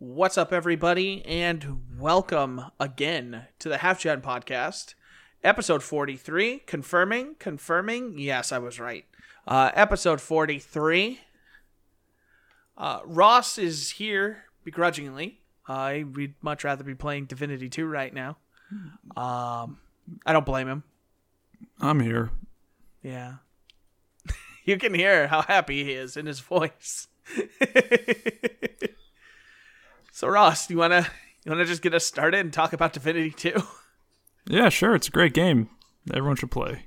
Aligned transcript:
What's 0.00 0.38
up, 0.38 0.52
everybody, 0.52 1.26
and 1.26 1.82
welcome 1.98 2.66
again 2.78 3.46
to 3.58 3.68
the 3.68 3.78
Half 3.78 3.98
Gen 3.98 4.20
Podcast, 4.20 4.94
episode 5.42 5.82
43. 5.82 6.60
Confirming, 6.60 7.34
confirming. 7.40 8.16
Yes, 8.16 8.52
I 8.52 8.58
was 8.58 8.78
right. 8.78 9.06
Uh, 9.44 9.72
episode 9.74 10.20
43. 10.20 11.18
Uh, 12.76 13.00
Ross 13.06 13.58
is 13.58 13.90
here 13.90 14.44
begrudgingly. 14.62 15.40
Uh, 15.66 15.98
we'd 16.14 16.34
much 16.42 16.62
rather 16.62 16.84
be 16.84 16.94
playing 16.94 17.24
Divinity 17.24 17.68
2 17.68 17.84
right 17.84 18.14
now. 18.14 18.36
Um, 19.16 19.78
I 20.24 20.32
don't 20.32 20.46
blame 20.46 20.68
him. 20.68 20.84
I'm 21.80 21.98
here. 21.98 22.30
Yeah. 23.02 23.38
you 24.64 24.78
can 24.78 24.94
hear 24.94 25.26
how 25.26 25.42
happy 25.42 25.82
he 25.82 25.94
is 25.94 26.16
in 26.16 26.26
his 26.26 26.38
voice. 26.38 27.08
so 30.18 30.26
Ross, 30.26 30.68
you 30.68 30.78
wanna 30.78 31.06
you 31.44 31.52
wanna 31.52 31.64
just 31.64 31.80
get 31.80 31.94
us 31.94 32.04
started 32.04 32.40
and 32.40 32.52
talk 32.52 32.72
about 32.72 32.92
Divinity 32.92 33.30
2? 33.30 33.62
Yeah, 34.48 34.68
sure. 34.68 34.96
It's 34.96 35.06
a 35.06 35.12
great 35.12 35.32
game. 35.32 35.68
Everyone 36.12 36.34
should 36.34 36.50
play. 36.50 36.86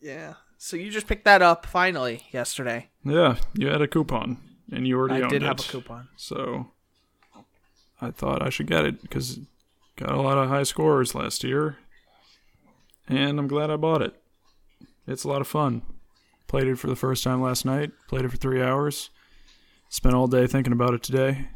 Yeah. 0.00 0.34
So 0.56 0.78
you 0.78 0.90
just 0.90 1.06
picked 1.06 1.26
that 1.26 1.42
up 1.42 1.66
finally 1.66 2.22
yesterday. 2.30 2.88
Yeah, 3.04 3.36
you 3.52 3.66
had 3.66 3.82
a 3.82 3.88
coupon, 3.88 4.38
and 4.72 4.86
you 4.86 4.96
already 4.96 5.16
I 5.16 5.20
owned 5.22 5.30
did 5.32 5.42
it. 5.42 5.46
have 5.46 5.60
a 5.60 5.64
coupon. 5.64 6.08
So 6.16 6.70
I 8.00 8.10
thought 8.10 8.40
I 8.40 8.48
should 8.48 8.68
get 8.68 8.86
it 8.86 9.02
because 9.02 9.40
got 9.96 10.12
a 10.12 10.22
lot 10.22 10.38
of 10.38 10.48
high 10.48 10.62
scores 10.62 11.14
last 11.14 11.44
year, 11.44 11.76
and 13.06 13.38
I'm 13.38 13.48
glad 13.48 13.68
I 13.70 13.76
bought 13.76 14.00
it. 14.00 14.14
It's 15.06 15.24
a 15.24 15.28
lot 15.28 15.42
of 15.42 15.46
fun. 15.46 15.82
Played 16.46 16.68
it 16.68 16.78
for 16.78 16.86
the 16.86 16.96
first 16.96 17.22
time 17.22 17.42
last 17.42 17.66
night. 17.66 17.90
Played 18.08 18.24
it 18.24 18.30
for 18.30 18.38
three 18.38 18.62
hours. 18.62 19.10
Spent 19.90 20.14
all 20.14 20.26
day 20.26 20.46
thinking 20.46 20.72
about 20.72 20.94
it 20.94 21.02
today, 21.02 21.48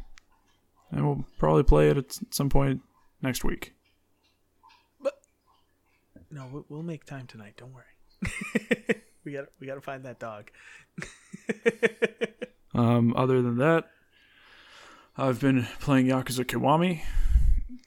and 0.93 1.05
we'll 1.05 1.25
probably 1.37 1.63
play 1.63 1.89
it 1.89 1.97
at 1.97 2.17
some 2.31 2.49
point 2.49 2.81
next 3.21 3.43
week. 3.43 3.73
But 5.01 5.13
No, 6.31 6.47
we- 6.51 6.63
we'll 6.69 6.83
make 6.83 7.03
time 7.05 7.27
tonight. 7.27 7.55
Don't 7.57 7.73
worry. 7.73 7.83
we 9.25 9.33
got 9.33 9.45
we 9.59 9.67
got 9.67 9.75
to 9.75 9.81
find 9.81 10.03
that 10.05 10.19
dog. 10.19 10.49
Um, 12.75 13.13
other 13.15 13.43
than 13.43 13.57
that, 13.57 13.85
I've 15.15 15.39
been 15.39 15.67
playing 15.79 16.07
Yakuza 16.07 16.43
Kiwami. 16.43 17.01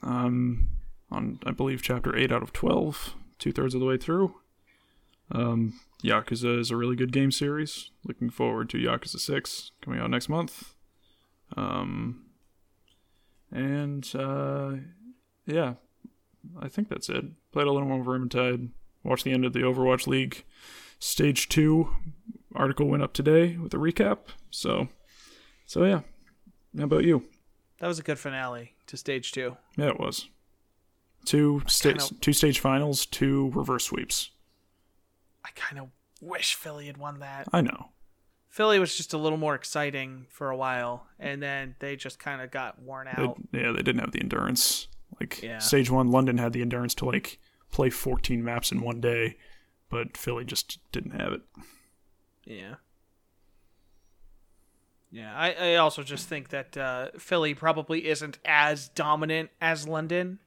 Um, 0.01 0.69
on 1.11 1.39
I 1.45 1.51
believe 1.51 1.81
chapter 1.81 2.15
eight 2.15 2.31
out 2.31 2.41
of 2.41 2.53
twelve, 2.53 3.13
two 3.37 3.51
thirds 3.51 3.73
of 3.73 3.81
the 3.81 3.85
way 3.85 3.97
through. 3.97 4.35
Um, 5.29 5.77
Yakuza 6.05 6.57
is 6.57 6.71
a 6.71 6.77
really 6.77 6.95
good 6.95 7.11
game 7.11 7.31
series. 7.31 7.91
Looking 8.05 8.29
forward 8.29 8.69
to 8.69 8.77
Yakuza 8.77 9.19
Six 9.19 9.71
coming 9.81 9.99
out 9.99 10.09
next 10.09 10.29
month. 10.29 10.73
Um, 11.57 12.23
and 13.51 14.09
uh, 14.15 14.73
yeah, 15.45 15.73
I 16.59 16.67
think 16.67 16.89
that's 16.89 17.09
it. 17.09 17.25
Played 17.51 17.67
a 17.67 17.71
little 17.71 17.87
more 17.87 18.03
Vermintide. 18.03 18.69
Watched 19.03 19.23
the 19.23 19.31
end 19.31 19.45
of 19.45 19.53
the 19.53 19.59
Overwatch 19.61 20.07
League 20.07 20.43
Stage 20.99 21.47
Two 21.49 21.89
article 22.55 22.87
went 22.87 23.03
up 23.03 23.13
today 23.13 23.55
with 23.57 23.73
a 23.73 23.77
recap. 23.77 24.17
So, 24.49 24.87
so 25.65 25.83
yeah. 25.85 26.01
How 26.77 26.85
about 26.85 27.03
you? 27.03 27.23
That 27.79 27.87
was 27.87 27.99
a 27.99 28.03
good 28.03 28.19
finale 28.19 28.73
to 28.87 28.97
stage 28.97 29.31
two. 29.31 29.57
Yeah, 29.77 29.89
it 29.89 29.99
was. 29.99 30.27
Two 31.25 31.61
stage, 31.67 31.97
kinda- 31.99 32.15
two 32.21 32.33
stage 32.33 32.59
finals, 32.59 33.05
two 33.05 33.51
reverse 33.53 33.85
sweeps. 33.85 34.31
I 35.45 35.49
kind 35.55 35.79
of 35.79 35.89
wish 36.21 36.55
Philly 36.55 36.87
had 36.87 36.97
won 36.97 37.19
that. 37.19 37.47
I 37.53 37.61
know. 37.61 37.89
Philly 38.49 38.79
was 38.79 38.95
just 38.95 39.13
a 39.13 39.17
little 39.17 39.37
more 39.37 39.55
exciting 39.55 40.25
for 40.29 40.49
a 40.49 40.55
while, 40.57 41.07
and 41.19 41.41
then 41.43 41.75
they 41.79 41.95
just 41.95 42.17
kind 42.19 42.41
of 42.41 42.49
got 42.49 42.81
worn 42.81 43.07
They, 43.15 43.23
out. 43.23 43.37
yeah, 43.51 43.71
they 43.71 43.83
didn't 43.83 43.99
have 43.99 44.11
the 44.11 44.19
endurance. 44.21 44.87
Like 45.19 45.41
Yeah. 45.41 45.59
stage 45.59 45.89
one, 45.91 46.09
London 46.11 46.37
had 46.37 46.53
the 46.53 46.61
endurance 46.61 46.93
to 46.95 47.05
like 47.05 47.39
play 47.71 47.89
14 47.89 48.43
maps 48.43 48.71
in 48.71 48.81
one 48.81 48.99
day, 49.01 49.37
but 49.89 50.15
Philly 50.17 50.45
just 50.45 50.79
didn't 50.91 51.11
have 51.19 51.33
it. 51.33 51.41
Yeah. 52.45 52.75
Yeah, 55.09 55.33
I, 55.35 55.53
I 55.53 55.75
also 55.75 56.03
just 56.03 56.27
think 56.27 56.49
that 56.49 56.75
uh, 56.75 57.09
Philly 57.17 57.53
probably 57.53 58.07
isn't 58.07 58.39
as 58.43 58.89
dominant 58.89 59.49
as 59.61 59.87
London. 59.87 60.39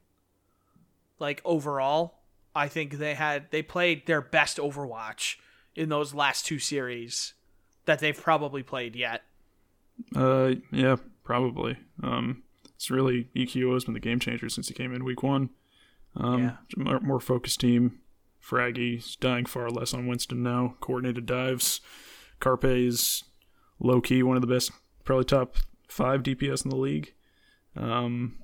Like 1.17 1.41
overall, 1.43 2.19
I 2.55 2.67
think 2.67 2.93
they 2.93 3.15
had 3.15 3.49
they 3.51 3.61
played 3.63 4.05
their 4.05 4.21
best 4.21 4.57
Overwatch 4.57 5.37
in 5.75 5.89
those 5.89 6.13
last 6.13 6.45
two 6.45 6.59
series 6.59 7.33
that 7.85 7.99
they've 7.99 8.19
probably 8.19 8.63
played 8.63 8.95
yet. 8.95 9.23
Uh, 10.15 10.53
yeah, 10.71 10.97
probably. 11.23 11.77
Um, 12.03 12.43
it's 12.75 12.89
really 12.89 13.27
EQO 13.35 13.73
has 13.73 13.85
been 13.85 13.93
the 13.93 13.99
game 13.99 14.19
changer 14.19 14.49
since 14.49 14.67
he 14.67 14.73
came 14.73 14.93
in 14.93 15.03
week 15.03 15.23
one. 15.23 15.49
Um, 16.15 16.43
Yeah. 16.43 16.55
more, 16.77 16.99
more 16.99 17.19
focused 17.19 17.59
team. 17.59 17.99
Fragi's 18.43 19.15
dying 19.15 19.45
far 19.45 19.69
less 19.69 19.93
on 19.93 20.07
Winston 20.07 20.41
now. 20.41 20.75
Coordinated 20.81 21.25
dives. 21.25 21.79
Carpe 22.39 22.65
is 22.65 23.23
low 23.79 24.01
key 24.01 24.23
one 24.23 24.35
of 24.35 24.41
the 24.41 24.47
best, 24.47 24.71
probably 25.03 25.25
top 25.25 25.57
five 25.87 26.23
DPS 26.23 26.63
in 26.65 26.69
the 26.71 26.75
league. 26.77 27.13
Um, 27.75 28.39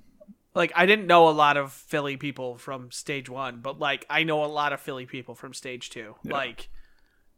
Like 0.53 0.71
I 0.75 0.85
didn't 0.85 1.07
know 1.07 1.27
a 1.27 1.31
lot 1.31 1.57
of 1.57 1.71
Philly 1.73 2.15
people 2.17 2.57
from 2.57 2.91
stage 2.91 3.27
one, 3.29 3.59
but 3.61 3.79
like 3.79 4.05
I 4.09 4.23
know 4.23 4.43
a 4.43 4.47
lot 4.47 4.71
of 4.71 4.79
Philly 4.79 5.05
people 5.07 5.33
from 5.35 5.53
stage 5.53 5.89
two. 5.89 6.15
Yeah. 6.23 6.33
Like 6.33 6.69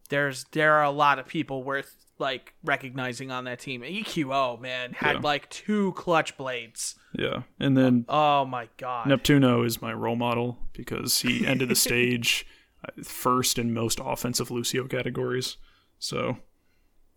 there's 0.09 0.43
there 0.51 0.73
are 0.75 0.83
a 0.83 0.91
lot 0.91 1.19
of 1.19 1.25
people 1.27 1.63
worth 1.63 1.95
like 2.19 2.53
recognizing 2.63 3.31
on 3.31 3.45
that 3.45 3.59
team. 3.59 3.81
EQO 3.81 4.59
man 4.59 4.93
had 4.93 5.15
Yeah. 5.17 5.21
like 5.21 5.49
two 5.49 5.93
clutch 5.93 6.35
blades. 6.37 6.95
yeah, 7.17 7.43
and 7.59 7.77
then 7.77 8.05
Oh 8.09 8.45
my 8.45 8.67
god. 8.77 9.07
Neptuno 9.07 9.65
is 9.65 9.81
my 9.81 9.93
role 9.93 10.15
model 10.17 10.57
because 10.73 11.19
he 11.21 11.47
ended 11.47 11.69
the 11.69 11.75
stage 11.87 12.45
uh, 12.85 13.03
first 13.03 13.57
in 13.57 13.73
most 13.73 13.99
offensive 14.03 14.51
Lucio 14.51 14.85
categories. 14.87 15.57
So 15.97 16.37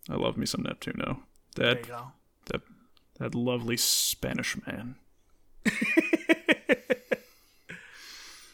I 0.09 0.15
love 0.15 0.37
me 0.37 0.45
some 0.45 0.63
Neptuno. 0.63 1.19
There 1.55 1.73
That 1.75 1.79
you 1.87 1.91
go. 1.93 2.11
that 2.45 2.61
that 3.19 3.35
lovely 3.35 3.77
Spanish 3.77 4.55
man. 4.65 4.95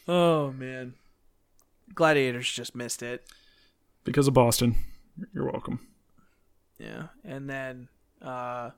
Oh 0.07 0.51
man. 0.51 0.95
Gladiators 1.93 2.49
just 2.51 2.75
missed 2.75 3.03
it. 3.03 3.25
Because 4.03 4.27
of 4.27 4.33
Boston. 4.33 4.75
You're 5.33 5.51
welcome. 5.51 5.87
Yeah. 6.77 7.07
And 7.23 7.49
then 7.49 7.87
uh 8.21 8.71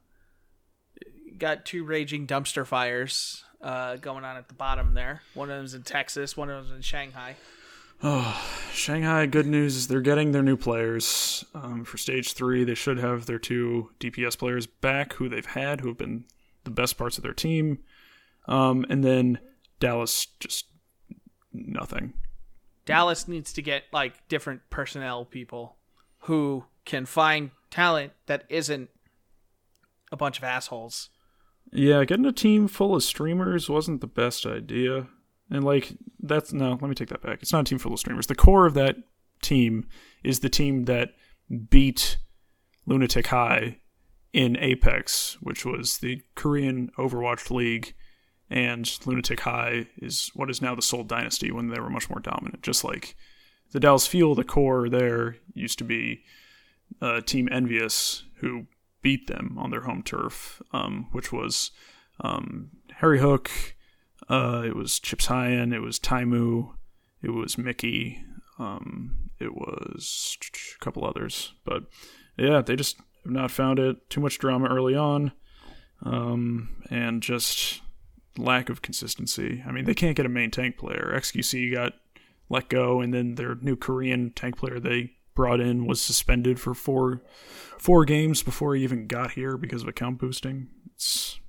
got 1.38 1.66
two 1.66 1.84
raging 1.84 2.28
dumpster 2.28 2.66
fires 2.66 3.44
uh 3.62 3.96
going 3.98 4.24
on 4.26 4.38
at 4.38 4.48
the 4.48 4.54
bottom 4.54 4.94
there. 4.94 5.22
One 5.34 5.50
of 5.50 5.58
them's 5.58 5.74
in 5.74 5.84
Texas, 5.84 6.36
one 6.36 6.50
of 6.50 6.64
them's 6.68 6.76
in 6.76 6.82
Shanghai. 6.82 7.36
Oh, 8.04 8.52
Shanghai. 8.74 9.26
Good 9.26 9.46
news 9.46 9.76
is 9.76 9.88
they're 9.88 10.02
getting 10.02 10.32
their 10.32 10.44
new 10.44 10.58
players 10.58 11.46
um, 11.53 11.84
for 11.84 11.98
stage 11.98 12.34
three. 12.34 12.64
They 12.64 12.76
should 12.76 12.98
have 12.98 13.26
their 13.26 13.40
two 13.40 13.92
DPS 14.00 14.38
players 14.38 14.66
back, 14.66 15.14
who 15.14 15.30
they've 15.30 15.46
had, 15.46 15.82
who 15.82 15.90
have 15.90 15.98
been 15.98 16.26
the 16.64 16.72
best 16.72 16.98
parts 16.98 17.18
of 17.18 17.24
their 17.24 17.34
team. 17.34 17.80
Um, 18.48 18.86
and 18.90 19.03
then 19.03 19.40
Dallas 19.80 20.28
just 20.40 20.66
nothing. 21.53 22.14
Dallas 22.91 23.28
needs 23.28 23.53
to 23.53 23.62
get 23.62 23.84
like 23.91 24.28
different 24.28 24.62
personnel 24.69 25.25
people 25.25 25.78
who 26.19 26.66
can 26.85 27.06
find 27.06 27.52
talent 27.69 28.13
that 28.28 28.44
isn't 28.50 28.90
a 30.12 30.18
bunch 30.18 30.38
of 30.38 30.44
assholes. 30.44 31.09
Yeah, 31.72 32.03
getting 32.03 32.25
a 32.25 32.31
team 32.31 32.68
full 32.68 32.96
of 32.96 33.03
streamers 33.03 33.69
wasn't 33.69 34.02
the 34.02 34.07
best 34.07 34.46
idea. 34.46 35.07
And 35.50 35.63
like 35.63 35.94
that's 36.19 36.53
no, 36.53 36.72
let 36.72 36.84
me 36.84 36.96
take 36.96 37.09
that 37.09 37.22
back. 37.22 37.41
It's 37.41 37.53
not 37.53 37.62
a 37.62 37.63
team 37.63 37.79
full 37.79 37.94
of 37.94 38.00
streamers. 38.00 38.28
The 38.28 38.35
core 38.35 38.66
of 38.66 38.74
that 38.74 38.97
team 39.41 39.88
is 40.23 40.40
the 40.40 40.50
team 40.50 40.85
that 40.85 41.09
beat 41.69 42.18
Lunatic-Hai 42.85 43.79
in 44.34 44.58
Apex, 44.58 45.38
which 45.41 45.66
was 45.66 45.97
the 45.97 46.22
Korean 46.35 46.90
Overwatch 46.97 47.52
League, 47.52 47.94
and 48.52 49.00
Lunatic-Hai 49.06 49.88
is 49.98 50.30
what 50.36 50.50
is 50.50 50.62
now 50.62 50.76
the 50.76 50.82
Seoul 50.82 51.06
Dynasty 51.06 51.52
when 51.52 51.70
they 51.70 51.80
were 51.80 51.90
much 51.90 52.09
more 52.09 52.20
dominant. 52.20 52.62
Just 52.62 52.84
like 52.84 53.16
the 53.72 53.80
Dallas 53.80 54.06
Fuel, 54.08 54.36
the 54.36 54.44
core 54.44 54.90
there 54.90 55.38
used 55.53 55.78
to 55.78 55.86
be 55.86 56.24
uh, 57.02 57.22
Team 57.22 57.48
Envious, 57.50 58.26
who 58.36 58.68
beat 59.02 59.28
them 59.28 59.58
on 59.58 59.72
their 59.72 59.82
home 59.82 60.03
turf, 60.03 60.62
um, 60.74 61.08
which 61.14 61.32
was 61.32 61.72
um, 62.20 62.72
HarryHook, 63.00 63.50
uh, 64.30 64.64
it 64.66 64.76
was 64.76 65.00
Chipshajen, 65.00 65.74
it 65.74 65.80
was 65.80 65.97
Taimou, 65.97 66.74
it 67.24 67.30
was 67.30 67.58
Mickie, 67.58 68.22
um, 68.59 69.30
it 69.40 69.56
was 69.56 70.38
a 70.76 70.84
couple 70.84 71.06
others. 71.06 71.54
But 71.64 71.84
yeah, 72.38 72.62
they 72.62 72.76
just 72.76 72.97
have 73.24 73.32
not 73.32 73.50
found 73.50 73.80
it. 73.80 74.09
Too 74.09 74.20
much 74.20 74.40
drama 74.40 74.68
early 74.68 74.96
on, 74.96 75.32
um, 76.04 76.84
and 76.90 77.24
just 77.24 77.82
lack 78.38 78.70
of 78.70 78.82
consistency. 78.82 79.64
I 79.66 79.72
mean, 79.72 79.86
they 79.86 79.94
can't 79.94 80.16
get 80.16 80.26
a 80.26 80.30
main 80.30 80.52
tank 80.52 80.78
player. 80.78 81.12
XQC 81.16 81.74
got 81.74 81.94
let 82.50 82.70
go, 82.70 83.02
and 83.02 83.14
then 83.14 83.36
their 83.36 83.56
new 83.56 83.76
Korean 83.76 84.32
tank 84.32 84.58
player 84.58 84.80
they 84.80 85.14
brought 85.34 85.62
in 85.62 85.86
was 85.86 86.02
suspended 86.02 86.60
for 86.60 86.74
four 86.74 87.22
four 87.78 88.06
games 88.06 88.44
before 88.44 88.76
he 88.76 88.84
even 88.84 89.08
got 89.08 89.32
here 89.32 89.58
because 89.58 89.82
of 89.82 89.88
account 89.88 90.20
boosting. 90.20 90.68
It's 90.94 91.40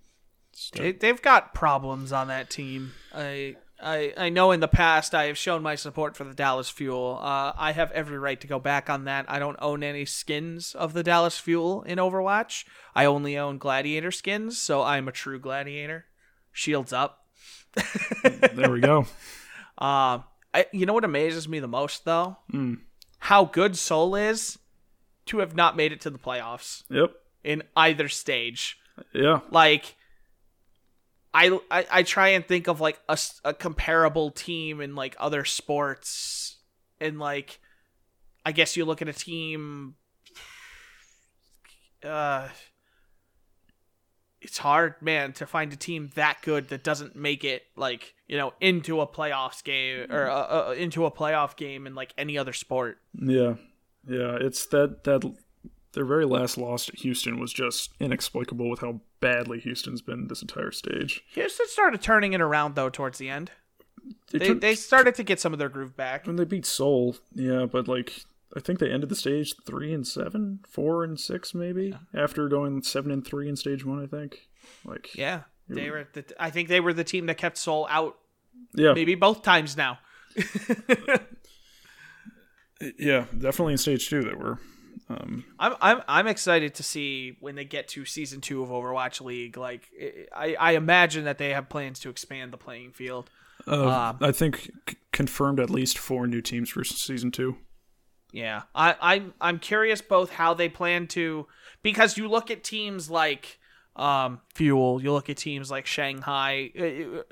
They, 0.73 0.93
they've 0.93 1.21
got 1.21 1.55
problems 1.55 2.13
on 2.13 2.29
that 2.29 2.49
team. 2.49 2.93
I, 3.13 3.57
I 3.83 4.15
I 4.17 4.29
know 4.29 4.53
in 4.53 4.61
the 4.61 4.69
past 4.69 5.15
I 5.15 5.25
have 5.25 5.37
shown 5.37 5.63
my 5.63 5.75
support 5.75 6.17
for 6.17 6.25
the 6.25 6.35
Dallas 6.35 6.71
Fuel. 6.71 7.19
Uh, 7.21 7.53
I 7.57 7.73
have 7.73 7.91
every 7.91 8.19
right 8.19 8.41
to 8.41 8.47
go 8.47 8.59
back 8.59 8.89
on 8.89 9.05
that. 9.05 9.27
I 9.29 9.39
don't 9.39 9.59
own 9.61 9.83
any 9.83 10.05
skins 10.05 10.75
of 10.75 10.93
the 10.93 11.03
Dallas 11.03 11.39
Fuel 11.39 11.83
in 11.83 11.99
Overwatch. 11.99 12.65
I 12.95 13.05
only 13.05 13.37
own 13.37 13.59
Gladiator 13.59 14.13
skins, 14.13 14.59
so 14.59 14.83
I'm 14.83 15.09
a 15.09 15.13
true 15.13 15.41
Gladiator. 15.41 16.07
Shields 16.53 16.93
up. 16.93 17.25
there 18.55 18.71
we 18.71 18.81
go. 18.81 19.07
Uh, 19.79 20.21
I, 20.55 20.67
you 20.73 20.85
know 20.87 20.93
what 20.93 21.05
amazes 21.05 21.49
me 21.49 21.61
the 21.61 21.69
most 21.69 22.05
though? 22.05 22.37
How 23.19 23.45
good 23.47 23.77
Seoul 23.77 24.15
is 24.15 24.59
to 25.27 25.39
have 25.39 25.55
not 25.57 25.77
made 25.77 25.93
it 25.93 26.01
to 26.03 26.11
the 26.11 26.19
playoffs 26.19 26.83
Yep. 26.91 27.13
in 27.45 27.63
either 27.77 28.09
stage. 28.09 28.79
Yeah. 29.15 29.41
like 29.51 29.95
I, 31.33 31.59
I 31.71 31.87
I 31.91 32.03
try 32.03 32.29
and 32.31 32.47
think 32.47 32.69
of 32.69 32.81
like 32.83 33.01
a 33.09 33.55
comparable 33.55 34.31
team 34.31 34.83
in 34.83 34.95
like 34.95 35.17
other 35.19 35.47
sports 35.47 36.59
and 37.01 37.19
like 37.19 37.59
I 38.45 38.53
guess 38.53 38.77
you 38.77 38.85
look 38.85 39.01
at 39.01 39.09
a 39.09 39.15
team 39.15 39.95
uh 42.05 42.49
it's 44.43 44.59
hard 44.59 44.95
man 45.01 45.33
to 45.35 45.47
find 45.47 45.73
a 45.73 45.77
team 45.77 46.11
that 46.15 46.39
good 46.43 46.69
that 46.69 46.83
doesn't 46.85 47.17
make 47.17 47.45
it 47.45 47.63
like 47.77 48.15
you 48.27 48.37
know 48.37 48.53
into 48.61 49.01
a 49.01 49.07
playoffs 49.07 49.63
game 49.65 50.11
or 50.11 50.29
uh, 50.29 50.69
uh, 50.71 50.75
into 50.77 51.05
a 51.07 51.11
playoff 51.11 51.57
game 51.57 51.87
in 51.87 51.95
like 51.95 52.13
any 52.19 52.37
other 52.37 52.53
sport 52.53 52.99
Yeah. 53.15 53.55
Yeah. 54.07 54.37
It's 54.41 54.67
that 54.67 55.05
that 55.05 55.23
their 55.93 56.05
very 56.05 56.25
last 56.25 56.57
loss 56.59 56.87
to 56.87 56.97
Houston 56.97 57.39
was 57.39 57.53
just 57.53 57.91
inexplicable 58.01 58.69
with 58.71 58.81
how 58.81 59.01
badly 59.21 59.61
Houston's 59.61 60.01
been 60.03 60.27
this 60.29 60.41
entire 60.43 60.71
stage. 60.73 61.23
Houston 61.35 61.69
started 61.69 62.01
turning 62.03 62.33
it 62.33 62.41
around 62.41 62.75
though 62.75 62.89
towards 62.91 63.19
the 63.19 63.29
end 63.29 63.51
They, 64.33 64.39
they, 64.39 64.47
took- 64.49 64.61
they 64.61 64.75
started 64.75 65.15
to 65.17 65.23
get 65.23 65.39
some 65.39 65.53
of 65.53 65.59
their 65.59 65.69
groove 65.69 65.97
back 65.97 66.27
when 66.27 66.37
they 66.37 66.45
beat 66.45 66.67
Seoul, 66.67 67.17
yeah, 67.35 67.67
but 67.67 67.87
like 67.89 68.25
I 68.57 68.61
think 68.61 68.79
they 68.79 68.91
ended 68.91 69.09
the 69.09 69.17
stage 69.17 69.55
three 69.67 69.93
and 69.95 70.07
seven, 70.07 70.61
four 70.69 71.05
and 71.05 71.19
six, 71.19 71.55
maybe 71.55 71.95
after 72.15 72.49
going 72.49 72.83
seven 72.83 73.11
and 73.11 73.27
three 73.27 73.49
in 73.49 73.57
stage 73.57 73.85
one. 73.85 74.03
I 74.03 74.07
think, 74.07 74.49
like, 74.85 75.15
Yeah, 75.15 75.43
they 75.69 75.91
were. 75.91 76.07
The, 76.13 76.25
I 76.39 76.51
think 76.51 76.69
they 76.69 76.81
were 76.81 76.93
the 76.93 77.05
team 77.05 77.27
that 77.27 77.39
kept 77.39 77.57
Seoul 77.57 77.87
out 77.91 78.17
yeah, 78.75 78.93
maybe 78.93 79.15
both 79.15 79.43
times 79.43 79.77
now. 79.77 79.99
yeah, 82.99 83.27
definitely 83.37 83.73
in 83.73 83.79
stage 83.79 84.09
two 84.09 84.23
they 84.23 84.35
were. 84.35 84.59
Um, 85.09 85.45
I'm 85.59 85.75
I'm 85.81 86.03
I'm 86.09 86.27
excited 86.27 86.75
to 86.77 86.83
see 86.83 87.37
when 87.41 87.55
they 87.55 87.65
get 87.65 87.89
to 87.89 88.05
season 88.05 88.41
two 88.41 88.63
of 88.63 88.69
Overwatch 88.71 89.21
League. 89.21 89.57
Like 89.57 89.89
I 90.35 90.55
I 90.59 90.73
imagine 90.73 91.25
that 91.25 91.39
they 91.39 91.51
have 91.51 91.69
plans 91.69 92.01
to 92.01 92.09
expand 92.11 92.53
the 92.53 92.57
playing 92.59 92.93
field. 92.93 93.31
uh, 93.67 93.89
Um, 94.11 94.19
I 94.21 94.33
think 94.33 94.71
c- 94.89 94.97
confirmed 95.13 95.61
at 95.61 95.71
least 95.71 95.99
four 95.99 96.27
new 96.27 96.41
teams 96.41 96.71
for 96.71 96.85
season 96.85 97.31
two. 97.31 97.57
Yeah, 98.33 98.63
I 98.75 98.97
I'm 99.01 99.35
I'm 99.41 99.59
curious 99.59 100.01
both 100.01 100.33
how 100.33 100.55
they 100.55 100.69
plan 100.71 101.07
to 101.09 101.47
because 101.83 102.17
you 102.17 102.29
look 102.29 102.51
at 102.51 102.65
teams 102.65 103.11
like 103.11 103.59
um 103.95 104.41
Fuel, 104.55 105.03
you 105.03 105.13
look 105.13 105.29
at 105.29 105.37
teams 105.37 105.71
like 105.71 105.85
Shanghai. 105.85 106.71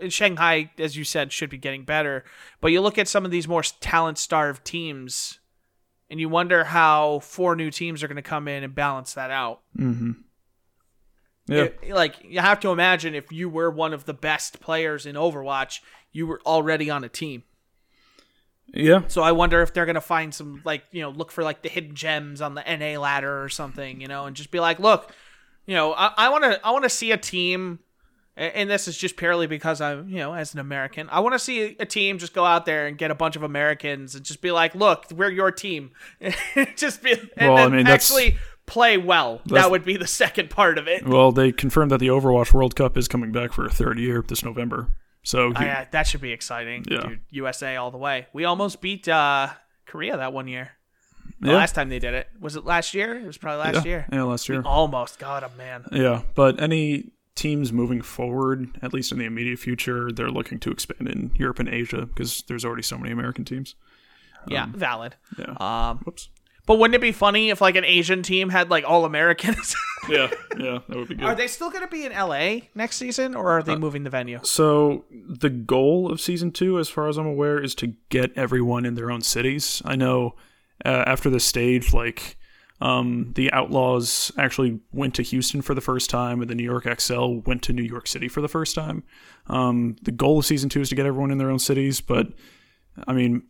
uh, 0.00 0.04
uh, 0.04 0.08
Shanghai, 0.10 0.70
as 0.78 0.96
you 0.96 1.04
said, 1.04 1.32
should 1.32 1.48
be 1.48 1.56
getting 1.56 1.84
better, 1.84 2.24
but 2.60 2.70
you 2.70 2.82
look 2.82 2.98
at 2.98 3.08
some 3.08 3.24
of 3.24 3.30
these 3.30 3.48
more 3.48 3.62
talent 3.62 4.18
starved 4.18 4.62
teams, 4.64 5.38
and 6.10 6.20
you 6.20 6.28
wonder 6.28 6.64
how 6.64 7.20
four 7.20 7.56
new 7.56 7.70
teams 7.70 8.02
are 8.02 8.08
going 8.08 8.16
to 8.16 8.22
come 8.22 8.46
in 8.46 8.62
and 8.62 8.74
balance 8.74 9.14
that 9.14 9.30
out. 9.30 9.62
Mm-hmm. 9.78 10.10
Yeah, 11.46 11.62
It- 11.62 11.90
like 11.94 12.16
you 12.22 12.40
have 12.40 12.60
to 12.60 12.70
imagine 12.72 13.14
if 13.14 13.32
you 13.32 13.48
were 13.48 13.70
one 13.70 13.94
of 13.94 14.04
the 14.04 14.12
best 14.14 14.60
players 14.60 15.06
in 15.06 15.16
Overwatch, 15.16 15.80
you 16.12 16.26
were 16.26 16.40
already 16.44 16.90
on 16.90 17.04
a 17.04 17.08
team. 17.08 17.44
Yeah, 18.72 19.02
So 19.08 19.22
I 19.22 19.32
wonder 19.32 19.62
if 19.62 19.74
they're 19.74 19.86
gonna 19.86 20.00
find 20.00 20.34
some 20.34 20.62
like 20.64 20.84
you 20.92 21.02
know 21.02 21.10
look 21.10 21.32
for 21.32 21.42
like 21.42 21.62
the 21.62 21.68
hidden 21.68 21.94
gems 21.94 22.40
on 22.40 22.54
the 22.54 22.62
NA 22.62 23.00
ladder 23.00 23.42
or 23.42 23.48
something, 23.48 24.00
you 24.00 24.06
know, 24.06 24.26
and 24.26 24.36
just 24.36 24.50
be 24.50 24.60
like, 24.60 24.78
look, 24.78 25.12
you 25.66 25.74
know, 25.74 25.92
I 25.92 26.28
want 26.28 26.44
to 26.44 26.64
I 26.64 26.70
want 26.70 26.84
to 26.84 26.90
see 26.90 27.12
a 27.12 27.16
team, 27.16 27.80
and 28.36 28.70
this 28.70 28.88
is 28.88 28.96
just 28.96 29.16
purely 29.16 29.46
because 29.46 29.80
I'm 29.80 30.08
you 30.08 30.18
know 30.18 30.34
as 30.34 30.54
an 30.54 30.60
American, 30.60 31.08
I 31.10 31.20
want 31.20 31.34
to 31.34 31.38
see 31.38 31.76
a 31.78 31.86
team 31.86 32.18
just 32.18 32.34
go 32.34 32.44
out 32.44 32.64
there 32.64 32.86
and 32.86 32.96
get 32.96 33.10
a 33.10 33.14
bunch 33.14 33.36
of 33.36 33.42
Americans 33.42 34.14
and 34.14 34.24
just 34.24 34.40
be 34.40 34.52
like, 34.52 34.74
look, 34.74 35.06
we're 35.12 35.30
your 35.30 35.50
team, 35.50 35.90
just 36.76 37.02
be 37.02 37.12
and 37.36 37.52
Well, 37.54 37.58
I 37.58 37.68
mean, 37.68 37.86
actually 37.86 38.36
play 38.66 38.96
well. 38.96 39.40
That 39.46 39.70
would 39.70 39.84
be 39.84 39.96
the 39.96 40.06
second 40.22 40.48
part 40.50 40.78
of 40.78 40.86
it. 40.86 41.06
Well, 41.06 41.32
they 41.32 41.52
confirmed 41.52 41.90
that 41.90 41.98
the 41.98 42.08
Overwatch 42.08 42.54
World 42.54 42.76
Cup 42.76 42.96
is 42.96 43.08
coming 43.08 43.32
back 43.32 43.52
for 43.52 43.64
a 43.64 43.70
third 43.70 43.98
year 43.98 44.24
this 44.26 44.44
November. 44.44 44.88
So 45.22 45.52
Oh, 45.54 45.60
yeah, 45.60 45.86
that 45.90 46.06
should 46.06 46.20
be 46.20 46.32
exciting. 46.32 46.84
Yeah. 46.90 47.00
Dude, 47.02 47.20
USA 47.30 47.76
all 47.76 47.90
the 47.90 47.98
way. 47.98 48.26
We 48.32 48.44
almost 48.44 48.80
beat 48.80 49.06
uh, 49.08 49.48
Korea 49.86 50.16
that 50.16 50.32
one 50.32 50.48
year. 50.48 50.70
The 51.40 51.48
Yeah. 51.50 51.56
last 51.56 51.74
time 51.74 51.88
they 51.88 51.98
did 51.98 52.14
it. 52.14 52.28
Was 52.40 52.56
it 52.56 52.64
last 52.64 52.94
year? 52.94 53.16
It 53.16 53.26
was 53.26 53.38
probably 53.38 53.60
last 53.72 53.84
yeah, 53.86 53.90
year. 53.90 54.06
yeah, 54.12 54.22
last 54.24 54.48
year. 54.48 54.62
Almost. 54.64 55.18
God, 55.18 55.44
oh, 55.44 55.50
man. 55.56 55.84
Yeah, 55.92 56.22
but 56.34 56.60
any 56.60 57.12
teams 57.34 57.72
moving 57.72 58.02
forward, 58.02 58.68
at 58.82 58.92
least 58.92 59.12
in 59.12 59.18
the 59.18 59.24
immediate 59.24 59.58
future, 59.58 60.10
they're 60.12 60.30
looking 60.30 60.58
to 60.60 60.70
expand 60.70 61.08
in 61.08 61.30
Europe 61.36 61.58
and 61.58 61.68
Asia 61.68 62.06
because 62.06 62.42
there's 62.48 62.64
already 62.64 62.82
so 62.82 62.98
many 62.98 63.12
American 63.12 63.44
teams. 63.44 63.74
Yeah, 64.48 64.66
valid. 64.74 65.16
Yeah. 65.38 65.54
Um, 65.60 65.98
Whoops. 65.98 66.28
But 66.66 66.78
wouldn't 66.78 66.94
it 66.94 67.00
be 67.00 67.12
funny 67.12 67.50
if 67.50 67.60
like 67.60 67.74
an 67.76 67.84
Asian 67.84 68.22
team 68.22 68.48
had 68.50 68.70
like 68.70 68.84
all 68.86 69.04
Americans? 69.04 69.74
Yeah, 70.08 70.30
yeah, 70.58 70.78
that 70.88 70.96
would 70.96 71.08
be 71.08 71.14
good. 71.14 71.26
are 71.26 71.34
they 71.34 71.46
still 71.46 71.70
going 71.70 71.82
to 71.82 71.88
be 71.88 72.06
in 72.06 72.12
LA 72.12 72.60
next 72.74 72.96
season, 72.96 73.34
or 73.36 73.50
are 73.50 73.62
they 73.62 73.74
Uh, 73.74 73.78
moving 73.78 74.02
the 74.02 74.08
venue? 74.10 74.40
So 74.42 75.04
the 75.10 75.50
goal 75.50 76.10
of 76.10 76.22
season 76.22 76.52
two, 76.52 76.78
as 76.78 76.88
far 76.88 77.06
as 77.08 77.18
I'm 77.18 77.26
aware, 77.26 77.62
is 77.62 77.74
to 77.76 77.88
get 78.08 78.32
everyone 78.34 78.86
in 78.86 78.94
their 78.94 79.10
own 79.10 79.20
cities. 79.20 79.82
I 79.84 79.96
know 79.96 80.36
uh, 80.86 81.04
after 81.06 81.28
the 81.28 81.38
stage, 81.38 81.92
like 81.92 82.38
um, 82.80 83.32
the 83.36 83.52
Outlaws 83.52 84.32
actually 84.38 84.80
went 84.90 85.14
to 85.16 85.22
Houston 85.22 85.60
for 85.60 85.74
the 85.74 85.82
first 85.82 86.08
time, 86.08 86.40
and 86.40 86.48
the 86.50 86.54
New 86.54 86.64
York 86.64 86.86
Excel 86.86 87.34
went 87.42 87.62
to 87.64 87.74
New 87.74 87.82
York 87.84 88.06
City 88.06 88.26
for 88.26 88.40
the 88.40 88.48
first 88.48 88.74
time. 88.74 89.04
Um, 89.48 89.96
the 90.02 90.12
goal 90.12 90.38
of 90.38 90.46
season 90.46 90.70
two 90.70 90.80
is 90.80 90.88
to 90.88 90.94
get 90.94 91.04
everyone 91.04 91.30
in 91.30 91.36
their 91.36 91.50
own 91.50 91.58
cities, 91.58 92.00
but 92.00 92.28
I 93.06 93.12
mean, 93.12 93.42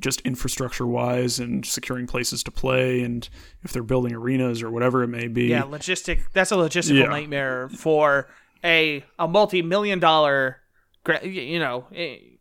just 0.00 0.20
infrastructure 0.22 0.86
wise 0.86 1.38
and 1.38 1.64
securing 1.64 2.06
places 2.06 2.42
to 2.44 2.50
play, 2.50 3.00
and 3.02 3.28
if 3.62 3.72
they're 3.72 3.82
building 3.82 4.14
arenas 4.14 4.62
or 4.62 4.70
whatever 4.70 5.02
it 5.02 5.08
may 5.08 5.28
be. 5.28 5.44
Yeah, 5.46 5.62
logistic. 5.62 6.20
That's 6.32 6.52
a 6.52 6.56
logistical 6.56 7.00
Yeah. 7.00 7.06
nightmare 7.06 7.68
for 7.70 8.28
a 8.62 9.04
a 9.18 9.28
multi 9.28 9.62
million 9.62 9.98
dollar, 9.98 10.58
you 11.22 11.58
know, 11.58 11.86
a, 11.92 12.36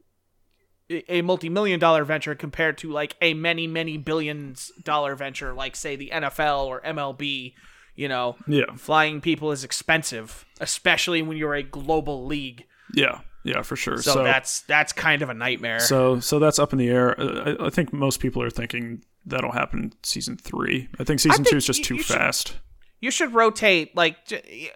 a 1.10 1.22
multi 1.22 1.50
million 1.50 1.80
dollar 1.80 2.04
venture 2.04 2.36
compared 2.36 2.78
to 2.80 2.92
like 2.92 3.16
a 3.22 3.34
many 3.34 3.68
many 3.68 3.98
billions 3.98 4.72
dollar 4.84 5.16
venture 5.16 5.54
like 5.54 5.75
say 5.75 5.96
the 5.96 6.12
NFL 6.13 6.66
or 6.66 6.82
MLB. 6.82 7.54
You 7.96 8.08
know, 8.08 8.38
yeah, 8.48 8.74
flying 8.75 9.22
people 9.22 9.51
is 9.51 9.63
expensive, 9.63 10.46
especially 10.60 11.22
when 11.22 11.38
you're 11.38 11.54
a 11.54 11.62
global 11.62 12.25
league. 12.25 12.66
yeah, 12.96 13.20
yeah, 13.44 13.62
for 13.62 13.76
sure. 13.76 13.98
So, 14.02 14.24
that's 14.24 14.62
that's 14.62 14.94
kind 14.94 15.22
of 15.22 15.30
a 15.30 15.34
nightmare. 15.34 15.80
So 15.80 16.20
so 16.20 16.40
that's 16.40 16.60
up 16.60 16.72
in 16.74 16.80
the 16.80 16.90
air. 16.90 17.20
Uh, 17.20 17.56
I, 17.60 17.68
I 17.68 17.70
think 17.70 17.92
most 17.94 18.20
people 18.20 18.42
are 18.42 18.50
thinking 18.50 19.04
that'll 19.26 19.52
happen 19.52 19.80
in 19.80 19.94
season 20.04 20.38
three. 20.38 20.90
I 21.00 21.04
think 21.04 21.20
season 21.20 21.44
think 21.44 21.50
two 21.50 21.58
is 21.58 21.66
just 21.66 21.80
you- 21.80 21.86
too 21.86 21.96
you 21.96 22.04
should- 22.04 22.16
fast. 22.18 22.56
you 23.02 23.12
should 23.12 23.34
rotate 23.34 23.96
like 23.96 24.18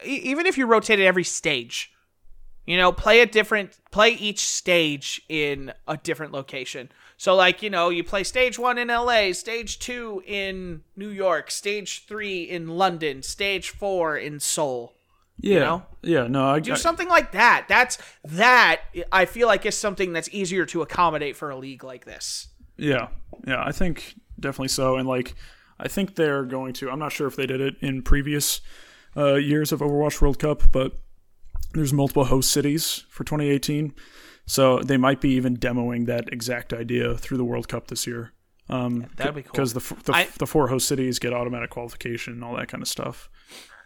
even 0.04 0.46
if 0.46 0.58
you 0.58 0.66
rotate 0.66 1.00
at 1.00 1.06
every 1.06 1.24
stage 1.24 1.92
you 2.66 2.76
know 2.76 2.92
play 2.92 3.22
a 3.22 3.26
different 3.26 3.78
play 3.92 4.10
each 4.12 4.40
stage 4.46 5.22
in 5.30 5.72
a 5.88 5.96
different 5.96 6.34
location 6.34 6.92
so 7.16 7.34
like 7.34 7.64
you 7.64 7.70
know 7.70 7.88
you 7.88 8.04
play 8.04 8.26
stage 8.26 8.60
one 8.60 8.78
in 8.78 8.90
la 8.90 9.32
stage 9.32 9.80
two 9.80 10.22
in 10.28 10.82
new 10.98 11.08
york 11.08 11.50
stage 11.50 12.06
three 12.06 12.44
in 12.44 12.68
london 12.68 13.24
stage 13.24 13.70
four 13.70 14.18
in 14.18 14.38
seoul 14.42 14.97
Yeah, 15.40 15.60
know? 15.60 15.86
yeah. 16.02 16.28
No, 16.28 16.48
I, 16.48 16.60
do 16.60 16.74
I 16.74 16.76
something 16.76 17.08
like 17.08 17.32
that 17.34 17.66
that's 17.68 17.98
that 18.24 18.82
i 19.12 19.26
feel 19.26 19.48
like 19.48 19.66
is 19.66 19.78
something 19.78 20.14
that's 20.14 20.30
easier 20.32 20.66
to 20.66 20.82
accommodate 20.82 21.36
for 21.36 21.50
a 21.52 21.56
league 21.58 21.84
like 21.84 22.06
this 22.06 22.48
yeah, 22.78 23.08
yeah. 23.46 23.64
I 23.64 23.72
think 23.72 24.16
definitely 24.40 24.70
so. 24.70 24.98
And 24.98 25.08
like, 25.08 25.36
I 25.80 25.88
think 25.88 26.16
they're 26.16 26.44
going 26.44 26.74
to. 26.74 26.90
I'm 26.90 27.00
not 27.00 27.12
sure 27.12 27.28
if 27.28 27.36
they 27.36 27.48
did 27.48 27.60
it 27.60 27.76
in 27.82 28.04
previous 28.04 28.62
uh, 29.16 29.36
years 29.36 29.72
of 29.72 29.80
Overwatch 29.82 30.22
World 30.22 30.40
Cup, 30.40 30.72
but 30.72 30.94
there's 31.74 31.92
multiple 31.92 32.26
host 32.26 32.52
cities 32.52 33.04
for 33.10 33.24
2018, 33.24 33.94
so 34.46 34.80
they 34.80 34.98
might 34.98 35.22
be 35.22 35.30
even 35.32 35.58
demoing 35.58 36.06
that 36.06 36.32
exact 36.32 36.72
idea 36.74 37.16
through 37.18 37.38
the 37.38 37.46
World 37.46 37.68
Cup 37.68 37.88
this 37.88 38.08
year. 38.08 38.32
Um, 38.70 39.08
that'd 39.16 39.34
be 39.34 39.44
cool. 39.44 39.52
because 39.54 39.74
the, 39.74 39.96
the, 40.04 40.14
I- 40.14 40.28
the 40.38 40.48
four 40.48 40.68
host 40.68 40.88
cities 40.88 41.20
get 41.20 41.34
automatic 41.34 41.70
qualification 41.70 42.34
and 42.34 42.44
all 42.44 42.56
that 42.58 42.68
kind 42.68 42.82
of 42.82 42.88
stuff. 42.88 43.30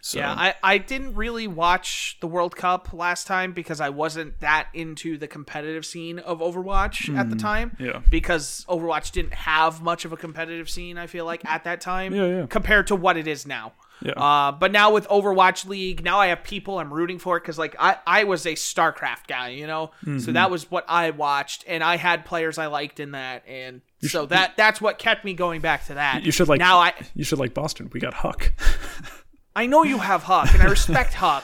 So, 0.01 0.19
Yeah, 0.19 0.31
I, 0.33 0.55
I 0.63 0.77
didn't 0.79 1.13
really 1.15 1.47
watch 1.47 2.17
the 2.21 2.27
World 2.27 2.55
Cup 2.55 2.91
last 2.91 3.27
time 3.27 3.53
because 3.53 3.79
I 3.79 3.89
wasn't 3.89 4.39
that 4.39 4.67
into 4.73 5.17
the 5.17 5.27
competitive 5.27 5.85
scene 5.85 6.17
of 6.19 6.39
Overwatch 6.39 7.15
at 7.15 7.29
the 7.29 7.35
time. 7.35 7.71
Hmm, 7.77 7.85
yeah. 7.85 8.01
Because 8.09 8.65
Overwatch 8.67 9.11
didn't 9.11 9.33
have 9.33 9.81
much 9.81 10.03
of 10.05 10.11
a 10.11 10.17
competitive 10.17 10.69
scene, 10.69 10.97
I 10.97 11.05
feel 11.07 11.25
like, 11.25 11.45
at 11.45 11.63
that 11.65 11.81
time. 11.81 12.13
Yeah, 12.15 12.25
yeah. 12.25 12.45
Compared 12.47 12.87
to 12.87 12.95
what 12.95 13.15
it 13.15 13.27
is 13.27 13.45
now. 13.45 13.73
Yeah. 14.03 14.13
Uh, 14.13 14.51
but 14.51 14.71
now 14.71 14.91
with 14.91 15.07
Overwatch 15.09 15.67
League, 15.67 16.03
now 16.03 16.17
I 16.19 16.27
have 16.27 16.43
people 16.43 16.79
I'm 16.79 16.91
rooting 16.91 17.19
for 17.19 17.39
because 17.39 17.59
like 17.59 17.75
I 17.77 17.97
I 18.07 18.23
was 18.23 18.47
a 18.47 18.53
StarCraft 18.53 19.27
guy, 19.27 19.49
you 19.49 19.67
know, 19.67 19.91
Mm-hmm. 20.01 20.17
so 20.17 20.31
that 20.31 20.49
was 20.49 20.71
what 20.71 20.85
I 20.87 21.11
watched, 21.11 21.63
and 21.67 21.83
I 21.83 21.97
had 21.97 22.25
players 22.25 22.57
I 22.57 22.65
liked 22.65 22.99
in 22.99 23.11
that, 23.11 23.43
and 23.47 23.81
so 24.01 24.25
that 24.25 24.57
that's 24.57 24.81
what 24.81 24.97
kept 24.97 25.23
me 25.23 25.35
going 25.35 25.61
back 25.61 25.85
to 25.85 25.93
that. 25.93 26.23
You 26.25 26.31
should 26.31 26.47
like 26.47 26.57
now 26.57 26.79
I 26.79 26.93
you 27.13 27.23
should 27.23 27.37
like 27.37 27.53
Boston. 27.53 27.91
We 27.93 27.99
got 27.99 28.15
Huck. 28.15 28.51
I 29.55 29.65
know 29.65 29.83
you 29.83 29.99
have 29.99 30.23
Huck, 30.23 30.53
and 30.53 30.61
I 30.61 30.65
respect 30.65 31.13
Huck, 31.15 31.43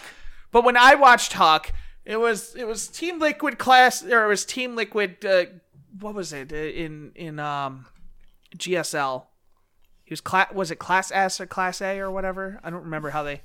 but 0.52 0.64
when 0.64 0.78
I 0.78 0.96
watched 0.96 1.34
Huck, 1.34 1.72
it 2.06 2.18
was 2.18 2.56
it 2.56 2.66
was 2.66 2.88
Team 2.88 3.20
Liquid 3.20 3.58
class 3.58 4.04
or 4.04 4.26
it 4.26 4.28
was 4.28 4.46
Team 4.46 4.76
Liquid. 4.76 5.26
Uh, 5.26 5.46
what 6.00 6.16
was 6.16 6.32
it 6.32 6.54
uh, 6.54 6.56
in 6.56 7.12
in 7.16 7.40
um 7.40 7.86
GSL? 8.56 9.26
He 10.06 10.14
was 10.14 10.22
class. 10.22 10.54
Was 10.54 10.72
it 10.72 10.80
Class 10.80 11.12
S 11.12 11.42
or 11.42 11.46
Class 11.46 11.82
A 11.82 12.00
or 12.00 12.10
whatever? 12.10 12.60
I 12.64 12.70
don't 12.70 12.84
remember 12.84 13.10
how 13.10 13.24
they. 13.24 13.42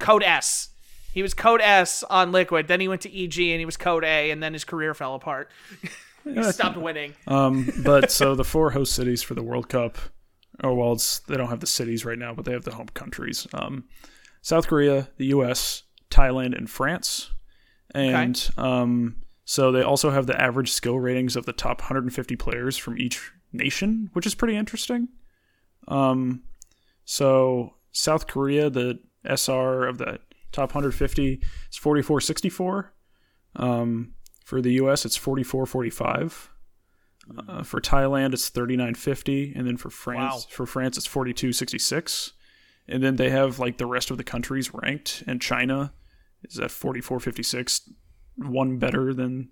Code 0.00 0.24
S. 0.24 0.70
He 1.12 1.22
was 1.22 1.34
Code 1.34 1.60
S 1.60 2.02
on 2.04 2.32
Liquid. 2.32 2.66
Then 2.66 2.80
he 2.80 2.88
went 2.88 3.02
to 3.02 3.08
EG 3.08 3.38
and 3.38 3.60
he 3.60 3.64
was 3.64 3.76
Code 3.76 4.04
A, 4.04 4.30
and 4.30 4.42
then 4.42 4.52
his 4.52 4.64
career 4.64 4.92
fell 4.94 5.14
apart. 5.14 5.50
he 6.24 6.42
stopped 6.44 6.76
winning. 6.76 7.14
Um, 7.26 7.72
but 7.84 8.10
so 8.10 8.34
the 8.36 8.44
four 8.44 8.70
host 8.70 8.92
cities 8.92 9.22
for 9.22 9.34
the 9.34 9.42
World 9.42 9.68
Cup. 9.68 9.98
Oh 10.62 10.74
well, 10.74 10.92
it's 10.92 11.20
they 11.20 11.36
don't 11.36 11.48
have 11.48 11.60
the 11.60 11.66
cities 11.66 12.04
right 12.04 12.18
now, 12.18 12.34
but 12.34 12.44
they 12.44 12.52
have 12.52 12.64
the 12.64 12.74
home 12.74 12.88
countries. 12.88 13.46
Um, 13.54 13.84
South 14.42 14.66
Korea, 14.66 15.08
the 15.16 15.26
U.S., 15.26 15.84
Thailand, 16.10 16.56
and 16.56 16.68
France. 16.68 17.30
And 17.94 18.50
um, 18.56 19.16
so 19.44 19.72
they 19.72 19.82
also 19.82 20.10
have 20.10 20.26
the 20.26 20.40
average 20.40 20.70
skill 20.70 20.98
ratings 20.98 21.36
of 21.36 21.46
the 21.46 21.52
top 21.52 21.80
150 21.80 22.36
players 22.36 22.76
from 22.76 22.98
each 22.98 23.32
nation, 23.52 24.10
which 24.12 24.26
is 24.26 24.34
pretty 24.34 24.56
interesting. 24.56 25.08
Um, 25.88 26.42
so 27.04 27.74
South 27.92 28.26
Korea, 28.26 28.70
the 28.70 29.00
SR 29.24 29.86
of 29.86 29.98
the 29.98 30.20
top 30.52 30.70
150 30.70 31.40
is 31.70 31.76
4464. 31.76 32.92
Um, 33.56 34.14
for 34.44 34.60
the 34.60 34.72
U.S., 34.74 35.04
it's 35.04 35.16
4445. 35.16 36.50
Uh, 37.48 37.62
for 37.62 37.80
Thailand, 37.80 38.32
it's 38.32 38.48
3950, 38.48 39.52
and 39.54 39.66
then 39.66 39.76
for 39.76 39.90
France, 39.90 40.34
Wow. 40.34 40.40
for 40.50 40.66
France, 40.66 40.96
it's 40.96 41.06
4266. 41.06 42.32
And 42.88 43.02
then 43.02 43.16
they 43.16 43.30
have 43.30 43.58
like 43.58 43.78
the 43.78 43.86
rest 43.86 44.10
of 44.10 44.16
the 44.16 44.24
countries 44.24 44.72
ranked, 44.74 45.22
and 45.26 45.40
China 45.40 45.92
is 46.42 46.58
at 46.58 46.70
4456, 46.70 47.90
one 48.36 48.78
better 48.78 49.14
than, 49.14 49.50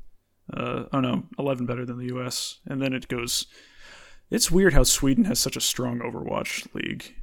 uh, 0.53 0.85
oh 0.93 1.01
no, 1.01 1.25
11 1.39 1.67
better 1.67 1.85
than 1.85 1.99
the 1.99 2.07
U.S. 2.07 2.59
And 2.67 2.81
then 2.83 2.93
it 2.93 3.07
goes. 3.09 3.47
It's 4.31 4.51
weird 4.51 4.75
how 4.75 4.83
Sweden 4.83 5.25
has 5.25 5.39
such 5.39 5.57
a 5.57 5.61
strong 5.61 6.01
Overwatch 6.01 6.67
league, 6.75 7.15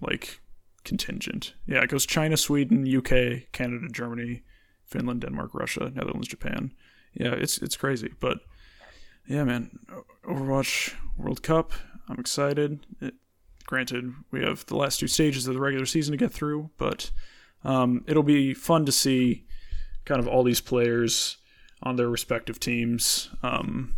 like 0.00 0.40
contingent. 0.84 1.54
Yeah, 1.66 1.82
it 1.82 1.90
goes 1.90 2.06
China, 2.06 2.36
Sweden, 2.36 2.84
UK, 2.96 3.52
Canada, 3.52 3.86
Germany, 3.92 4.42
Finland, 4.86 5.20
Denmark, 5.20 5.50
Russia, 5.54 5.90
Netherlands, 5.94 6.28
Japan. 6.28 6.72
Yeah, 7.14 7.32
it's 7.34 7.58
it's 7.58 7.76
crazy, 7.76 8.12
but 8.20 8.38
yeah, 9.28 9.44
man, 9.44 9.78
Overwatch 10.24 10.94
World 11.16 11.42
Cup. 11.42 11.72
I'm 12.08 12.18
excited. 12.18 12.86
It, 13.00 13.14
granted, 13.66 14.14
we 14.30 14.40
have 14.40 14.64
the 14.66 14.76
last 14.76 15.00
two 15.00 15.06
stages 15.06 15.46
of 15.46 15.54
the 15.54 15.60
regular 15.60 15.86
season 15.86 16.12
to 16.12 16.16
get 16.16 16.32
through, 16.32 16.70
but 16.78 17.10
um, 17.64 18.04
it'll 18.06 18.22
be 18.22 18.54
fun 18.54 18.86
to 18.86 18.92
see 18.92 19.44
kind 20.06 20.18
of 20.18 20.26
all 20.26 20.42
these 20.42 20.60
players 20.60 21.36
on 21.82 21.96
their 21.96 22.08
respective 22.08 22.58
teams, 22.58 23.28
um, 23.42 23.94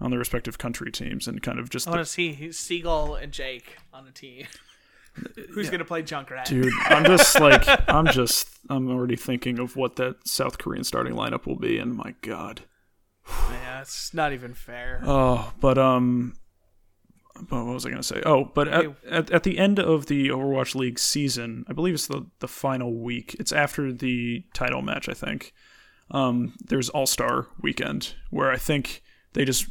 on 0.00 0.10
their 0.10 0.18
respective 0.18 0.58
country 0.58 0.92
teams, 0.92 1.26
and 1.26 1.42
kind 1.42 1.58
of 1.58 1.68
just 1.68 1.88
I 1.88 1.90
want 1.90 2.06
to 2.06 2.10
see 2.10 2.52
Seagull 2.52 3.16
and 3.16 3.32
Jake 3.32 3.76
on 3.92 4.04
the 4.04 4.12
team. 4.12 4.46
Who's 5.50 5.68
gonna 5.68 5.84
play 5.84 6.04
Junkrat? 6.04 6.44
dude 6.44 6.72
i'm 6.84 7.04
just 7.04 7.38
like 7.40 7.64
i'm 7.90 8.06
just 8.06 8.48
i'm 8.70 8.88
already 8.88 9.16
thinking 9.16 9.58
of 9.58 9.74
what 9.74 9.96
that 9.96 10.16
south 10.26 10.56
korean 10.58 10.84
starting 10.84 11.14
lineup 11.14 11.46
will 11.46 11.56
be 11.56 11.78
and 11.78 11.96
my 11.96 12.14
god 12.22 12.62
Yeah, 13.50 13.80
it's 13.82 14.12
not 14.14 14.32
even 14.32 14.54
fair. 14.54 15.00
oh 15.04 15.52
but 15.60 15.78
um 15.78 16.34
but 17.48 17.64
what 17.64 17.72
was 17.74 17.86
i 17.86 17.90
gonna 17.90 18.02
say 18.02 18.20
oh 18.26 18.44
but 18.54 18.68
at, 18.68 18.84
at, 19.08 19.30
at 19.30 19.42
the 19.44 19.58
end 19.58 19.78
of 19.78 20.06
the 20.06 20.28
overwatch 20.28 20.74
league 20.74 20.98
season 20.98 21.64
i 21.68 21.72
believe 21.72 21.94
it's 21.94 22.06
the 22.06 22.26
the 22.40 22.48
final 22.48 22.92
week 23.00 23.34
it's 23.38 23.52
after 23.52 23.92
the 23.92 24.44
title 24.52 24.82
match 24.82 25.08
i 25.08 25.14
think 25.14 25.54
um 26.10 26.52
there's 26.66 26.88
all-star 26.90 27.46
weekend 27.62 28.14
where 28.30 28.50
i 28.50 28.56
think 28.56 29.02
they 29.32 29.44
just 29.44 29.68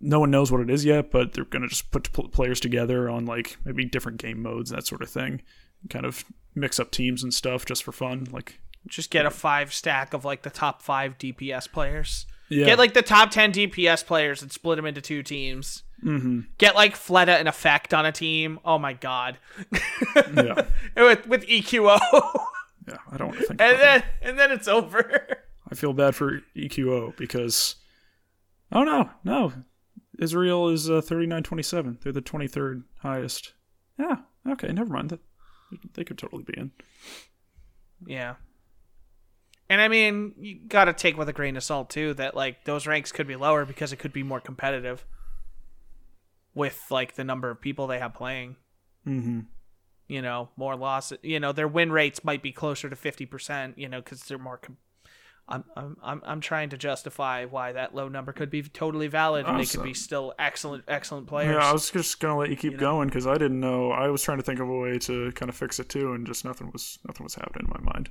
no 0.00 0.20
one 0.20 0.30
knows 0.30 0.50
what 0.52 0.60
it 0.60 0.70
is 0.70 0.84
yet, 0.84 1.10
but 1.10 1.32
they're 1.32 1.44
gonna 1.44 1.68
just 1.68 1.90
put 1.90 2.10
players 2.32 2.60
together 2.60 3.08
on 3.10 3.26
like 3.26 3.56
maybe 3.64 3.84
different 3.84 4.18
game 4.18 4.42
modes, 4.42 4.70
that 4.70 4.86
sort 4.86 5.02
of 5.02 5.10
thing. 5.10 5.42
Kind 5.90 6.06
of 6.06 6.24
mix 6.54 6.78
up 6.78 6.90
teams 6.90 7.22
and 7.22 7.32
stuff 7.34 7.66
just 7.66 7.82
for 7.82 7.92
fun. 7.92 8.26
Like, 8.30 8.60
Just 8.86 9.10
get 9.10 9.26
a 9.26 9.30
five 9.30 9.74
stack 9.74 10.14
of 10.14 10.24
like 10.24 10.42
the 10.42 10.50
top 10.50 10.80
five 10.82 11.18
DPS 11.18 11.70
players. 11.70 12.26
Yeah, 12.48 12.66
Get 12.66 12.78
like 12.78 12.94
the 12.94 13.02
top 13.02 13.30
ten 13.30 13.52
DPS 13.52 14.04
players 14.06 14.42
and 14.42 14.50
split 14.52 14.76
them 14.76 14.86
into 14.86 15.00
two 15.00 15.22
teams. 15.22 15.82
Mm-hmm. 16.04 16.40
Get 16.58 16.74
like 16.74 16.94
Fleta 16.94 17.38
and 17.38 17.48
Effect 17.48 17.94
on 17.94 18.04
a 18.04 18.12
team. 18.12 18.60
Oh 18.64 18.78
my 18.78 18.92
god. 18.92 19.38
yeah, 20.34 20.66
with 20.96 21.26
with 21.26 21.46
EQO, 21.46 21.98
yeah. 22.86 22.96
I 23.10 23.16
don't 23.16 23.28
want 23.28 23.40
to 23.40 23.46
think. 23.46 23.60
and 23.60 23.70
About 23.72 23.80
that. 23.80 24.04
then 24.20 24.28
and 24.30 24.38
then 24.38 24.50
it's 24.52 24.68
over. 24.68 25.38
I 25.70 25.74
feel 25.74 25.94
bad 25.94 26.14
for 26.14 26.42
EQO 26.54 27.16
because, 27.16 27.76
oh 28.70 28.84
no, 28.84 29.08
no, 29.24 29.52
Israel 30.18 30.68
is 30.68 30.90
uh, 30.90 31.00
thirty 31.00 31.26
nine 31.26 31.42
twenty 31.42 31.62
seven. 31.62 31.98
They're 32.02 32.12
the 32.12 32.20
twenty 32.20 32.48
third 32.48 32.84
highest. 32.98 33.54
Yeah, 33.98 34.16
okay, 34.50 34.68
never 34.72 34.92
mind. 34.92 35.18
They 35.94 36.04
could 36.04 36.18
totally 36.18 36.42
be 36.44 36.54
in. 36.58 36.72
Yeah. 38.06 38.34
And 39.68 39.80
I 39.80 39.88
mean, 39.88 40.34
you 40.38 40.58
got 40.68 40.84
to 40.86 40.92
take 40.92 41.16
with 41.16 41.28
a 41.28 41.32
grain 41.32 41.56
of 41.56 41.64
salt 41.64 41.90
too 41.90 42.14
that 42.14 42.34
like 42.34 42.64
those 42.64 42.86
ranks 42.86 43.12
could 43.12 43.26
be 43.26 43.36
lower 43.36 43.64
because 43.64 43.92
it 43.92 43.98
could 43.98 44.12
be 44.12 44.22
more 44.22 44.40
competitive 44.40 45.04
with 46.54 46.84
like 46.90 47.14
the 47.14 47.24
number 47.24 47.50
of 47.50 47.60
people 47.60 47.86
they 47.86 47.98
have 47.98 48.14
playing. 48.14 48.56
Mm-hmm. 49.06 49.40
You 50.08 50.22
know, 50.22 50.50
more 50.56 50.76
losses. 50.76 51.18
You 51.22 51.40
know, 51.40 51.52
their 51.52 51.68
win 51.68 51.90
rates 51.90 52.22
might 52.24 52.42
be 52.42 52.52
closer 52.52 52.90
to 52.90 52.96
fifty 52.96 53.24
percent. 53.24 53.78
You 53.78 53.88
know, 53.88 54.00
because 54.00 54.22
they're 54.24 54.38
more. 54.38 54.58
Com- 54.58 54.76
I'm 55.46 55.64
I'm 55.76 55.96
I'm 56.02 56.22
I'm 56.24 56.40
trying 56.40 56.70
to 56.70 56.78
justify 56.78 57.44
why 57.44 57.72
that 57.72 57.94
low 57.94 58.08
number 58.08 58.32
could 58.32 58.48
be 58.48 58.62
totally 58.62 59.08
valid 59.08 59.46
and 59.46 59.60
they 59.60 59.66
could 59.66 59.82
be 59.82 59.92
still 59.92 60.32
excellent 60.38 60.84
excellent 60.88 61.26
players. 61.26 61.54
Yeah, 61.54 61.68
I 61.68 61.72
was 61.72 61.90
just 61.90 62.18
gonna 62.18 62.38
let 62.38 62.48
you 62.48 62.56
keep 62.56 62.78
going 62.78 63.08
because 63.08 63.26
I 63.26 63.34
didn't 63.34 63.60
know. 63.60 63.90
I 63.90 64.08
was 64.08 64.22
trying 64.22 64.38
to 64.38 64.42
think 64.42 64.60
of 64.60 64.68
a 64.68 64.78
way 64.78 64.98
to 65.00 65.32
kind 65.32 65.50
of 65.50 65.56
fix 65.56 65.78
it 65.78 65.90
too, 65.90 66.14
and 66.14 66.26
just 66.26 66.46
nothing 66.46 66.70
was 66.72 66.98
nothing 67.06 67.24
was 67.24 67.34
happening 67.34 67.66
in 67.66 67.84
my 67.84 67.92
mind. 67.92 68.10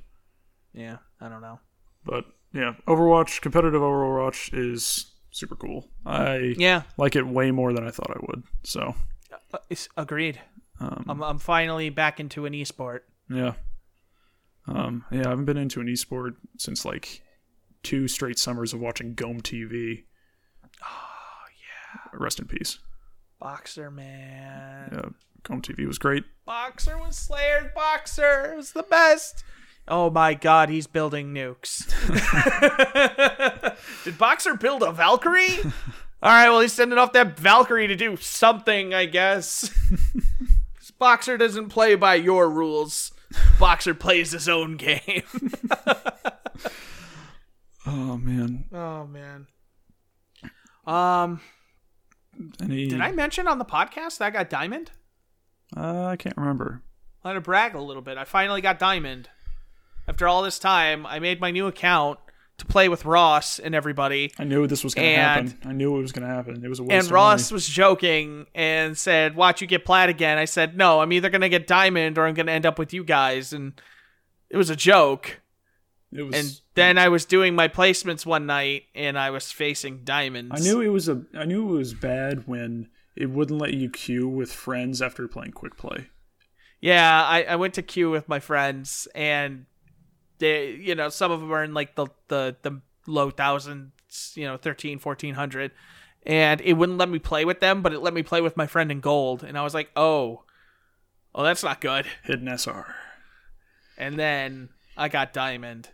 Yeah, 0.74 0.98
I 1.20 1.28
don't 1.28 1.40
know. 1.42 1.60
But 2.04 2.24
yeah, 2.52 2.74
Overwatch, 2.86 3.40
competitive 3.40 3.80
Overwatch 3.80 4.50
is 4.52 5.12
super 5.30 5.56
cool. 5.56 5.88
I 6.04 6.54
Yeah, 6.58 6.82
like 6.96 7.16
it 7.16 7.26
way 7.26 7.50
more 7.50 7.72
than 7.72 7.86
I 7.86 7.90
thought 7.90 8.10
I 8.10 8.18
would. 8.28 8.42
So 8.64 8.94
uh, 9.52 9.58
it's 9.70 9.88
agreed. 9.96 10.40
um, 10.80 11.04
I'm 11.08 11.22
I'm 11.22 11.38
finally 11.38 11.90
back 11.90 12.20
into 12.20 12.44
an 12.46 12.52
esport. 12.52 13.00
yeah, 13.30 13.54
um, 14.66 15.04
yeah, 15.10 15.26
I 15.26 15.28
haven't 15.30 15.44
been 15.44 15.56
into 15.56 15.80
an 15.80 15.86
esport 15.86 16.34
since 16.58 16.84
like 16.84 17.22
two 17.82 18.08
straight 18.08 18.38
summers 18.38 18.72
of 18.72 18.80
watching 18.80 19.14
GOM 19.14 19.40
TV. 19.40 20.04
Oh 20.82 21.44
yeah, 21.48 22.00
rest 22.18 22.38
in 22.40 22.46
peace. 22.46 22.78
Boxer 23.40 23.90
man. 23.90 24.90
Yeah, 24.92 25.08
GOM 25.42 25.62
TV 25.62 25.86
was 25.86 25.98
great. 25.98 26.24
Boxer 26.46 26.96
was 26.98 27.16
Slayer's 27.16 27.70
Boxer. 27.74 28.52
It 28.52 28.56
was 28.56 28.72
the 28.72 28.82
best. 28.84 29.44
Oh 29.86 30.10
my 30.10 30.34
god, 30.34 30.68
he's 30.70 30.86
building 30.86 31.34
nukes. 31.34 31.84
Did 34.04 34.16
Boxer 34.18 34.54
build 34.54 34.82
a 34.82 34.92
Valkyrie? 34.92 35.58
All 36.22 36.30
right, 36.30 36.48
well, 36.48 36.60
he's 36.60 36.72
sending 36.72 36.98
off 36.98 37.12
that 37.12 37.38
Valkyrie 37.38 37.86
to 37.88 37.96
do 37.96 38.16
something, 38.16 38.94
I 38.94 39.04
guess. 39.04 39.70
Boxer 40.98 41.36
doesn't 41.36 41.68
play 41.68 41.96
by 41.96 42.14
your 42.14 42.48
rules. 42.48 43.12
Boxer 43.58 43.94
plays 43.94 44.30
his 44.32 44.48
own 44.48 44.76
game. 44.76 45.22
Oh 47.86 48.16
man, 48.16 48.64
oh 48.72 49.06
man. 49.06 49.46
Um, 50.86 51.40
any? 52.60 52.86
did 52.88 53.00
I 53.00 53.12
mention 53.12 53.46
on 53.46 53.58
the 53.58 53.64
podcast 53.64 54.18
that 54.18 54.24
I 54.26 54.30
got 54.30 54.48
diamond? 54.48 54.90
Uh, 55.76 56.06
I 56.06 56.16
can't 56.16 56.36
remember. 56.36 56.82
I 57.22 57.28
had 57.28 57.34
to 57.34 57.40
brag 57.42 57.74
a 57.74 57.80
little 57.80 58.02
bit. 58.02 58.16
I 58.16 58.24
finally 58.24 58.62
got 58.62 58.78
diamond. 58.78 59.28
After 60.06 60.28
all 60.28 60.42
this 60.42 60.58
time, 60.58 61.06
I 61.06 61.18
made 61.18 61.40
my 61.40 61.50
new 61.50 61.66
account 61.66 62.18
to 62.58 62.66
play 62.66 62.88
with 62.88 63.04
Ross 63.04 63.58
and 63.58 63.74
everybody. 63.74 64.32
I 64.38 64.44
knew 64.44 64.66
this 64.66 64.84
was 64.84 64.94
going 64.94 65.14
to 65.14 65.20
happen. 65.20 65.58
I 65.64 65.72
knew 65.72 65.96
it 65.96 66.02
was 66.02 66.12
going 66.12 66.28
to 66.28 66.32
happen. 66.32 66.64
It 66.64 66.68
was 66.68 66.78
a 66.78 66.82
waste 66.84 67.06
And 67.06 67.10
Ross 67.12 67.50
money. 67.50 67.56
was 67.56 67.66
joking 67.68 68.46
and 68.54 68.96
said, 68.96 69.34
"Watch 69.34 69.60
you 69.60 69.66
get 69.66 69.84
plat 69.84 70.08
again." 70.08 70.38
I 70.38 70.44
said, 70.44 70.76
"No, 70.76 71.00
I'm 71.00 71.12
either 71.12 71.30
gonna 71.30 71.48
get 71.48 71.66
diamond 71.66 72.16
or 72.18 72.26
I'm 72.26 72.34
gonna 72.34 72.52
end 72.52 72.66
up 72.66 72.78
with 72.78 72.92
you 72.92 73.02
guys." 73.02 73.52
And 73.52 73.72
it 74.50 74.56
was 74.56 74.70
a 74.70 74.76
joke. 74.76 75.40
It 76.12 76.22
was. 76.22 76.34
And 76.36 76.60
then 76.74 76.96
I 76.96 77.08
was 77.08 77.24
doing 77.24 77.56
my 77.56 77.66
placements 77.66 78.24
one 78.24 78.46
night 78.46 78.84
and 78.94 79.18
I 79.18 79.30
was 79.30 79.50
facing 79.50 80.04
diamonds. 80.04 80.52
I 80.54 80.62
knew 80.62 80.80
it 80.80 80.88
was 80.88 81.08
a. 81.08 81.22
I 81.34 81.44
knew 81.44 81.74
it 81.74 81.78
was 81.78 81.92
bad 81.94 82.46
when 82.46 82.88
it 83.16 83.30
wouldn't 83.30 83.60
let 83.60 83.74
you 83.74 83.90
queue 83.90 84.28
with 84.28 84.52
friends 84.52 85.02
after 85.02 85.26
playing 85.26 85.52
quick 85.52 85.76
play. 85.76 86.08
Yeah, 86.80 87.24
I, 87.24 87.42
I 87.44 87.56
went 87.56 87.74
to 87.74 87.82
queue 87.82 88.10
with 88.10 88.28
my 88.28 88.38
friends, 88.38 89.08
and 89.14 89.64
they, 90.38 90.70
you 90.70 90.94
know, 90.94 91.08
some 91.08 91.30
of 91.30 91.40
them 91.40 91.52
are 91.52 91.64
in 91.64 91.74
like 91.74 91.94
the 91.94 92.06
the 92.28 92.56
the 92.62 92.80
low 93.06 93.30
thousands, 93.30 94.32
you 94.34 94.44
know, 94.44 94.56
13, 94.56 94.98
1400. 94.98 95.70
and 96.26 96.60
it 96.62 96.72
wouldn't 96.74 96.98
let 96.98 97.08
me 97.08 97.18
play 97.18 97.44
with 97.44 97.60
them, 97.60 97.82
but 97.82 97.92
it 97.92 98.00
let 98.00 98.14
me 98.14 98.22
play 98.22 98.40
with 98.40 98.56
my 98.56 98.66
friend 98.66 98.90
in 98.90 99.00
gold, 99.00 99.44
and 99.44 99.58
I 99.58 99.62
was 99.62 99.74
like, 99.74 99.90
oh, 99.96 100.42
oh, 101.34 101.42
that's 101.44 101.62
not 101.62 101.80
good. 101.80 102.06
Hidden 102.24 102.48
SR. 102.48 102.94
And 103.98 104.18
then 104.18 104.70
I 104.96 105.08
got 105.08 105.32
diamond. 105.32 105.90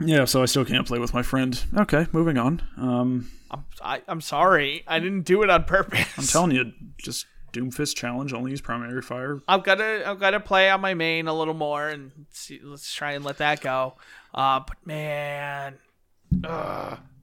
Yeah, 0.00 0.24
so 0.26 0.42
I 0.42 0.46
still 0.46 0.64
can't 0.64 0.86
play 0.86 0.98
with 0.98 1.14
my 1.14 1.22
friend. 1.22 1.62
Okay, 1.76 2.06
moving 2.12 2.36
on. 2.38 2.62
Um, 2.76 3.30
I'm 3.50 3.64
I, 3.82 4.02
I'm 4.08 4.20
sorry, 4.20 4.82
I 4.86 4.98
didn't 4.98 5.22
do 5.22 5.42
it 5.42 5.50
on 5.50 5.64
purpose. 5.64 6.06
I'm 6.18 6.24
telling 6.24 6.50
you, 6.50 6.72
just 6.98 7.26
Doomfist 7.52 7.96
challenge. 7.96 8.32
Only 8.32 8.50
use 8.50 8.60
primary 8.60 9.02
fire. 9.02 9.40
I've 9.48 9.64
got 9.64 9.76
to 9.76 10.02
I've 10.06 10.20
got 10.20 10.30
to 10.30 10.40
play 10.40 10.70
on 10.70 10.80
my 10.80 10.94
main 10.94 11.28
a 11.28 11.34
little 11.34 11.54
more 11.54 11.88
and 11.88 12.10
see. 12.30 12.60
Let's 12.62 12.92
try 12.92 13.12
and 13.12 13.24
let 13.24 13.38
that 13.38 13.60
go. 13.60 13.94
Uh, 14.34 14.60
but 14.60 14.76
man, 14.84 15.74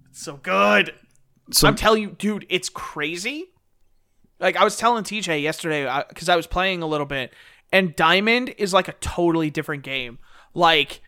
it's 0.10 0.24
so 0.24 0.38
good. 0.38 0.94
So 1.52 1.68
I'm 1.68 1.76
telling 1.76 2.02
you, 2.02 2.10
dude, 2.12 2.46
it's 2.50 2.70
crazy. 2.70 3.46
Like 4.40 4.56
I 4.56 4.64
was 4.64 4.76
telling 4.76 5.04
TJ 5.04 5.42
yesterday 5.42 6.04
because 6.10 6.30
I 6.30 6.36
was 6.36 6.48
playing 6.48 6.82
a 6.82 6.88
little 6.88 7.06
bit, 7.06 7.34
and 7.72 7.96
Diamond 7.96 8.56
is 8.58 8.74
like 8.74 8.88
a 8.88 8.94
totally 8.94 9.50
different 9.50 9.84
game. 9.84 10.20
Like 10.54 11.02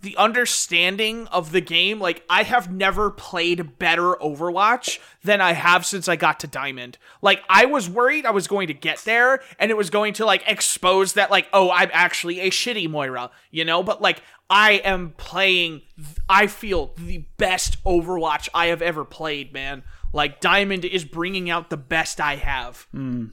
the 0.00 0.16
understanding 0.16 1.26
of 1.28 1.50
the 1.50 1.60
game, 1.60 1.98
like 1.98 2.24
I 2.30 2.44
have 2.44 2.70
never 2.70 3.10
played 3.10 3.78
better 3.78 4.14
Overwatch 4.14 5.00
than 5.24 5.40
I 5.40 5.52
have 5.52 5.84
since 5.84 6.08
I 6.08 6.14
got 6.14 6.40
to 6.40 6.46
Diamond. 6.46 6.98
Like 7.20 7.42
I 7.48 7.64
was 7.64 7.90
worried 7.90 8.24
I 8.24 8.30
was 8.30 8.46
going 8.46 8.68
to 8.68 8.74
get 8.74 8.98
there 8.98 9.40
and 9.58 9.70
it 9.70 9.76
was 9.76 9.90
going 9.90 10.14
to 10.14 10.24
like 10.24 10.44
expose 10.46 11.14
that 11.14 11.30
like 11.30 11.48
oh 11.52 11.70
I'm 11.70 11.90
actually 11.92 12.40
a 12.40 12.50
shitty 12.50 12.88
Moira, 12.88 13.30
you 13.50 13.64
know, 13.64 13.82
but 13.82 14.00
like 14.00 14.22
I 14.48 14.72
am 14.84 15.14
playing 15.16 15.82
I 16.28 16.46
feel 16.46 16.94
the 16.96 17.26
best 17.36 17.82
Overwatch 17.84 18.48
I 18.54 18.66
have 18.66 18.82
ever 18.82 19.04
played, 19.04 19.52
man. 19.52 19.82
Like 20.12 20.40
Diamond 20.40 20.84
is 20.84 21.04
bringing 21.04 21.50
out 21.50 21.70
the 21.70 21.76
best 21.76 22.20
I 22.20 22.36
have. 22.36 22.86
Hmm. 22.92 23.26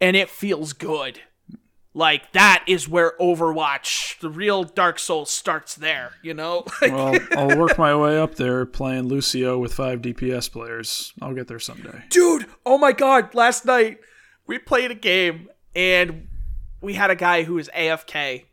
And 0.00 0.16
it 0.16 0.30
feels 0.30 0.72
good. 0.72 1.20
Like 1.94 2.32
that 2.32 2.64
is 2.66 2.88
where 2.88 3.12
Overwatch, 3.20 4.18
the 4.20 4.30
real 4.30 4.64
Dark 4.64 4.98
Souls 4.98 5.30
starts 5.30 5.74
there, 5.74 6.12
you 6.22 6.32
know? 6.32 6.64
well, 6.82 7.18
I'll 7.36 7.58
work 7.58 7.76
my 7.76 7.94
way 7.94 8.18
up 8.18 8.36
there 8.36 8.64
playing 8.64 9.08
Lucio 9.08 9.58
with 9.58 9.74
five 9.74 10.00
DPS 10.00 10.50
players. 10.50 11.12
I'll 11.20 11.34
get 11.34 11.48
there 11.48 11.58
someday. 11.58 12.04
Dude, 12.08 12.46
oh 12.64 12.78
my 12.78 12.92
god, 12.92 13.34
last 13.34 13.66
night 13.66 13.98
we 14.46 14.58
played 14.58 14.90
a 14.90 14.94
game 14.94 15.50
and 15.76 16.28
we 16.80 16.94
had 16.94 17.10
a 17.10 17.16
guy 17.16 17.42
who 17.42 17.54
was 17.54 17.68
AFK 17.76 18.44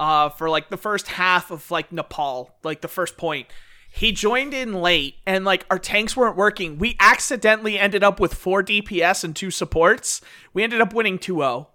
uh 0.00 0.28
for 0.28 0.48
like 0.48 0.70
the 0.70 0.76
first 0.76 1.08
half 1.08 1.50
of 1.50 1.68
like 1.72 1.90
Nepal, 1.90 2.54
like 2.62 2.80
the 2.80 2.88
first 2.88 3.16
point. 3.16 3.48
He 3.90 4.12
joined 4.12 4.54
in 4.54 4.74
late 4.74 5.16
and 5.26 5.44
like 5.44 5.66
our 5.68 5.78
tanks 5.80 6.16
weren't 6.16 6.36
working. 6.36 6.78
We 6.78 6.96
accidentally 7.00 7.76
ended 7.76 8.04
up 8.04 8.20
with 8.20 8.34
4 8.34 8.62
DPS 8.62 9.24
and 9.24 9.34
2 9.34 9.50
supports. 9.50 10.20
We 10.52 10.62
ended 10.62 10.80
up 10.80 10.94
winning 10.94 11.18
2-0. 11.18 11.66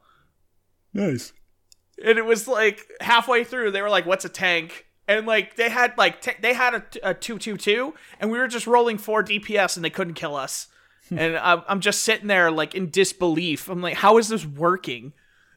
Nice. 0.94 1.34
and 2.04 2.18
it 2.18 2.26
was 2.26 2.48
like 2.48 2.80
halfway 3.02 3.44
through 3.44 3.72
they 3.72 3.82
were 3.82 3.90
like 3.90 4.06
what's 4.06 4.26
a 4.26 4.30
tank 4.30 4.86
and 5.08 5.26
like 5.26 5.56
they 5.56 5.70
had 5.70 5.98
like 5.98 6.22
t- 6.22 6.32
they 6.42 6.54
had 6.54 6.74
a, 6.76 6.84
a 7.10 7.14
222 7.14 7.94
and 8.20 8.32
we 8.32 8.38
were 8.38 8.48
just 8.48 8.68
rolling 8.68 8.98
4 8.98 9.24
dps 9.24 9.76
and 9.76 9.84
they 9.84 9.90
couldn't 9.90 10.14
kill 10.16 10.36
us 10.36 10.68
and 11.12 11.38
I'm, 11.38 11.62
I'm 11.68 11.80
just 11.82 12.02
sitting 12.04 12.28
there 12.28 12.50
like 12.52 12.74
in 12.76 12.90
disbelief 12.90 13.70
i'm 13.70 13.82
like 13.82 13.96
how 13.96 14.18
is 14.18 14.28
this 14.30 14.46
working 14.46 15.14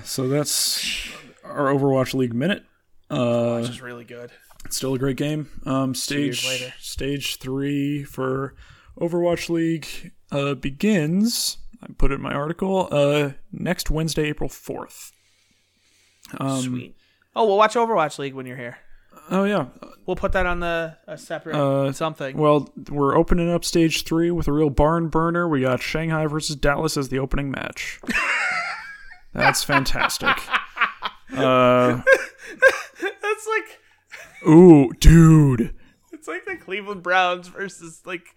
So 0.04 0.28
that's 0.28 1.10
our 1.44 1.66
Overwatch 1.66 2.14
League 2.14 2.34
minute. 2.34 2.64
Uh, 3.10 3.58
which 3.60 3.70
is 3.70 3.80
really 3.82 4.04
good 4.04 4.30
It's 4.64 4.76
still 4.76 4.94
a 4.94 4.98
great 4.98 5.16
game. 5.16 5.48
Um, 5.64 5.94
stage 5.94 6.46
later. 6.46 6.74
stage 6.78 7.36
three 7.36 8.04
for 8.04 8.54
Overwatch 9.00 9.48
League 9.48 10.12
uh, 10.30 10.54
begins. 10.54 11.58
I 11.82 11.86
put 11.96 12.10
it 12.10 12.16
in 12.16 12.22
my 12.22 12.32
article. 12.34 12.88
Uh, 12.90 13.32
next 13.52 13.90
Wednesday, 13.90 14.24
April 14.28 14.48
fourth. 14.48 15.12
Um, 16.38 16.60
sweet 16.60 16.94
oh 17.34 17.46
we'll 17.46 17.56
watch 17.56 17.74
overwatch 17.74 18.18
league 18.18 18.34
when 18.34 18.44
you're 18.44 18.56
here 18.56 18.76
Oh 19.30 19.44
yeah. 19.44 19.66
we'll 20.06 20.16
put 20.16 20.32
that 20.32 20.44
on 20.46 20.60
the 20.60 20.96
a 21.06 21.16
separate 21.18 21.54
Uh, 21.56 21.92
something 21.92 22.36
Well, 22.36 22.70
we're 22.90 23.16
opening 23.16 23.50
up 23.50 23.64
stage 23.64 24.04
three 24.04 24.30
with 24.30 24.48
a 24.48 24.52
real 24.52 24.70
barn 24.70 25.08
burner. 25.08 25.46
We 25.48 25.62
got 25.62 25.82
Shanghai 25.82 26.26
versus 26.26 26.56
Dallas 26.56 26.96
as 26.96 27.08
the 27.10 27.18
opening 27.18 27.50
match. 27.50 28.00
That's 29.32 29.64
fantastic. 29.64 30.36
Uh, 31.36 32.00
that's 33.22 33.48
like 33.48 34.48
ooh, 34.48 34.90
dude. 34.94 35.74
it's 36.10 36.26
like 36.26 36.46
the 36.46 36.56
cleveland 36.56 37.02
browns 37.02 37.48
versus 37.48 38.00
like 38.06 38.34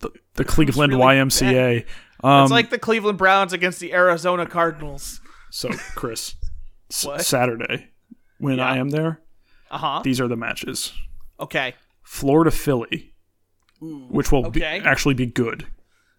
The, 0.00 0.10
the 0.36 0.44
Cleveland 0.46 0.94
really 0.94 1.04
YMCA. 1.16 1.84
Um, 2.24 2.42
it's 2.42 2.50
like 2.52 2.70
the 2.70 2.78
cleveland 2.78 3.18
browns 3.18 3.52
against 3.52 3.80
the 3.80 3.92
arizona 3.92 4.46
cardinals 4.46 5.20
so, 5.50 5.68
Chris, 5.94 6.34
s- 6.90 7.26
Saturday 7.26 7.90
when 8.38 8.58
I 8.60 8.78
am 8.78 8.88
there, 8.90 9.20
uh-huh 9.70 10.00
these 10.04 10.20
are 10.20 10.28
the 10.28 10.36
matches: 10.36 10.92
okay 11.38 11.74
Florida 12.02 12.50
Philly, 12.50 13.14
which 13.80 14.32
will 14.32 14.50
be, 14.50 14.64
actually 14.64 15.14
be 15.14 15.26
good. 15.26 15.66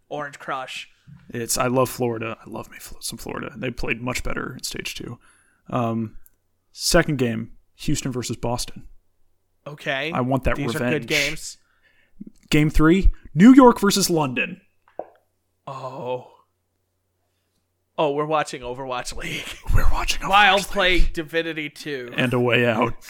orange 0.10 0.40
crush 0.40 0.90
It's 1.30 1.58
I 1.58 1.68
love 1.68 1.90
Florida. 1.90 2.38
I 2.46 2.50
love 2.50 2.70
me 2.72 2.78
some 3.00 3.18
Florida. 3.18 3.54
They 3.58 3.72
played 3.72 4.02
much 4.02 4.24
better 4.24 4.54
in 4.56 4.64
stage 4.64 4.96
two. 4.96 5.20
Um, 5.70 6.18
second 6.72 7.18
game, 7.18 7.52
Houston 7.76 8.12
versus 8.12 8.38
Boston. 8.38 8.88
Okay. 9.68 10.12
I 10.12 10.22
want 10.22 10.44
that 10.44 10.56
These 10.56 10.74
revenge. 10.76 10.94
are 10.94 11.00
good 11.00 11.08
games. 11.08 11.58
Game 12.50 12.70
three, 12.70 13.12
New 13.34 13.54
York 13.54 13.80
versus 13.80 14.10
London. 14.10 14.62
Oh. 15.68 16.32
Oh, 17.98 18.12
we're 18.12 18.26
watching 18.26 18.62
Overwatch 18.62 19.16
League. 19.16 19.46
We're 19.74 19.90
watching 19.92 20.22
a 20.24 20.30
While 20.30 20.60
playing 20.60 21.08
Divinity 21.14 21.70
2. 21.70 22.14
and 22.18 22.34
a 22.34 22.40
way 22.40 22.66
out. 22.66 22.94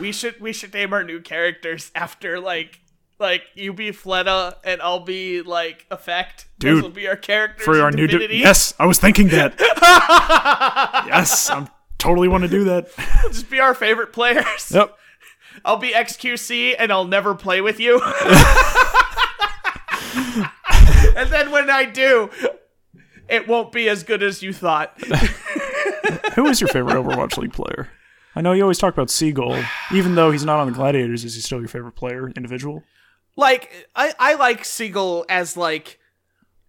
We 0.00 0.10
should 0.12 0.40
we 0.40 0.52
should 0.52 0.74
name 0.74 0.92
our 0.92 1.04
new 1.04 1.20
characters 1.20 1.92
after 1.94 2.40
like 2.40 2.80
like 3.20 3.42
you 3.54 3.72
be 3.72 3.92
Fleta 3.92 4.56
and 4.64 4.82
I'll 4.82 5.00
be 5.00 5.40
like 5.42 5.86
Effect. 5.92 6.48
Dude, 6.58 6.76
Those 6.78 6.82
will 6.82 6.90
be 6.90 7.06
our 7.08 7.16
characters 7.16 7.64
For 7.64 7.80
our 7.80 7.92
new, 7.92 8.06
Divinity. 8.08 8.38
di- 8.38 8.40
yes, 8.42 8.74
I 8.80 8.84
was 8.86 8.98
thinking 8.98 9.28
that. 9.28 9.54
yes, 11.06 11.48
I'm 11.48 11.68
totally 11.98 12.26
want 12.28 12.42
to 12.42 12.48
do 12.48 12.64
that. 12.64 12.88
Just 13.28 13.48
be 13.48 13.60
our 13.60 13.74
favorite 13.74 14.12
players. 14.12 14.72
Yep. 14.74 14.98
I'll 15.64 15.76
be 15.78 15.92
XQC 15.92 16.74
and 16.78 16.92
I'll 16.92 17.06
never 17.06 17.34
play 17.36 17.60
with 17.60 17.78
you. 17.80 18.00
And 21.16 21.30
then 21.30 21.50
when 21.50 21.70
I 21.70 21.84
do, 21.84 22.30
it 23.28 23.48
won't 23.48 23.72
be 23.72 23.88
as 23.88 24.04
good 24.04 24.22
as 24.22 24.42
you 24.42 24.52
thought. 24.52 25.00
Who 26.34 26.46
is 26.46 26.60
your 26.60 26.68
favorite 26.68 26.94
Overwatch 26.94 27.36
League 27.38 27.52
player? 27.52 27.88
I 28.36 28.42
know 28.42 28.52
you 28.52 28.62
always 28.62 28.78
talk 28.78 28.92
about 28.92 29.10
Seagull. 29.10 29.58
Even 29.92 30.14
though 30.14 30.30
he's 30.30 30.44
not 30.44 30.60
on 30.60 30.66
the 30.66 30.72
Gladiators, 30.74 31.24
is 31.24 31.34
he 31.34 31.40
still 31.40 31.58
your 31.58 31.68
favorite 31.68 31.96
player, 31.96 32.28
individual? 32.28 32.82
like 33.36 33.88
I, 33.94 34.14
I 34.18 34.34
like 34.34 34.64
Seagull 34.64 35.26
as 35.28 35.56
like 35.56 35.98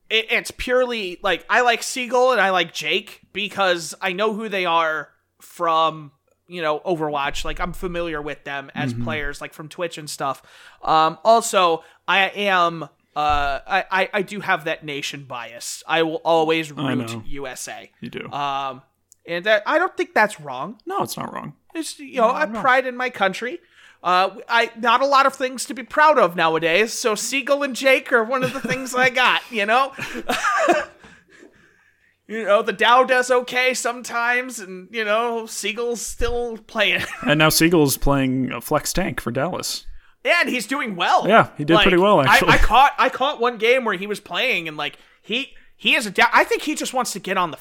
it, 0.10 0.32
it's 0.32 0.52
purely 0.52 1.18
like 1.24 1.46
I 1.50 1.62
like 1.62 1.82
Seagull 1.82 2.34
and 2.34 2.42
I 2.42 2.50
like 2.50 2.74
Jake 2.74 3.22
because 3.34 3.96
I 4.02 4.12
know 4.14 4.34
who 4.34 4.50
they 4.50 4.66
are 4.66 5.10
from 5.42 6.12
you 6.48 6.62
know 6.62 6.80
Overwatch 6.82 7.46
like 7.46 7.60
I'm 7.60 7.74
familiar 7.74 8.22
with 8.22 8.44
them 8.44 8.70
as 8.76 8.94
players 8.94 9.40
like 9.42 9.54
from 9.54 9.70
Twitch 9.70 9.98
and 9.98 10.10
stuff 10.10 10.44
um 10.82 11.18
also 11.24 11.84
I 12.08 12.28
am 12.30 12.90
uh 13.17 13.60
I, 13.67 13.86
I 13.99 14.10
I 14.13 14.21
do 14.21 14.39
have 14.41 14.65
that 14.65 14.86
nation 14.86 15.23
bias 15.23 15.84
I 15.88 16.03
will 16.03 16.21
always 16.23 16.71
root. 16.71 17.25
USA 17.25 17.89
You 18.01 18.10
do. 18.10 18.32
um 18.32 18.82
and 19.25 19.43
that 19.45 19.63
I 19.65 19.80
don't 19.80 19.95
think 19.97 20.13
that's 20.13 20.39
wrong 20.39 20.80
no, 20.86 21.01
it's 21.03 21.17
not 21.17 21.34
wrong. 21.34 21.53
it's 21.73 21.97
you 21.99 22.21
know, 22.21 22.30
I 22.32 22.45
pride 22.45 22.86
in 22.86 22.95
my 22.95 23.10
country. 23.10 23.60
Uh, 24.03 24.38
I 24.47 24.71
not 24.77 25.01
a 25.01 25.08
lot 25.08 25.25
of 25.25 25.34
things 25.34 25.65
to 25.65 25.73
be 25.73 25.82
proud 25.84 26.19
of 26.19 26.36
nowadays. 26.36 26.93
So 26.93 27.15
Seagull 27.15 27.63
and 27.63 27.75
Jake 27.75 28.13
are 28.13 28.23
one 28.23 28.43
of 28.43 28.53
the 28.53 28.62
things 28.62 28.93
I 28.93 29.10
got. 29.10 29.41
You 29.51 29.65
know, 29.65 29.91
you 32.27 32.45
know 32.45 32.62
the 32.62 32.73
Dow 32.73 33.03
does 33.03 33.32
okay 33.32 33.73
sometimes, 33.73 34.60
and 34.60 34.88
you 34.91 35.03
know 35.03 35.47
Seagull's 35.47 36.01
still 36.01 36.58
playing. 36.58 37.03
And 37.23 37.39
now 37.39 37.49
Seagull's 37.49 37.97
playing 37.97 38.51
a 38.51 38.62
flex 38.62 38.93
tank 38.93 39.19
for 39.19 39.32
Dallas. 39.32 39.88
And 40.25 40.49
he's 40.49 40.67
doing 40.67 40.95
well. 40.95 41.27
Yeah, 41.27 41.49
he 41.58 41.63
did 41.65 41.80
pretty 41.80 41.97
well, 41.97 42.19
I- 42.19 42.25
actually. 42.25 42.53
I, 42.53 42.58
caught 42.58 42.93
I 42.97 43.10
caught 43.10 43.39
one 43.39 43.58
game 43.58 43.86
where 43.86 43.95
he 43.95 44.08
was 44.08 44.19
playing, 44.19 44.67
and 44.67 44.77
like 44.77 44.97
he 45.21 45.53
he 45.75 45.95
is 45.95 46.06
a. 46.06 46.12
Da- 46.12 46.30
I 46.34 46.43
think 46.43 46.63
he 46.63 46.75
just 46.75 46.93
wants 46.93 47.12
to 47.13 47.19
get 47.19 47.38
on 47.38 47.51
the 47.51 47.58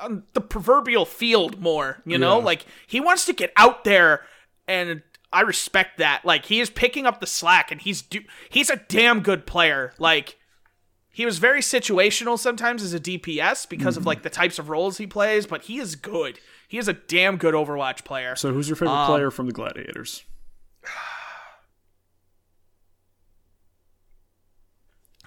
on 0.00 0.24
the 0.32 0.40
proverbial 0.40 1.04
field 1.04 1.60
more. 1.60 2.02
You 2.04 2.18
know, 2.18 2.38
Yeah. 2.38 2.44
like 2.44 2.66
he 2.86 3.00
wants 3.00 3.24
to 3.26 3.32
get 3.32 3.52
out 3.56 3.84
there, 3.84 4.22
and 4.66 5.02
I 5.32 5.42
respect 5.42 5.98
that. 5.98 6.24
Like 6.24 6.46
he 6.46 6.60
is 6.60 6.70
picking 6.70 7.06
up 7.06 7.20
the 7.20 7.26
slack, 7.26 7.70
and 7.70 7.80
he's 7.80 8.02
do 8.02 8.20
he's 8.50 8.68
a 8.70 8.76
damn 8.76 9.20
good 9.20 9.46
player. 9.46 9.92
Like 9.98 10.38
he 11.14 11.26
was 11.26 11.38
very 11.38 11.60
situational 11.60 12.38
sometimes 12.38 12.82
as 12.82 12.94
a 12.94 12.98
DPS 13.00 13.68
because 13.68 13.96
of 13.98 14.06
like 14.06 14.22
the 14.22 14.30
types 14.30 14.58
of 14.58 14.68
roles 14.70 14.96
he 14.98 15.06
plays, 15.06 15.46
but 15.46 15.62
he 15.64 15.78
is 15.78 15.94
good. 15.94 16.40
He 16.68 16.78
is 16.78 16.88
a 16.88 16.94
damn 16.94 17.36
good 17.36 17.52
Overwatch 17.54 18.02
player. 18.02 18.34
So 18.34 18.50
who's 18.52 18.66
your 18.66 18.76
favorite 18.76 18.94
Um, 18.96 19.06
player 19.08 19.30
from 19.30 19.46
the 19.46 19.52
Gladiators? 19.52 20.24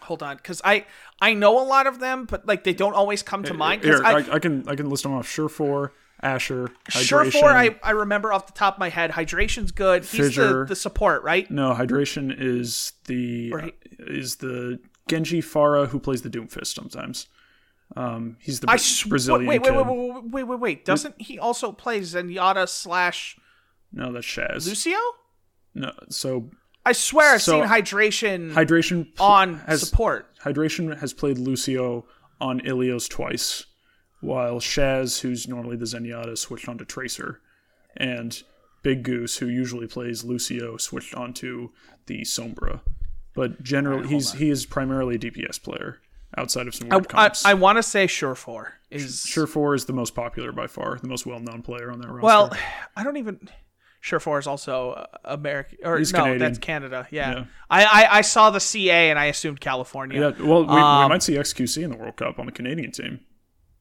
Hold 0.05 0.23
on, 0.23 0.37
because 0.37 0.61
I 0.63 0.85
I 1.21 1.33
know 1.33 1.61
a 1.61 1.65
lot 1.65 1.85
of 1.87 1.99
them, 1.99 2.25
but 2.25 2.45
like 2.47 2.63
they 2.63 2.73
don't 2.73 2.93
always 2.93 3.21
come 3.23 3.43
to 3.43 3.53
mind. 3.53 3.83
Here, 3.83 4.01
I, 4.03 4.13
I, 4.13 4.33
I 4.35 4.39
can 4.39 4.67
I 4.67 4.75
can 4.75 4.89
list 4.89 5.03
them 5.03 5.13
off. 5.13 5.27
Surefour, 5.27 5.91
Asher, 6.21 6.69
Hydration. 6.89 7.03
Surefour, 7.31 7.49
I, 7.51 7.75
I 7.83 7.91
remember 7.91 8.31
off 8.33 8.47
the 8.47 8.53
top 8.53 8.75
of 8.75 8.79
my 8.79 8.89
head. 8.89 9.11
Hydration's 9.11 9.71
good. 9.71 10.03
He's 10.05 10.35
the, 10.35 10.65
the 10.67 10.75
support, 10.75 11.23
right? 11.23 11.49
No, 11.51 11.73
Hydration 11.73 12.33
is 12.37 12.93
the 13.05 13.51
Or 13.53 13.59
he- 13.61 13.73
is 13.99 14.37
the 14.37 14.79
Genji 15.09 15.41
Pharah 15.41 15.87
who 15.89 15.99
plays 15.99 16.21
the 16.21 16.29
Doomfist 16.29 16.73
sometimes. 16.73 17.27
Um, 17.95 18.37
he's 18.41 18.59
the 18.61 18.69
I 18.69 18.77
sw- 18.77 19.05
Brazilian 19.07 19.47
wait, 19.47 19.61
wait, 19.61 19.71
wait, 19.75 19.85
wait, 19.85 19.97
wait, 19.97 20.23
wait, 20.31 20.43
wait, 20.43 20.59
wait. 20.59 20.85
Doesn't 20.85 21.21
he 21.21 21.37
also 21.37 21.71
play 21.71 21.99
Zenyatta 22.01 22.67
slash 22.67 23.37
No, 23.93 24.11
that's 24.11 24.25
Shaz. 24.25 24.67
Lucio? 24.67 24.97
No, 25.75 25.91
so 26.09 26.49
I 26.85 26.91
swear 26.91 27.33
I've 27.33 27.41
So- 27.41 27.61
seen 27.61 27.69
Hydration 27.69 28.53
Hydration 28.53 29.07
on 29.19 29.55
has 29.59 29.81
support. 29.87 30.27
Hydration 30.43 30.97
has 30.99 31.13
played 31.13 31.37
Lucio 31.39 32.05
on 32.39 32.59
Ilios 32.61 33.09
twice, 33.09 33.65
while 34.21 34.59
Shaz, 34.59 35.21
who's 35.21 35.47
normally 35.47 35.77
the 35.77 35.85
Zenyatta, 35.85 36.37
switched 36.37 36.67
onto 36.69 36.85
Tracer, 36.85 37.41
and 37.97 38.43
Big 38.83 39.03
Goose, 39.03 39.37
who 39.37 39.47
usually 39.47 39.87
plays 39.87 40.23
Lucio, 40.23 40.77
switched 40.77 41.15
onto 41.15 41.69
the 42.05 42.21
Sombra. 42.21 42.81
But 43.33 43.63
generally, 43.63 44.07
he's 44.07 44.33
he 44.33 44.49
is 44.49 44.65
primarily 44.65 45.15
a 45.15 45.19
DPS 45.19 45.57
player 45.61 45.99
outside 46.37 46.67
of 46.67 46.75
some 46.75 46.89
I, 46.91 46.97
weird 46.97 47.07
I, 47.07 47.13
comps. 47.29 47.45
I 47.45 47.53
want 47.55 47.77
to 47.77 47.83
say 47.83 48.05
Surefour 48.07 48.73
is 48.91 49.23
Surefour 49.23 49.73
is 49.75 49.85
the 49.85 49.93
most 49.93 50.13
popular 50.13 50.51
by 50.51 50.67
far, 50.67 50.99
the 51.01 51.07
most 51.07 51.25
well-known 51.25 51.61
player 51.63 51.91
on 51.91 51.99
that 52.01 52.07
roster. 52.09 52.23
well. 52.25 52.53
I 52.95 53.03
don't 53.03 53.17
even. 53.17 53.49
Surefour 54.05 54.37
is 54.37 54.45
also 54.45 54.91
uh, 54.91 55.05
American, 55.25 55.79
or 55.83 55.97
He's 55.97 56.13
no, 56.13 56.19
Canadian. 56.19 56.39
that's 56.39 56.59
Canada. 56.59 57.07
Yeah, 57.09 57.31
Yeah. 57.33 57.45
I, 57.71 57.85
I 57.85 58.17
I 58.17 58.21
saw 58.21 58.51
the 58.51 58.59
CA 58.59 59.09
and 59.09 59.17
I 59.17 59.25
assumed 59.25 59.59
California. 59.59 60.19
yeah, 60.19 60.45
well, 60.45 60.61
we, 60.63 60.75
Um, 60.75 61.03
we 61.05 61.09
might 61.09 61.23
see 61.23 61.33
XQC 61.33 61.83
in 61.83 61.89
the 61.89 61.97
World 61.97 62.15
Cup 62.15 62.37
on 62.37 62.45
the 62.45 62.51
Canadian 62.51 62.91
team. 62.91 63.21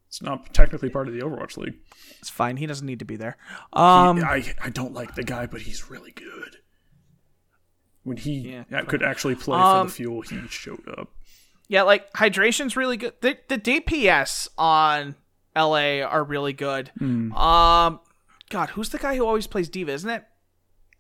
It's 0.09 0.23
not 0.23 0.55
technically 0.55 0.89
part 0.89 1.09
of 1.09 1.13
the 1.15 1.21
Overwatch 1.21 1.59
League. 1.59 1.75
It's 2.21 2.31
fine. 2.31 2.57
He 2.57 2.65
doesn't 2.65 2.87
need 2.87 3.01
to 3.01 3.05
be 3.05 3.17
there. 3.17 3.37
Um, 3.75 4.25
I 4.25 4.55
I 4.63 4.71
don't 4.71 4.95
like 4.95 5.15
the 5.15 5.25
guy, 5.25 5.45
but 5.45 5.61
he's 5.61 5.91
really 5.91 6.13
good. 6.13 6.57
When 8.03 8.17
he 8.17 8.65
Yeah. 8.71 8.83
could 8.85 9.03
actually 9.03 9.35
play 9.35 9.59
for 9.59 9.65
Um, 9.81 9.87
the 9.89 9.93
fuel, 9.93 10.23
he 10.23 10.41
showed 10.49 10.89
up. 10.97 11.11
Yeah, 11.69 11.83
like 11.83 12.09
hydration's 12.17 12.77
really 12.79 12.97
good. 12.97 13.13
The 13.21 13.37
the 13.49 13.59
DPS 13.59 14.49
on 14.57 15.17
LA 15.55 16.01
are 16.03 16.25
really 16.25 16.55
good. 16.55 16.91
Hmm. 16.99 17.31
Um, 17.33 18.01
God, 18.55 18.71
who's 18.71 18.91
the 18.91 18.99
guy 18.99 19.17
who 19.17 19.27
always 19.27 19.49
plays 19.49 19.69
Diva? 19.69 19.91
Isn't 19.91 20.09
it? 20.11 20.25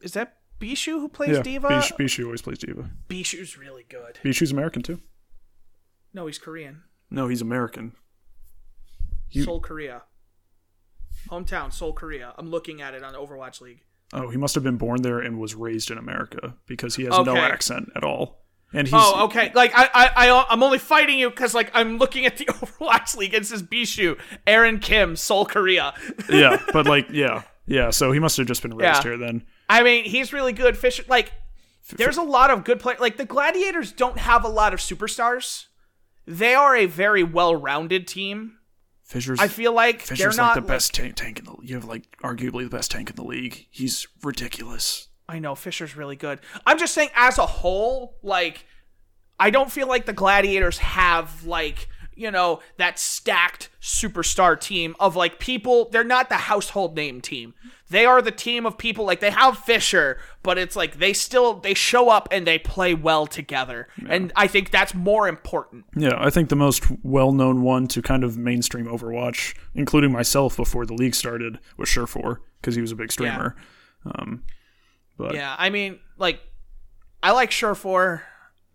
Is 0.00 0.14
that 0.14 0.38
Bischu 0.60 0.94
who 0.98 1.08
plays 1.08 1.36
Yeah, 1.36 1.42
Diva? 1.42 1.68
Bish, 1.68 1.92
Bischu 1.92 2.24
always 2.24 2.42
plays 2.42 2.58
Diva. 2.58 2.90
Bischu's 3.08 3.56
really 3.56 3.84
good. 3.88 4.18
Bischu's 4.24 4.50
American 4.50 4.82
too. 4.82 5.00
No, 6.12 6.26
he's 6.26 6.36
Korean. 6.36 6.82
No, 7.12 7.28
he's 7.28 7.40
American. 7.40 7.94
You- 9.30 9.44
Seoul, 9.44 9.60
Korea. 9.60 10.02
Hometown, 11.30 11.72
Seoul, 11.72 11.92
Korea. 11.92 12.34
I'm 12.36 12.50
looking 12.50 12.82
at 12.82 12.92
it 12.92 13.04
on 13.04 13.14
Overwatch 13.14 13.60
League. 13.60 13.82
Oh, 14.12 14.30
he 14.30 14.36
must 14.36 14.56
have 14.56 14.64
been 14.64 14.76
born 14.76 15.02
there 15.02 15.20
and 15.20 15.38
was 15.38 15.54
raised 15.54 15.92
in 15.92 15.96
America 15.98 16.56
because 16.66 16.96
he 16.96 17.04
has 17.04 17.24
no 17.24 17.36
accent 17.36 17.88
at 17.94 18.02
all. 18.02 18.43
And 18.74 18.86
he's 18.88 18.94
Oh, 18.94 19.24
okay. 19.26 19.52
Like 19.54 19.72
I, 19.74 19.88
I, 19.94 20.28
I 20.28 20.46
I'm 20.50 20.62
only 20.62 20.78
fighting 20.78 21.18
you 21.18 21.30
because 21.30 21.54
like 21.54 21.70
I'm 21.72 21.96
looking 21.98 22.26
at 22.26 22.36
the 22.36 22.44
Overwatch 22.48 23.16
League. 23.16 23.32
It 23.32 23.46
says 23.46 23.62
Bischu, 23.62 24.18
Aaron 24.46 24.78
Kim, 24.80 25.16
Seoul, 25.16 25.46
Korea. 25.46 25.94
yeah, 26.28 26.60
but 26.72 26.86
like 26.86 27.06
yeah, 27.10 27.42
yeah. 27.66 27.90
So 27.90 28.12
he 28.12 28.18
must 28.18 28.36
have 28.36 28.46
just 28.46 28.62
been 28.62 28.74
raised 28.74 28.96
Yeah. 28.98 29.02
here 29.02 29.16
then. 29.16 29.44
I 29.70 29.82
mean, 29.82 30.04
he's 30.04 30.32
really 30.32 30.52
good. 30.52 30.76
Fish 30.76 31.00
like 31.08 31.32
there's 31.96 32.16
a 32.16 32.22
lot 32.22 32.50
of 32.50 32.64
good 32.64 32.80
players. 32.80 33.00
Like 33.00 33.16
the 33.16 33.24
Gladiators 33.24 33.92
don't 33.92 34.18
have 34.18 34.44
a 34.44 34.48
lot 34.48 34.74
of 34.74 34.80
superstars. 34.80 35.66
They 36.26 36.54
are 36.54 36.74
a 36.74 36.86
very 36.86 37.22
well-rounded 37.22 38.08
team. 38.08 38.58
Fissure's 39.04 39.38
I 39.38 39.48
feel 39.48 39.72
like 39.74 40.00
Fissure's 40.00 40.18
they're 40.18 40.28
like 40.30 40.36
not 40.38 40.54
the 40.54 40.62
best 40.62 40.94
tank, 40.94 41.14
tank 41.14 41.38
in 41.38 41.44
the. 41.44 41.54
You 41.62 41.74
have 41.74 41.84
like 41.84 42.04
arguably 42.22 42.64
the 42.64 42.70
best 42.70 42.90
tank 42.90 43.10
in 43.10 43.16
the 43.16 43.24
league. 43.24 43.66
He's 43.70 44.08
ridiculous. 44.22 45.08
I 45.28 45.38
know 45.38 45.54
Fissure's 45.54 45.96
really 45.96 46.16
good. 46.16 46.40
I'm 46.66 46.78
just 46.78 46.94
saying, 46.94 47.10
as 47.14 47.38
a 47.38 47.46
whole, 47.46 48.16
like 48.22 48.66
I 49.38 49.50
don't 49.50 49.70
feel 49.70 49.88
like 49.88 50.06
the 50.06 50.12
Gladiators 50.12 50.78
have 50.78 51.44
like 51.44 51.88
you 52.16 52.30
know 52.30 52.60
that 52.76 52.98
stacked 52.98 53.70
superstar 53.80 54.58
team 54.60 54.94
of 55.00 55.16
like 55.16 55.38
people. 55.38 55.88
They're 55.90 56.04
not 56.04 56.28
the 56.28 56.36
household 56.36 56.94
name 56.94 57.20
team. 57.20 57.54
They 57.90 58.06
are 58.06 58.22
the 58.22 58.30
team 58.30 58.66
of 58.66 58.78
people 58.78 59.04
like 59.04 59.20
they 59.20 59.30
have 59.30 59.58
Fissure, 59.58 60.18
but 60.42 60.58
it's 60.58 60.76
like 60.76 60.98
they 60.98 61.12
still 61.12 61.54
they 61.54 61.74
show 61.74 62.08
up 62.08 62.28
and 62.30 62.46
they 62.46 62.58
play 62.58 62.94
well 62.94 63.26
together, 63.26 63.88
and 64.08 64.32
I 64.36 64.46
think 64.46 64.70
that's 64.70 64.94
more 64.94 65.28
important. 65.28 65.84
Yeah, 65.96 66.14
I 66.16 66.30
think 66.30 66.48
the 66.48 66.56
most 66.56 66.84
well-known 67.02 67.62
one 67.62 67.86
to 67.88 68.02
kind 68.02 68.24
of 68.24 68.36
mainstream 68.36 68.86
Overwatch, 68.86 69.54
including 69.74 70.12
myself 70.12 70.56
before 70.56 70.86
the 70.86 70.94
league 70.94 71.14
started, 71.14 71.58
was 71.76 71.88
Surefour 71.88 72.42
because 72.60 72.74
he 72.74 72.80
was 72.80 72.92
a 72.92 72.96
big 72.96 73.12
streamer. 73.12 73.56
Um, 74.06 74.44
but 75.16 75.34
Yeah, 75.34 75.54
I 75.58 75.70
mean, 75.70 75.98
like 76.18 76.40
I 77.22 77.32
like 77.32 77.50
Surefour, 77.50 78.22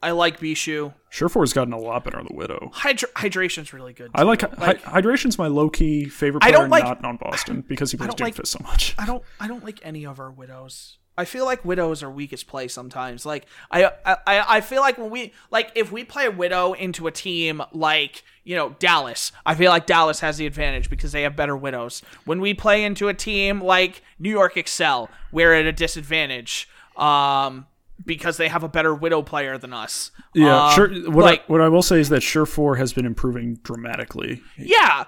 I 0.01 0.11
like 0.11 0.39
Bischu. 0.39 0.93
Surefour's 1.09 1.53
gotten 1.53 1.73
a 1.73 1.77
lot 1.79 2.03
better 2.03 2.19
on 2.19 2.25
the 2.29 2.35
Widow. 2.35 2.69
Hydra- 2.71 3.09
hydration's 3.15 3.73
really 3.73 3.93
good. 3.93 4.11
I 4.13 4.21
like, 4.23 4.39
too. 4.41 4.47
hy- 4.57 4.75
Hydration's 4.83 5.39
my 5.39 5.47
low-key 5.47 6.05
favorite 6.05 6.43
I 6.43 6.49
player, 6.51 6.61
don't 6.61 6.69
like- 6.69 6.83
not 6.83 7.03
on 7.03 7.17
Boston 7.17 7.63
because 7.67 7.89
he 7.91 7.97
plays 7.97 8.09
don't 8.13 8.21
like- 8.21 8.45
so 8.45 8.59
much. 8.63 8.93
I 8.99 9.05
don't 9.07 9.23
I 9.39 9.47
don't 9.47 9.63
like 9.63 9.79
any 9.83 10.05
of 10.05 10.19
our 10.19 10.29
widows. 10.29 10.98
I 11.19 11.25
feel 11.25 11.45
like 11.45 11.65
widows 11.65 12.01
are 12.03 12.09
weakest 12.09 12.47
play 12.47 12.67
sometimes. 12.67 13.25
Like 13.25 13.45
I, 13.69 13.91
I 14.05 14.17
I 14.57 14.61
feel 14.61 14.81
like 14.81 14.97
when 14.97 15.09
we 15.09 15.33
like 15.51 15.71
if 15.75 15.91
we 15.91 16.03
play 16.03 16.25
a 16.25 16.31
widow 16.31 16.73
into 16.73 17.07
a 17.07 17.11
team 17.11 17.61
like 17.73 18.23
you 18.43 18.55
know 18.55 18.75
Dallas, 18.79 19.31
I 19.45 19.53
feel 19.55 19.71
like 19.71 19.85
Dallas 19.85 20.21
has 20.21 20.37
the 20.37 20.45
advantage 20.45 20.89
because 20.89 21.11
they 21.11 21.23
have 21.23 21.35
better 21.35 21.57
widows. 21.57 22.01
When 22.25 22.39
we 22.41 22.53
play 22.53 22.83
into 22.83 23.07
a 23.09 23.13
team 23.13 23.61
like 23.61 24.01
New 24.17 24.31
York 24.31 24.55
Excel, 24.57 25.09
we're 25.31 25.53
at 25.53 25.65
a 25.65 25.73
disadvantage. 25.73 26.67
Um. 26.95 27.67
Because 28.05 28.37
they 28.37 28.47
have 28.47 28.63
a 28.63 28.69
better 28.69 28.95
widow 28.95 29.21
player 29.21 29.57
than 29.57 29.73
us. 29.73 30.11
Yeah, 30.33 30.67
Um, 30.67 30.73
sure. 30.73 30.87
What 31.11 31.25
like, 31.25 31.41
I, 31.41 31.43
what 31.51 31.59
I 31.59 31.67
will 31.67 31.81
say 31.81 31.99
is 31.99 32.07
that 32.07 32.23
Surefour 32.23 32.77
has 32.77 32.93
been 32.93 33.05
improving 33.05 33.55
dramatically. 33.61 34.41
Yeah. 34.57 35.03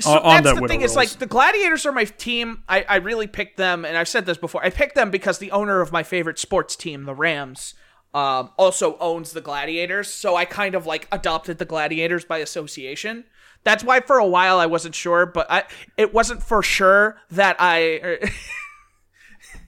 So 0.00 0.10
On- 0.10 0.18
on 0.18 0.42
that's 0.42 0.54
that 0.54 0.62
the 0.62 0.68
thing. 0.68 0.82
It's 0.82 0.96
like 0.96 1.08
the 1.10 1.26
Gladiators 1.26 1.86
are 1.86 1.92
my 1.92 2.04
team. 2.04 2.64
I, 2.68 2.84
I 2.88 2.96
really 2.96 3.26
picked 3.28 3.56
them, 3.56 3.84
and 3.84 3.96
I've 3.96 4.08
said 4.08 4.26
this 4.26 4.36
before. 4.38 4.64
I 4.64 4.70
picked 4.70 4.96
them 4.96 5.10
because 5.10 5.38
the 5.38 5.52
owner 5.52 5.80
of 5.80 5.92
my 5.92 6.02
favorite 6.02 6.38
sports 6.38 6.74
team, 6.74 7.04
the 7.04 7.14
Rams, 7.14 7.74
um, 8.12 8.50
also 8.56 8.98
owns 8.98 9.32
the 9.32 9.40
Gladiators. 9.40 10.08
So 10.08 10.34
I 10.34 10.46
kind 10.46 10.74
of 10.74 10.84
like 10.86 11.06
adopted 11.12 11.58
the 11.58 11.64
Gladiators 11.64 12.24
by 12.24 12.38
association. 12.38 13.24
That's 13.62 13.84
why 13.84 14.00
for 14.00 14.18
a 14.18 14.26
while 14.26 14.58
I 14.58 14.66
wasn't 14.66 14.94
sure, 14.94 15.26
but 15.26 15.46
I 15.50 15.64
it 15.96 16.12
wasn't 16.12 16.42
for 16.42 16.62
sure 16.62 17.18
that 17.30 17.56
I. 17.58 18.18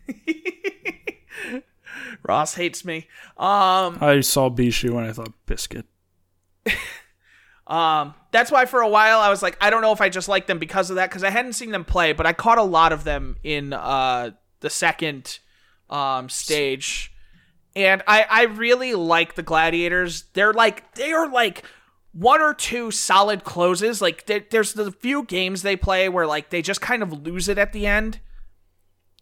Ross 2.22 2.54
hates 2.54 2.84
me. 2.84 3.08
Um, 3.36 3.98
I 4.00 4.20
saw 4.20 4.50
Bischu 4.50 4.90
and 4.98 5.06
I 5.06 5.12
thought 5.12 5.32
Biscuit. 5.46 5.86
Um, 7.66 8.14
that's 8.30 8.50
why 8.50 8.66
for 8.66 8.80
a 8.80 8.88
while 8.88 9.18
I 9.18 9.28
was 9.28 9.42
like, 9.42 9.56
I 9.60 9.70
don't 9.70 9.82
know 9.82 9.92
if 9.92 10.00
I 10.00 10.08
just 10.08 10.28
like 10.28 10.46
them 10.46 10.58
because 10.58 10.90
of 10.90 10.96
that, 10.96 11.10
because 11.10 11.24
I 11.24 11.30
hadn't 11.30 11.54
seen 11.54 11.70
them 11.72 11.84
play, 11.84 12.12
but 12.12 12.26
I 12.26 12.32
caught 12.32 12.58
a 12.58 12.62
lot 12.62 12.92
of 12.92 13.04
them 13.04 13.36
in 13.42 13.72
uh 13.72 14.30
the 14.60 14.70
second 14.70 15.40
um 15.90 16.28
stage. 16.28 17.12
And 17.74 18.02
I, 18.06 18.24
I 18.30 18.42
really 18.44 18.94
like 18.94 19.34
the 19.34 19.42
gladiators. 19.42 20.24
They're 20.32 20.52
like 20.52 20.94
they 20.94 21.12
are 21.12 21.28
like 21.28 21.64
one 22.12 22.40
or 22.40 22.54
two 22.54 22.90
solid 22.90 23.44
closes. 23.44 24.00
Like 24.00 24.26
there, 24.26 24.44
there's 24.50 24.72
the 24.72 24.90
few 24.90 25.24
games 25.24 25.62
they 25.62 25.76
play 25.76 26.08
where 26.08 26.26
like 26.26 26.50
they 26.50 26.62
just 26.62 26.80
kind 26.80 27.02
of 27.02 27.26
lose 27.26 27.48
it 27.48 27.58
at 27.58 27.72
the 27.72 27.86
end. 27.86 28.20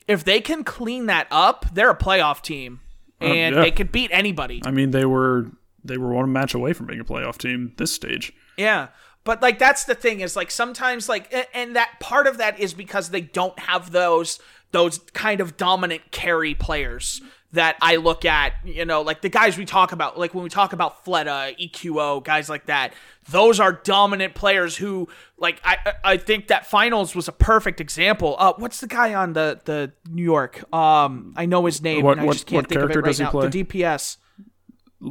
If 0.07 0.23
they 0.23 0.41
can 0.41 0.65
clean 0.65 1.07
that 1.07 1.27
up, 1.31 1.67
they're 1.73 1.91
a 1.91 1.97
playoff 1.97 2.43
team, 2.43 2.81
and 3.21 3.55
yeah. 3.55 3.63
they 3.63 3.71
could 3.71 3.91
beat 3.91 4.11
anybody. 4.13 4.61
I 4.65 4.71
mean, 4.71 4.91
they 4.91 5.07
were 5.07 5.51
they 5.85 5.99
were 5.99 6.13
one 6.13 6.33
match 6.33 6.55
away 6.55 6.73
from 6.73 6.87
being 6.87 7.01
a 7.01 7.05
playoff 7.05 7.37
team 7.39 7.73
this 7.77 7.93
stage. 7.93 8.33
Yeah. 8.57 8.89
But 9.25 9.41
like 9.43 9.59
that's 9.59 9.85
the 9.85 9.95
thing 9.95 10.21
is 10.21 10.37
like 10.37 10.51
sometimes 10.51 11.09
like 11.09 11.33
and 11.55 11.77
that 11.77 11.99
part 12.01 12.27
of 12.27 12.39
that 12.39 12.59
is 12.61 12.75
because 12.75 13.11
they 13.11 13.21
don't 13.23 13.59
have 13.59 13.91
those 13.91 14.39
those 14.73 14.99
kind 15.13 15.41
of 15.41 15.57
dominant 15.57 16.03
carry 16.11 16.55
players 16.55 17.21
that 17.53 17.77
I 17.81 17.97
look 17.97 18.25
at, 18.25 18.55
you 18.65 18.85
know, 18.85 19.03
like 19.03 19.21
the 19.23 19.29
guys 19.29 19.57
we 19.57 19.65
talk 19.65 19.93
about, 19.93 20.19
like 20.19 20.35
when 20.35 20.43
we 20.43 20.51
talk 20.51 20.73
about 20.73 21.05
Fleta, 21.05 21.57
EQO, 21.57 22.23
guys 22.25 22.49
like 22.49 22.67
that, 22.67 22.93
those 23.31 23.61
are 23.61 23.73
dominant 23.73 24.35
players 24.35 24.77
who, 24.77 25.09
like, 25.39 25.61
I 25.65 25.77
I- 26.03 26.17
think 26.17 26.49
that 26.49 26.67
finals 26.67 27.15
was 27.15 27.29
a 27.29 27.33
perfect 27.33 27.81
example. 27.81 28.35
Uh, 28.41 28.55
what's 28.57 28.81
the 28.81 28.89
guy 28.89 29.15
on 29.15 29.35
the 29.35 29.61
the 29.65 29.93
New 30.11 30.25
York? 30.25 30.65
Um, 30.75 31.33
I 31.37 31.47
know 31.47 31.65
his 31.65 31.81
name, 31.81 32.05
What- 32.05 32.13
and 32.19 32.23
I 32.23 32.25
what- 32.25 32.33
just 32.33 32.47
can't 32.47 32.57
what 32.65 32.69
think 32.69 32.81
of 32.83 32.91
it 32.91 32.95
character 32.95 33.01
right 33.03 33.07
does 33.09 33.19
he 33.19 33.25
now. 33.25 33.31
play? 33.31 33.49
The 33.49 33.65
DPS. 33.65 34.17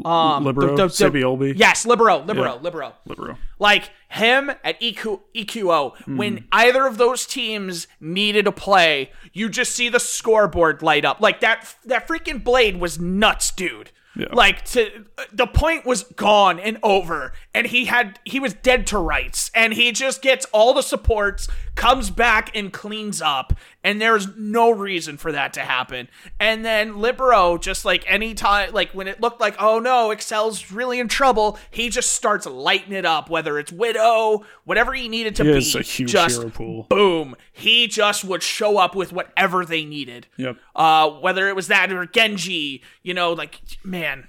Um, 0.06 0.44
Libero, 0.46 0.76
the- 0.76 0.88
the- 0.88 1.38
the-. 1.38 1.54
Yes, 1.56 1.86
libero, 1.86 2.20
libero, 2.20 2.54
Yeah. 2.56 2.60
libero. 2.62 2.94
Libero. 3.06 3.38
Like 3.60 3.92
him 4.10 4.50
at 4.64 4.80
EQ, 4.82 5.22
EQO, 5.36 5.96
Hmm. 6.06 6.18
when 6.18 6.46
either 6.52 6.86
of 6.88 6.98
those 6.98 7.26
teams 7.26 7.88
needed 8.00 8.48
a 8.48 8.52
play, 8.52 9.12
you 9.34 9.50
just 9.50 9.74
see 9.76 9.90
the 9.90 10.00
scoreboard 10.00 10.82
light 10.82 11.06
up. 11.06 11.20
Like 11.22 11.40
that 11.42 11.76
that 11.86 12.08
freaking 12.08 12.44
blade 12.44 12.80
was 12.80 13.00
nuts, 13.00 13.52
dude. 13.52 13.92
Yeah. 14.16 14.28
Like 14.32 14.64
to 14.66 15.06
the 15.32 15.48
point 15.48 15.88
was 15.88 16.04
gone 16.04 16.60
and 16.60 16.78
over, 16.84 17.34
and 17.56 17.66
he 17.68 17.86
had 17.86 18.20
he 18.26 18.40
was 18.40 18.54
dead 18.54 18.86
to 18.88 19.00
rights, 19.00 19.50
and 19.56 19.74
he 19.74 19.92
just 19.92 20.22
gets 20.22 20.46
all 20.52 20.74
the 20.76 20.84
supports, 20.84 21.48
comes 21.76 22.10
back 22.12 22.56
and 22.56 22.72
cleans 22.72 23.22
up, 23.22 23.52
and 23.84 24.00
there's 24.00 24.28
no 24.38 24.70
reason 24.70 25.18
for 25.18 25.32
that 25.32 25.54
to 25.54 25.62
happen. 25.62 26.08
And 26.40 26.64
then 26.64 27.00
Libero, 27.00 27.58
just 27.58 27.84
like 27.84 28.04
any 28.08 28.36
time, 28.36 28.72
like 28.74 28.92
when 28.92 29.08
it 29.08 29.20
looked 29.22 29.42
like 29.42 29.56
oh 29.60 29.80
no, 29.80 30.12
Excel's 30.12 30.72
really 30.72 31.00
in 31.00 31.08
trouble, 31.08 31.58
he 31.72 31.90
just 31.90 32.12
starts 32.12 32.46
lighting 32.46 32.94
it 32.94 33.06
up, 33.06 33.30
whether 33.30 33.58
it's 33.58 33.72
Widow, 33.72 34.46
whatever 34.66 34.94
he 34.94 35.10
needed 35.10 35.36
to 35.38 35.44
He 35.44 35.52
be. 35.74 35.80
a 35.80 35.82
huge 35.82 36.12
just 36.12 36.38
hero 36.40 36.50
pool. 36.52 36.84
boom, 36.90 37.36
he 37.52 37.88
just 37.88 38.24
would 38.24 38.44
show 38.44 38.78
up 38.78 38.96
with 38.96 39.12
whatever 39.12 39.66
they 39.66 39.84
needed. 39.84 40.28
Yep. 40.38 40.58
Uh, 40.76 41.10
whether 41.10 41.50
it 41.50 41.56
was 41.56 41.68
that 41.70 41.92
or 41.92 42.06
Genji, 42.06 42.84
you 43.02 43.14
know, 43.16 43.34
like 43.34 43.60
man, 43.84 44.28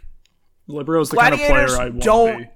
Libero's 0.67 1.11
the 1.11 1.19
kind 1.19 1.35
of 1.35 1.41
player 1.41 1.69
I 1.69 1.91
want 1.91 2.01
don't- 2.03 2.49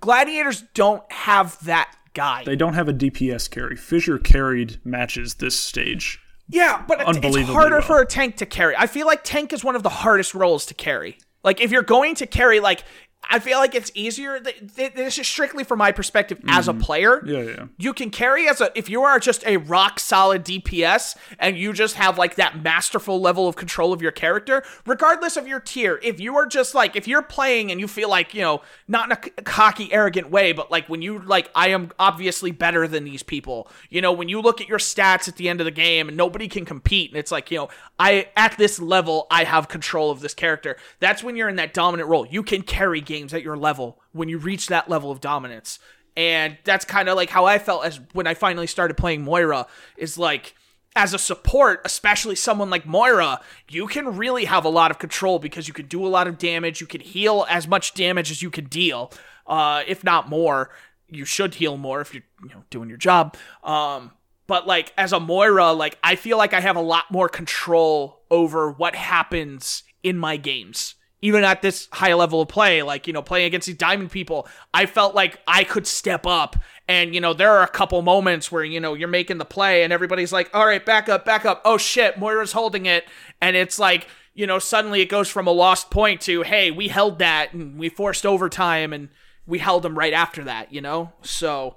gladiators 0.00 0.62
don't 0.74 1.02
have 1.12 1.62
that 1.66 1.94
guy. 2.16 2.42
They 2.44 2.56
don't 2.56 2.74
have 2.74 2.88
a 2.88 2.92
DPS 2.92 3.48
carry. 3.48 3.76
Fissure 3.76 4.18
carried 4.18 4.78
matches 4.84 5.34
this 5.34 5.54
stage. 5.58 6.18
yeah, 6.48 6.82
but 6.88 7.00
it- 7.00 7.24
it's 7.24 7.48
harder 7.48 7.76
well. 7.76 7.82
for 7.86 8.00
a 8.00 8.06
tank 8.06 8.36
to 8.38 8.46
carry. 8.46 8.74
I 8.76 8.86
feel 8.88 9.06
like 9.06 9.22
tank 9.22 9.52
is 9.52 9.62
one 9.62 9.76
of 9.76 9.82
the 9.84 9.88
hardest 9.90 10.34
roles 10.34 10.66
to 10.66 10.74
carry. 10.74 11.18
Like 11.44 11.60
if 11.60 11.70
you're 11.70 11.82
going 11.82 12.16
to 12.16 12.26
carry, 12.26 12.58
like 12.58 12.82
I 13.28 13.38
feel 13.38 13.58
like 13.58 13.74
it's 13.74 13.90
easier. 13.94 14.38
th- 14.40 14.74
th- 14.76 14.94
This 14.94 15.18
is 15.18 15.26
strictly 15.26 15.64
from 15.64 15.78
my 15.78 15.92
perspective 15.92 16.40
as 16.48 16.68
a 16.68 16.74
player. 16.74 17.20
Mm. 17.20 17.26
Yeah, 17.26 17.42
yeah. 17.54 17.64
You 17.78 17.92
can 17.92 18.10
carry 18.10 18.48
as 18.48 18.60
a 18.60 18.70
if 18.78 18.88
you 18.88 19.02
are 19.02 19.18
just 19.18 19.44
a 19.46 19.56
rock 19.56 19.98
solid 20.00 20.44
DPS 20.44 21.16
and 21.38 21.56
you 21.58 21.72
just 21.72 21.94
have 21.96 22.18
like 22.18 22.36
that 22.36 22.62
masterful 22.62 23.20
level 23.20 23.48
of 23.48 23.56
control 23.56 23.92
of 23.92 24.00
your 24.02 24.12
character, 24.12 24.62
regardless 24.86 25.36
of 25.36 25.46
your 25.48 25.60
tier. 25.60 25.98
If 26.02 26.20
you 26.20 26.36
are 26.36 26.46
just 26.46 26.74
like 26.74 26.96
if 26.96 27.08
you're 27.08 27.22
playing 27.22 27.70
and 27.70 27.80
you 27.80 27.88
feel 27.88 28.08
like 28.08 28.34
you 28.34 28.42
know 28.42 28.62
not 28.88 29.06
in 29.06 29.12
a 29.12 29.42
cocky, 29.42 29.92
arrogant 29.92 30.30
way, 30.30 30.52
but 30.52 30.70
like 30.70 30.88
when 30.88 31.02
you 31.02 31.18
like 31.18 31.50
I 31.54 31.68
am 31.68 31.90
obviously 31.98 32.50
better 32.52 32.86
than 32.86 33.04
these 33.04 33.22
people. 33.22 33.68
You 33.90 34.00
know 34.00 34.12
when 34.12 34.28
you 34.28 34.40
look 34.40 34.60
at 34.60 34.68
your 34.68 34.78
stats 34.78 35.28
at 35.28 35.36
the 35.36 35.48
end 35.48 35.60
of 35.60 35.64
the 35.64 35.70
game 35.70 36.08
and 36.08 36.16
nobody 36.16 36.48
can 36.48 36.64
compete, 36.64 37.10
and 37.10 37.18
it's 37.18 37.32
like 37.32 37.50
you 37.50 37.58
know 37.58 37.68
I 37.98 38.28
at 38.36 38.56
this 38.58 38.78
level 38.78 39.26
I 39.30 39.44
have 39.44 39.68
control 39.68 40.10
of 40.10 40.20
this 40.20 40.34
character. 40.34 40.76
That's 41.00 41.22
when 41.22 41.36
you're 41.36 41.48
in 41.48 41.56
that 41.56 41.74
dominant 41.74 42.08
role. 42.08 42.26
You 42.26 42.42
can 42.42 42.62
carry 42.62 43.00
games 43.16 43.34
at 43.34 43.42
your 43.42 43.56
level 43.56 44.00
when 44.12 44.28
you 44.28 44.38
reach 44.38 44.68
that 44.68 44.88
level 44.88 45.10
of 45.10 45.20
dominance. 45.20 45.78
And 46.16 46.56
that's 46.64 46.84
kind 46.84 47.08
of 47.08 47.16
like 47.16 47.30
how 47.30 47.44
I 47.44 47.58
felt 47.58 47.84
as 47.84 48.00
when 48.12 48.26
I 48.26 48.34
finally 48.34 48.66
started 48.66 48.96
playing 48.96 49.22
Moira 49.22 49.66
is 49.96 50.16
like 50.16 50.54
as 50.94 51.12
a 51.12 51.18
support, 51.18 51.82
especially 51.84 52.34
someone 52.34 52.70
like 52.70 52.86
Moira, 52.86 53.40
you 53.68 53.86
can 53.86 54.16
really 54.16 54.46
have 54.46 54.64
a 54.64 54.70
lot 54.70 54.90
of 54.90 54.98
control 54.98 55.38
because 55.38 55.68
you 55.68 55.74
can 55.74 55.86
do 55.86 56.04
a 56.04 56.08
lot 56.08 56.26
of 56.26 56.38
damage, 56.38 56.80
you 56.80 56.86
can 56.86 57.02
heal 57.02 57.46
as 57.50 57.68
much 57.68 57.92
damage 57.92 58.30
as 58.30 58.40
you 58.40 58.50
can 58.50 58.64
deal, 58.64 59.12
uh, 59.46 59.82
if 59.86 60.02
not 60.02 60.28
more. 60.28 60.70
You 61.08 61.26
should 61.26 61.54
heal 61.56 61.76
more 61.76 62.00
if 62.00 62.14
you're 62.14 62.24
you 62.42 62.48
know 62.48 62.64
doing 62.70 62.88
your 62.88 62.98
job. 62.98 63.36
Um, 63.62 64.10
but 64.46 64.66
like 64.66 64.92
as 64.96 65.12
a 65.12 65.20
Moira, 65.20 65.72
like 65.72 65.98
I 66.02 66.16
feel 66.16 66.38
like 66.38 66.54
I 66.54 66.60
have 66.60 66.76
a 66.76 66.80
lot 66.80 67.10
more 67.10 67.28
control 67.28 68.22
over 68.30 68.72
what 68.72 68.94
happens 68.94 69.82
in 70.02 70.16
my 70.16 70.36
games. 70.36 70.94
Even 71.22 71.44
at 71.44 71.62
this 71.62 71.88
high 71.92 72.12
level 72.14 72.42
of 72.42 72.48
play, 72.48 72.82
like, 72.82 73.06
you 73.06 73.12
know, 73.12 73.22
playing 73.22 73.46
against 73.46 73.66
these 73.66 73.76
diamond 73.76 74.10
people, 74.10 74.46
I 74.74 74.86
felt 74.86 75.14
like 75.14 75.40
I 75.46 75.64
could 75.64 75.86
step 75.86 76.26
up. 76.26 76.56
And, 76.88 77.14
you 77.14 77.20
know, 77.20 77.32
there 77.32 77.50
are 77.52 77.62
a 77.62 77.68
couple 77.68 78.00
moments 78.02 78.52
where, 78.52 78.64
you 78.64 78.80
know, 78.80 78.94
you're 78.94 79.08
making 79.08 79.38
the 79.38 79.44
play 79.44 79.82
and 79.82 79.92
everybody's 79.92 80.32
like, 80.32 80.50
all 80.54 80.66
right, 80.66 80.84
back 80.84 81.08
up, 81.08 81.24
back 81.24 81.44
up. 81.44 81.62
Oh 81.64 81.78
shit, 81.78 82.18
Moira's 82.18 82.52
holding 82.52 82.86
it. 82.86 83.04
And 83.40 83.56
it's 83.56 83.78
like, 83.78 84.08
you 84.34 84.46
know, 84.46 84.58
suddenly 84.58 85.00
it 85.00 85.08
goes 85.08 85.30
from 85.30 85.46
a 85.46 85.52
lost 85.52 85.90
point 85.90 86.20
to, 86.22 86.42
hey, 86.42 86.70
we 86.70 86.88
held 86.88 87.18
that 87.18 87.54
and 87.54 87.78
we 87.78 87.88
forced 87.88 88.26
overtime 88.26 88.92
and 88.92 89.08
we 89.46 89.58
held 89.58 89.82
them 89.82 89.98
right 89.98 90.12
after 90.12 90.44
that, 90.44 90.72
you 90.72 90.82
know? 90.82 91.12
So 91.22 91.76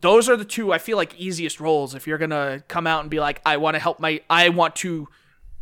those 0.00 0.28
are 0.28 0.36
the 0.36 0.44
two 0.44 0.72
I 0.72 0.78
feel 0.78 0.96
like 0.96 1.18
easiest 1.18 1.58
roles 1.58 1.96
if 1.96 2.06
you're 2.06 2.18
gonna 2.18 2.62
come 2.68 2.86
out 2.86 3.00
and 3.00 3.10
be 3.10 3.18
like, 3.18 3.42
I 3.44 3.56
want 3.56 3.74
to 3.74 3.80
help 3.80 3.98
my, 3.98 4.20
I 4.30 4.50
want 4.50 4.76
to 4.76 5.08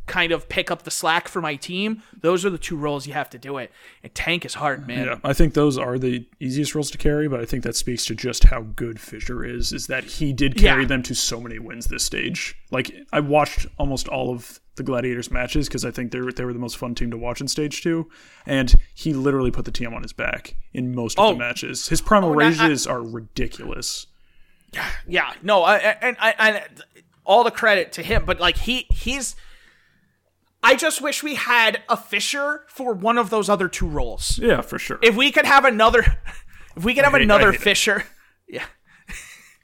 kind 0.07 0.33
of 0.33 0.49
pick 0.49 0.71
up 0.71 0.83
the 0.83 0.91
slack 0.91 1.29
for 1.29 1.41
my 1.41 1.57
team. 1.57 2.03
Those 2.21 2.45
are 2.45 2.51
the 2.51 2.59
two 2.59 2.77
roles 2.77 3.07
you 3.07 3.13
have 3.13 3.29
to 3.31 3.39
do 3.39 3.59
it. 3.59 3.73
And 4.03 4.15
tank 4.15 4.45
is 4.45 4.55
hard, 4.55 4.87
man. 4.87 5.07
Yeah, 5.07 5.19
I 5.25 5.33
think 5.33 5.55
those 5.55 5.77
are 5.77 5.99
the 5.99 6.27
easiest 6.41 6.75
roles 6.75 6.91
to 6.93 6.99
carry, 6.99 7.29
but 7.29 7.41
I 7.41 7.45
think 7.45 7.65
that 7.65 7.77
speaks 7.77 8.05
to 8.07 8.15
just 8.15 8.45
how 8.45 8.61
good 8.63 9.01
Fissure 9.01 9.45
is. 9.45 9.73
Is 9.73 9.89
that 9.89 10.05
he 10.05 10.33
did 10.33 10.57
carry 10.57 10.83
Yeah. 10.83 10.89
them 10.89 11.03
to 11.05 11.15
so 11.15 11.41
many 11.41 11.59
wins 11.59 11.87
this 11.87 12.05
stage. 12.05 12.57
Like 12.71 12.95
I 13.13 13.21
watched 13.21 13.67
almost 13.79 14.07
all 14.09 14.33
of 14.33 14.61
the 14.77 14.83
Gladiators 14.83 15.31
matches 15.31 15.69
because 15.69 15.85
I 15.85 15.91
think 15.91 16.13
they 16.13 16.21
were 16.21 16.33
they 16.33 16.45
were 16.45 16.53
the 16.53 16.59
most 16.59 16.77
fun 16.77 16.95
team 16.95 17.11
to 17.11 17.17
watch 17.17 17.41
in 17.41 17.49
stage 17.49 17.83
two, 17.83 18.09
and 18.45 18.75
he 18.95 19.13
literally 19.15 19.51
put 19.51 19.65
the 19.65 19.71
team 19.73 19.93
on 19.95 20.03
his 20.03 20.13
back 20.13 20.55
in 20.73 20.95
most 20.95 21.19
of 21.19 21.25
Oh. 21.25 21.33
the 21.33 21.39
matches. 21.39 21.89
His 21.89 22.01
primal 22.01 22.29
oh, 22.31 22.39
and 22.39 22.43
I- 22.61 22.65
rages 22.65 22.87
are 22.87 23.03
ridiculous. 23.03 24.07
Yeah, 24.73 24.91
yeah, 25.09 25.33
no, 25.43 25.63
I, 25.63 25.77
and 25.79 26.17
I, 26.21 26.35
I, 26.39 26.63
all 27.25 27.45
the 27.45 27.51
credit 27.51 27.93
to 27.93 28.03
him, 28.03 28.25
but 28.27 28.39
like 28.41 28.57
he, 28.59 28.87
he's. 28.91 29.35
I 30.67 30.75
just 30.77 31.01
wish 31.01 31.23
we 31.23 31.35
had 31.37 31.83
a 31.89 31.97
Fissure 31.97 32.65
for 32.69 32.93
one 32.93 33.19
of 33.19 33.31
those 33.31 33.49
other 33.49 33.69
two 33.69 33.87
roles. 33.89 34.39
Yeah, 34.39 34.61
for 34.63 34.79
sure. 34.79 34.99
If 35.03 35.15
we 35.17 35.31
could 35.31 35.47
have 35.47 35.65
another, 35.65 36.01
if 36.77 36.85
we 36.85 36.95
could 36.95 37.05
have 37.05 37.13
hate- 37.13 37.23
another 37.23 37.53
hate 37.53 37.61
it. 37.61 37.65
Fissure, 37.65 38.05
yeah. 38.49 38.65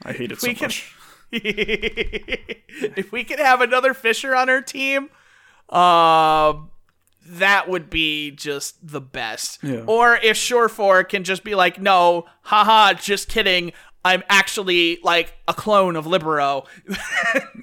I 0.04 0.12
hate 0.12 0.32
it 0.32 0.40
so 0.40 0.52
can- 0.54 0.66
much. 0.66 0.94
if 1.32 3.10
we 3.12 3.24
could 3.24 3.38
have 3.38 3.60
another 3.60 3.94
Fissure 3.94 4.34
on 4.34 4.48
our 4.50 4.60
team, 4.62 5.10
um, 5.70 6.70
that 7.26 7.68
would 7.68 7.88
be 7.88 8.30
just 8.30 8.86
the 8.86 9.00
best. 9.00 9.58
Yeah. 9.62 9.84
Or 9.86 10.16
if 10.16 10.36
Surefour 10.36 11.04
can 11.04 11.24
just 11.24 11.44
be 11.44 11.54
like, 11.54 11.80
no, 11.80 12.26
haha, 12.42 12.94
just 12.94 13.28
kidding. 13.28 13.72
I'm 14.04 14.22
actually 14.28 14.98
like 15.04 15.32
a 15.46 15.54
clone 15.54 15.96
of 15.96 16.06
Libero. 16.06 16.64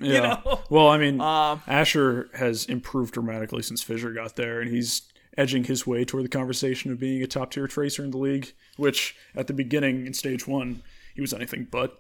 Yeah. 0.02 0.39
know? 0.45 0.62
Well, 0.69 0.88
I 0.88 0.97
mean, 0.97 1.19
Um, 1.19 1.62
Asher 1.67 2.30
has 2.36 2.65
improved 2.65 3.13
dramatically 3.13 3.62
since 3.63 3.82
Fissure 3.82 4.13
got 4.13 4.36
there, 4.38 4.62
and 4.62 4.71
he's 4.71 5.02
edging 5.38 5.65
his 5.65 5.86
way 5.86 6.06
toward 6.06 6.23
the 6.23 6.30
conversation 6.30 6.91
of 6.91 6.99
being 6.99 7.21
a 7.21 7.28
top 7.28 7.52
tier 7.52 7.67
tracer 7.67 8.04
in 8.04 8.12
the 8.12 8.17
league, 8.17 8.54
which 8.78 9.15
at 9.36 9.47
the 9.47 9.54
beginning 9.54 10.08
in 10.08 10.13
stage 10.13 10.47
one, 10.47 10.82
he 11.15 11.21
was 11.21 11.34
anything 11.34 11.67
but. 11.69 11.99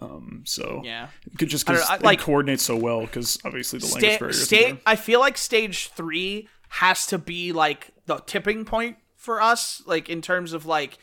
Um, 0.00 0.42
so 0.44 0.80
Yeah. 0.84 1.08
could 1.38 1.48
just 1.50 1.66
because 1.66 1.80
know, 1.82 1.86
I- 1.90 1.96
it 1.96 2.02
like- 2.02 2.20
coordinates 2.20 2.62
so 2.64 2.76
well 2.76 3.02
because 3.02 3.38
obviously 3.44 3.78
the 3.78 3.86
language 3.86 4.00
Sta- 4.12 4.18
barrier. 4.18 4.30
isn't 4.30 4.46
sta-. 4.46 4.80
I 4.86 4.96
feel 4.96 5.20
like 5.20 5.36
stage 5.38 5.88
three 5.94 6.48
has 6.70 7.06
to 7.08 7.18
be 7.18 7.52
like 7.52 7.90
the 8.06 8.16
tipping 8.26 8.64
point 8.64 8.96
for 9.16 9.40
us, 9.40 9.82
like 9.86 10.08
in 10.08 10.22
terms 10.22 10.52
of 10.54 10.64
like. 10.66 10.98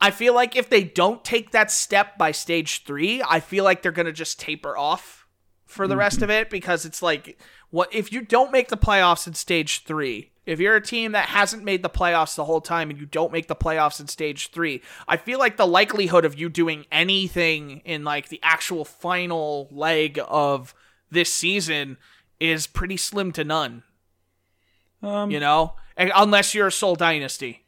I 0.00 0.10
feel 0.10 0.34
like 0.34 0.56
if 0.56 0.68
they 0.68 0.84
don't 0.84 1.24
take 1.24 1.52
that 1.52 1.70
step 1.70 2.18
by 2.18 2.30
stage 2.32 2.84
three, 2.84 3.22
I 3.26 3.40
feel 3.40 3.64
like 3.64 3.82
they're 3.82 3.92
gonna 3.92 4.12
just 4.12 4.38
taper 4.38 4.76
off 4.76 5.26
for 5.64 5.88
the 5.88 5.96
rest 5.96 6.22
of 6.22 6.30
it 6.30 6.50
because 6.50 6.84
it's 6.84 7.02
like, 7.02 7.38
what 7.70 7.92
if 7.94 8.12
you 8.12 8.22
don't 8.22 8.52
make 8.52 8.68
the 8.68 8.76
playoffs 8.76 9.26
in 9.26 9.34
stage 9.34 9.84
three? 9.84 10.32
If 10.44 10.60
you're 10.60 10.76
a 10.76 10.80
team 10.80 11.12
that 11.12 11.30
hasn't 11.30 11.64
made 11.64 11.82
the 11.82 11.90
playoffs 11.90 12.36
the 12.36 12.44
whole 12.44 12.60
time 12.60 12.88
and 12.88 13.00
you 13.00 13.06
don't 13.06 13.32
make 13.32 13.48
the 13.48 13.56
playoffs 13.56 13.98
in 13.98 14.06
stage 14.06 14.52
three, 14.52 14.80
I 15.08 15.16
feel 15.16 15.40
like 15.40 15.56
the 15.56 15.66
likelihood 15.66 16.24
of 16.24 16.38
you 16.38 16.48
doing 16.48 16.86
anything 16.92 17.82
in 17.84 18.04
like 18.04 18.28
the 18.28 18.38
actual 18.44 18.84
final 18.84 19.66
leg 19.72 20.20
of 20.28 20.72
this 21.10 21.32
season 21.32 21.96
is 22.38 22.68
pretty 22.68 22.96
slim 22.96 23.32
to 23.32 23.42
none. 23.44 23.82
Um, 25.02 25.30
You 25.30 25.40
know, 25.40 25.74
unless 25.96 26.54
you're 26.54 26.68
a 26.68 26.72
Seoul 26.72 26.94
Dynasty, 26.94 27.64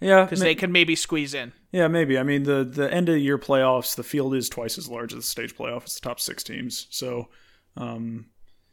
yeah, 0.00 0.24
because 0.24 0.40
they 0.40 0.54
can 0.54 0.70
maybe 0.70 0.94
squeeze 0.94 1.32
in. 1.32 1.52
Yeah, 1.72 1.88
maybe. 1.88 2.18
I 2.18 2.22
mean, 2.22 2.44
the 2.44 2.64
the 2.64 2.92
end 2.92 3.08
of 3.08 3.18
year 3.18 3.38
playoffs, 3.38 3.94
the 3.94 4.02
field 4.02 4.34
is 4.34 4.48
twice 4.48 4.78
as 4.78 4.88
large 4.88 5.12
as 5.12 5.18
the 5.18 5.22
stage 5.22 5.56
playoff. 5.56 5.82
It's 5.82 5.98
the 5.98 6.08
top 6.08 6.20
six 6.20 6.42
teams, 6.42 6.86
so 6.90 7.28
um, 7.76 8.26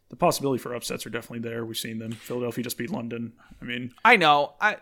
the 0.10 0.16
possibility 0.16 0.62
for 0.62 0.74
upsets 0.74 1.06
are 1.06 1.10
definitely 1.10 1.48
there. 1.48 1.66
We've 1.66 1.78
seen 1.78 2.00
them. 2.00 2.12
Philadelphia 2.12 2.64
just 2.64 2.78
beat 2.78 2.92
London. 2.92 3.34
I 3.62 3.66
mean, 3.66 3.94
I 4.04 4.16
know. 4.16 4.54
I 4.62 4.78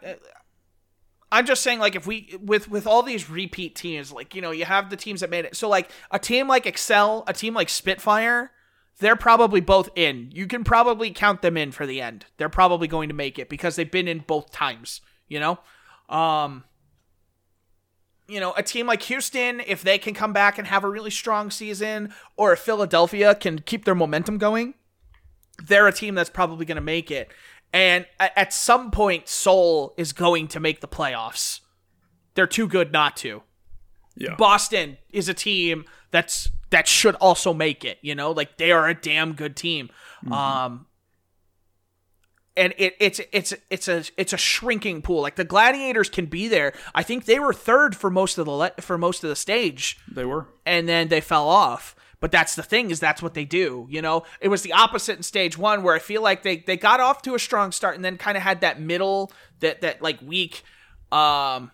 I'm 1.33 1.47
just 1.47 1.63
saying 1.63 1.79
like 1.79 1.95
if 1.95 2.05
we 2.05 2.37
with 2.39 2.69
with 2.69 2.85
all 2.85 3.01
these 3.01 3.27
repeat 3.27 3.75
teams, 3.75 4.11
like 4.11 4.35
you 4.35 4.41
know, 4.41 4.51
you 4.51 4.65
have 4.65 4.91
the 4.91 4.95
teams 4.95 5.21
that 5.21 5.31
made 5.31 5.45
it. 5.45 5.55
So 5.55 5.67
like 5.67 5.89
a 6.11 6.19
team 6.19 6.47
like 6.47 6.67
Excel, 6.67 7.23
a 7.25 7.33
team 7.33 7.55
like 7.55 7.69
Spitfire, 7.69 8.51
they're 8.99 9.15
probably 9.15 9.59
both 9.59 9.89
in. 9.95 10.29
You 10.31 10.45
can 10.45 10.63
probably 10.63 11.09
count 11.09 11.41
them 11.41 11.57
in 11.57 11.71
for 11.71 11.87
the 11.87 12.01
end. 12.01 12.27
They're 12.37 12.49
probably 12.49 12.87
going 12.87 13.09
to 13.09 13.15
make 13.15 13.39
it 13.39 13.49
because 13.49 13.75
they've 13.75 13.89
been 13.89 14.07
in 14.07 14.19
both 14.19 14.51
times, 14.51 15.01
you 15.27 15.39
know? 15.39 15.57
Um 16.07 16.65
you 18.27 18.39
know, 18.39 18.53
a 18.53 18.63
team 18.63 18.87
like 18.87 19.01
Houston, 19.03 19.61
if 19.65 19.81
they 19.81 19.97
can 19.97 20.13
come 20.13 20.33
back 20.33 20.57
and 20.57 20.67
have 20.67 20.83
a 20.83 20.89
really 20.89 21.09
strong 21.09 21.51
season, 21.51 22.13
or 22.37 22.53
if 22.53 22.59
Philadelphia 22.59 23.35
can 23.35 23.59
keep 23.59 23.85
their 23.85 23.95
momentum 23.95 24.37
going, 24.37 24.73
they're 25.63 25.87
a 25.87 25.93
team 25.93 26.15
that's 26.15 26.29
probably 26.29 26.65
going 26.65 26.75
to 26.75 26.81
make 26.81 27.11
it. 27.11 27.31
And 27.73 28.05
at 28.19 28.53
some 28.53 28.91
point, 28.91 29.27
Seoul 29.27 29.95
is 29.97 30.13
going 30.13 30.47
to 30.49 30.59
make 30.59 30.81
the 30.81 30.87
playoffs. 30.87 31.61
They're 32.35 32.47
too 32.47 32.67
good 32.67 32.91
not 32.91 33.17
to. 33.17 33.41
Yeah. 34.15 34.35
Boston 34.35 34.97
is 35.09 35.27
a 35.27 35.33
team 35.33 35.85
that's 36.11 36.49
that 36.69 36.87
should 36.87 37.15
also 37.15 37.51
make 37.53 37.83
it. 37.83 37.97
You 38.01 38.13
know, 38.13 38.31
like 38.31 38.57
they 38.57 38.71
are 38.71 38.87
a 38.87 38.93
damn 38.93 39.33
good 39.33 39.55
team. 39.55 39.89
Um, 40.31 40.85
and 42.55 42.73
it, 42.77 42.95
it's 42.99 43.19
it's 43.31 43.53
it's 43.69 43.87
a 43.87 44.03
it's 44.17 44.33
a 44.33 44.37
shrinking 44.37 45.01
pool. 45.01 45.21
Like 45.21 45.35
the 45.35 45.43
Gladiators 45.43 46.09
can 46.09 46.25
be 46.27 46.47
there. 46.47 46.73
I 46.93 47.03
think 47.03 47.25
they 47.25 47.39
were 47.39 47.53
third 47.53 47.95
for 47.95 48.09
most 48.09 48.37
of 48.37 48.45
the 48.45 48.51
le- 48.51 48.73
for 48.81 48.97
most 48.97 49.23
of 49.23 49.29
the 49.29 49.35
stage, 49.35 49.97
they 50.11 50.25
were. 50.25 50.47
and 50.65 50.87
then 50.87 51.07
they 51.07 51.21
fell 51.21 51.47
off. 51.47 51.95
But 52.19 52.31
that's 52.31 52.55
the 52.55 52.63
thing 52.63 52.89
is 52.89 53.01
that's 53.01 53.21
what 53.21 53.33
they 53.33 53.43
do. 53.43 53.85
You 53.89 54.01
know, 54.01 54.23
it 54.39 54.47
was 54.47 54.61
the 54.61 54.71
opposite 54.71 55.17
in 55.17 55.23
stage 55.23 55.57
one 55.57 55.83
where 55.83 55.93
I 55.93 55.99
feel 55.99 56.21
like 56.21 56.43
they 56.43 56.57
they 56.57 56.77
got 56.77 56.99
off 56.99 57.21
to 57.23 57.35
a 57.35 57.39
strong 57.39 57.71
start 57.71 57.95
and 57.95 58.05
then 58.05 58.17
kind 58.17 58.37
of 58.37 58.43
had 58.43 58.61
that 58.61 58.79
middle 58.79 59.31
that 59.59 59.81
that 59.81 60.01
like 60.01 60.21
weak. 60.21 60.63
Um, 61.11 61.71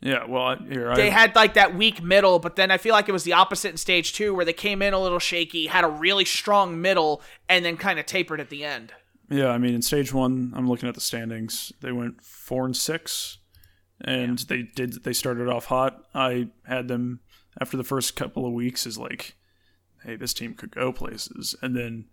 Yeah. 0.00 0.24
Well, 0.24 0.56
here 0.56 0.94
they 0.94 1.08
I, 1.08 1.10
had 1.10 1.34
like 1.36 1.54
that 1.54 1.74
weak 1.76 2.02
middle, 2.02 2.38
but 2.38 2.56
then 2.56 2.70
I 2.70 2.78
feel 2.78 2.92
like 2.94 3.08
it 3.08 3.12
was 3.12 3.24
the 3.24 3.34
opposite 3.34 3.70
in 3.70 3.76
stage 3.76 4.12
two, 4.14 4.34
where 4.34 4.44
they 4.44 4.52
came 4.52 4.80
in 4.82 4.94
a 4.94 5.00
little 5.00 5.18
shaky, 5.18 5.66
had 5.66 5.84
a 5.84 5.88
really 5.88 6.24
strong 6.24 6.80
middle, 6.80 7.20
and 7.48 7.64
then 7.64 7.76
kind 7.76 7.98
of 7.98 8.06
tapered 8.06 8.40
at 8.40 8.48
the 8.50 8.64
end. 8.64 8.92
Yeah, 9.28 9.48
I 9.48 9.58
mean, 9.58 9.74
in 9.74 9.82
stage 9.82 10.12
one, 10.12 10.52
I'm 10.54 10.68
looking 10.68 10.88
at 10.88 10.94
the 10.94 11.00
standings. 11.00 11.72
They 11.80 11.92
went 11.92 12.22
four 12.22 12.64
and 12.64 12.76
six, 12.76 13.38
and 14.00 14.38
they 14.40 14.62
did. 14.62 15.04
They 15.04 15.12
started 15.12 15.48
off 15.48 15.66
hot. 15.66 16.04
I 16.14 16.48
had 16.66 16.88
them 16.88 17.20
after 17.60 17.76
the 17.76 17.84
first 17.84 18.14
couple 18.14 18.46
of 18.46 18.52
weeks 18.52 18.86
is 18.86 18.98
like, 18.98 19.36
hey, 20.04 20.16
this 20.16 20.34
team 20.34 20.54
could 20.54 20.70
go 20.70 20.92
places, 20.92 21.56
and 21.60 21.74
then 21.74 22.06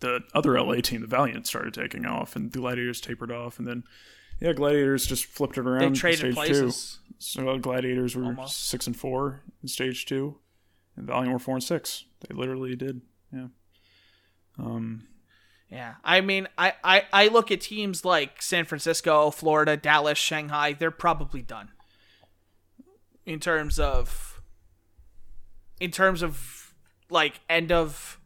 the 0.00 0.20
other 0.34 0.60
LA 0.60 0.76
team, 0.76 1.00
the 1.00 1.06
Valiant, 1.06 1.46
started 1.46 1.74
taking 1.74 2.06
off, 2.06 2.36
and 2.36 2.52
the 2.52 2.58
Gladiators 2.58 3.00
tapered 3.00 3.32
off, 3.32 3.58
and 3.58 3.66
then 3.66 3.82
yeah, 4.40 4.52
Gladiators 4.52 5.06
just 5.06 5.24
flipped 5.24 5.56
it 5.58 5.66
around. 5.66 5.80
They 5.80 5.86
in 5.86 5.94
traded 5.94 6.18
stage 6.18 6.34
places. 6.34 6.98
Two. 7.06 7.14
So 7.18 7.58
Gladiators 7.58 8.16
were 8.16 8.24
Almost. 8.24 8.68
six 8.68 8.86
and 8.86 8.96
four 8.96 9.42
in 9.62 9.68
stage 9.68 10.06
two, 10.06 10.38
and 10.96 11.06
Valiant 11.06 11.32
were 11.32 11.38
four 11.38 11.54
and 11.54 11.64
six. 11.64 12.04
They 12.20 12.34
literally 12.34 12.76
did. 12.76 13.00
Yeah. 13.32 13.46
Um. 14.58 15.06
Yeah, 15.72 15.94
I 16.04 16.20
mean, 16.20 16.48
I, 16.58 16.74
I 16.84 17.04
I 17.14 17.28
look 17.28 17.50
at 17.50 17.62
teams 17.62 18.04
like 18.04 18.42
San 18.42 18.66
Francisco, 18.66 19.30
Florida, 19.30 19.74
Dallas, 19.74 20.18
Shanghai. 20.18 20.74
They're 20.74 20.90
probably 20.90 21.40
done 21.40 21.70
in 23.24 23.40
terms 23.40 23.78
of 23.78 24.42
in 25.80 25.90
terms 25.90 26.22
of 26.22 26.74
like 27.08 27.40
end 27.48 27.72
of 27.72 28.20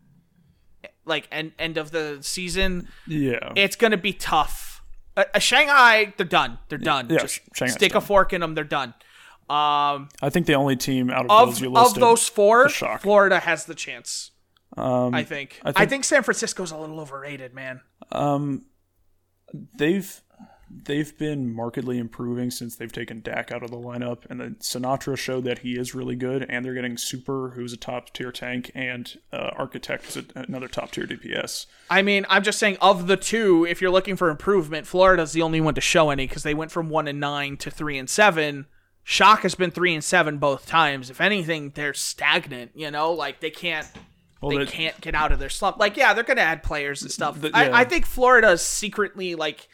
like 1.05 1.29
end 1.31 1.53
end 1.57 1.77
of 1.79 1.93
the 1.93 2.19
season. 2.21 2.89
Yeah. 3.07 3.53
It's 3.55 3.77
gonna 3.77 3.97
be 3.97 4.13
tough. 4.13 4.83
Uh, 5.17 5.39
Shanghai, 5.39 6.15
they're 6.17 6.27
done. 6.27 6.59
They're 6.69 6.79
done. 6.79 7.07
Yeah, 7.09 7.19
Just 7.21 7.43
Shanghai's 7.55 7.75
stick 7.75 7.95
a 7.95 8.01
fork 8.01 8.33
in 8.33 8.41
them. 8.41 8.57
They're 8.57 8.65
done. 8.65 8.93
Um, 9.49 10.09
I 10.21 10.31
think 10.31 10.47
the 10.47 10.55
only 10.55 10.75
team 10.75 11.11
out 11.11 11.27
of, 11.27 11.31
of 11.31 11.49
those 11.51 11.61
you 11.61 11.77
of 11.77 11.95
those 11.95 12.29
four. 12.29 12.69
Florida 12.69 13.39
has 13.39 13.67
the 13.67 13.75
chance. 13.77 14.33
Um, 14.77 15.15
I 15.15 15.23
think. 15.25 15.61
I 15.65 15.71
I 15.71 15.73
think- 15.73 15.91
think, 15.91 16.05
San 16.05 16.23
Francisco's 16.23 16.71
a 16.71 16.77
little 16.77 17.01
overrated, 17.01 17.55
man. 17.55 17.81
um, 18.13 18.67
they've 19.79 20.21
they've 20.69 21.17
been 21.17 21.55
markedly 21.55 21.97
improving 21.97 22.51
since 22.51 22.75
they've 22.75 22.91
taken 22.93 23.23
Dhak 23.23 23.53
out 23.53 23.63
of 23.63 23.71
the 23.71 23.77
lineup, 23.77 24.25
and 24.29 24.41
then 24.41 24.57
Sinatraa 24.61 25.17
showed 25.17 25.45
that 25.45 25.61
he 25.61 25.79
is 25.79 25.95
really 25.95 26.17
good, 26.17 26.45
and 26.49 26.65
they're 26.65 26.75
getting 26.75 26.97
Super, 26.99 27.51
who's 27.51 27.73
a 27.73 27.77
top 27.77 28.13
tier 28.13 28.33
tank, 28.33 28.73
and 28.75 29.17
uh, 29.33 29.51
Architect, 29.57 30.07
who's 30.07 30.17
a, 30.17 30.25
another 30.35 30.67
top 30.67 30.91
tier 30.91 31.05
DPS. 31.07 31.67
I 31.89 32.03
mean, 32.03 32.27
I'm 32.29 32.43
just 32.43 32.59
saying 32.59 32.79
of 32.81 33.07
the 33.07 33.17
two, 33.17 33.65
if 33.65 33.81
you're 33.81 33.93
looking 33.93 34.17
for 34.17 34.29
improvement, 34.29 34.89
Florida's 34.89 35.33
the 35.33 35.43
only 35.43 35.61
one 35.61 35.75
to 35.75 35.81
show 35.81 36.11
any 36.11 36.27
because 36.27 36.43
they 36.43 36.55
went 36.55 36.73
from 36.73 36.89
one 36.91 37.07
and 37.07 37.21
nine 37.21 37.57
to 37.59 37.71
three 37.71 37.97
and 37.97 38.11
seven. 38.11 38.67
Shock 39.05 39.43
has 39.43 39.55
been 39.55 39.71
three 39.71 39.95
and 39.95 40.03
seven 40.03 40.39
both 40.39 40.67
times. 40.67 41.11
If 41.11 41.21
anything, 41.21 41.71
they're 41.77 41.95
stagnant. 41.95 42.73
You 42.75 42.91
know, 42.91 43.13
like 43.13 43.39
they 43.39 43.51
can't. 43.51 43.87
Well, 44.47 44.59
they 44.59 44.67
can't 44.67 45.01
get 45.01 45.15
out 45.15 45.33
of 45.33 45.39
their 45.39 45.49
slump. 45.49 45.79
Like, 45.79 45.97
yeah, 45.97 46.15
they're 46.15 46.25
gonna 46.25 46.41
add 46.41 46.63
players 46.63 47.03
and 47.03 47.11
stuff. 47.11 47.41
The- 47.41 47.49
yeah. 47.49 47.57
I, 47.59 47.81
I 47.81 47.85
think 47.85 48.07
Florida's 48.07 48.63
secretly 48.63 49.35
like 49.35 49.69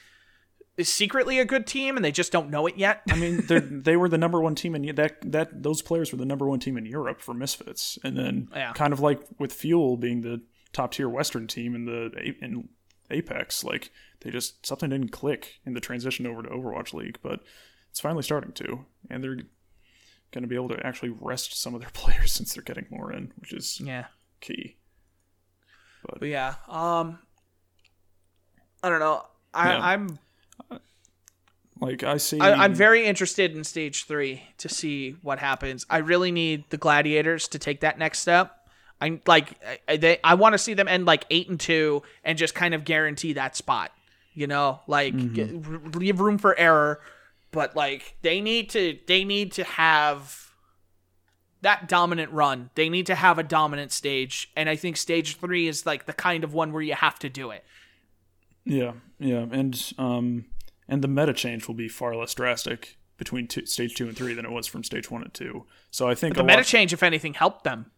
is 0.76 0.88
secretly 0.88 1.38
a 1.38 1.44
good 1.44 1.66
team, 1.66 1.96
and 1.96 2.04
they 2.04 2.12
just 2.12 2.32
don't 2.32 2.48
know 2.50 2.66
it 2.66 2.76
yet. 2.78 3.02
I 3.10 3.16
mean, 3.16 3.44
they 3.46 3.58
they 3.60 3.96
were 3.96 4.08
the 4.08 4.18
number 4.18 4.40
one 4.40 4.54
team 4.54 4.74
in 4.74 4.94
that 4.94 5.18
that 5.30 5.62
those 5.62 5.82
players 5.82 6.12
were 6.12 6.18
the 6.18 6.24
number 6.24 6.48
one 6.48 6.60
team 6.60 6.76
in 6.76 6.86
Europe 6.86 7.20
for 7.20 7.34
Misfits, 7.34 7.98
and 8.04 8.16
then 8.16 8.48
Yeah. 8.54 8.72
kind 8.72 8.92
of 8.92 9.00
like 9.00 9.20
with 9.38 9.52
Fuel 9.52 9.96
being 9.96 10.22
the 10.22 10.42
top 10.72 10.92
tier 10.92 11.08
Western 11.08 11.46
team 11.46 11.74
in 11.74 11.84
the 11.84 12.10
in 12.40 12.68
Apex, 13.10 13.62
like 13.62 13.90
they 14.20 14.30
just 14.30 14.64
something 14.64 14.88
didn't 14.88 15.10
click 15.12 15.60
in 15.66 15.74
the 15.74 15.80
transition 15.80 16.26
over 16.26 16.42
to 16.42 16.48
Overwatch 16.48 16.94
League, 16.94 17.18
but 17.22 17.40
it's 17.90 18.00
finally 18.00 18.22
starting 18.22 18.52
to, 18.52 18.86
and 19.10 19.22
they're 19.22 19.36
going 20.30 20.42
to 20.42 20.46
be 20.48 20.54
able 20.54 20.70
to 20.70 20.86
actually 20.86 21.10
rest 21.10 21.60
some 21.60 21.74
of 21.74 21.82
their 21.82 21.90
players 21.94 22.32
since 22.32 22.54
they're 22.54 22.62
getting 22.62 22.86
more 22.88 23.12
in, 23.12 23.32
which 23.38 23.52
is 23.52 23.78
yeah. 23.84 24.06
Key. 24.42 24.76
But 26.18 26.28
yeah, 26.28 26.56
um, 26.68 27.18
I 28.82 28.90
don't 28.90 29.00
know. 29.00 29.24
I, 29.54 29.72
Yeah. 29.72 29.86
I'm 29.86 30.18
Like 31.80 32.02
I 32.02 32.16
see, 32.18 32.38
I, 32.38 32.52
I'm 32.52 32.74
very 32.74 33.06
interested 33.06 33.56
in 33.56 33.64
stage 33.64 34.04
three 34.04 34.42
to 34.58 34.68
see 34.68 35.16
what 35.22 35.38
happens. 35.38 35.86
I 35.88 35.98
really 35.98 36.30
need 36.30 36.64
the 36.70 36.76
gladiators 36.76 37.48
to 37.48 37.58
take 37.58 37.80
that 37.80 37.98
next 37.98 38.20
step. 38.20 38.56
I 39.00 39.20
like 39.26 39.58
I, 39.88 39.96
they. 39.96 40.18
I 40.22 40.34
want 40.34 40.52
to 40.52 40.58
see 40.58 40.74
them 40.74 40.86
end 40.86 41.06
like 41.06 41.24
eight 41.30 41.48
and 41.48 41.58
two 41.58 42.02
and 42.22 42.38
just 42.38 42.54
kind 42.54 42.72
of 42.74 42.84
guarantee 42.84 43.32
that 43.32 43.56
spot. 43.56 43.90
You 44.32 44.46
know, 44.46 44.80
like 44.86 45.34
get, 45.34 45.50
r- 45.66 45.80
leave 45.92 46.20
room 46.20 46.38
for 46.38 46.56
error, 46.58 47.00
but 47.50 47.74
like 47.74 48.16
they 48.22 48.40
need 48.40 48.70
to. 48.70 48.96
They 49.08 49.24
need 49.24 49.52
to 49.52 49.64
have 49.64 50.51
that 51.62 51.88
dominant 51.88 52.30
run. 52.32 52.70
They 52.74 52.88
need 52.88 53.06
to 53.06 53.14
have 53.14 53.38
a 53.38 53.42
dominant 53.42 53.90
stage, 53.92 54.50
and 54.56 54.68
I 54.68 54.76
think 54.76 54.96
stage 54.96 55.36
three 55.36 55.66
is 55.68 55.86
like 55.86 56.06
the 56.06 56.12
kind 56.12 56.44
of 56.44 56.52
one 56.54 56.72
where 56.72 56.82
you 56.82 56.94
have 56.94 57.18
to 57.20 57.28
do 57.28 57.50
it. 57.50 57.64
Yeah, 58.64 58.92
yeah, 59.18 59.46
and 59.50 59.92
um, 59.98 60.44
and 60.88 61.02
the 61.02 61.08
meta 61.08 61.32
change 61.32 61.66
will 61.66 61.74
be 61.74 61.88
far 61.88 62.14
less 62.14 62.34
drastic 62.34 62.96
between 63.16 63.46
two, 63.48 63.66
stage 63.66 63.94
two 63.94 64.06
and 64.08 64.16
three 64.16 64.34
than 64.34 64.44
it 64.44 64.50
was 64.50 64.66
from 64.66 64.84
stage 64.84 65.10
one 65.10 65.22
and 65.22 65.32
two. 65.34 65.66
So 65.90 66.08
I 66.08 66.14
think 66.14 66.34
The 66.36 66.44
meta 66.44 66.58
lot- 66.58 66.66
change, 66.66 66.92
if 66.92 67.02
anything, 67.02 67.34
helped 67.34 67.64
them. 67.64 67.90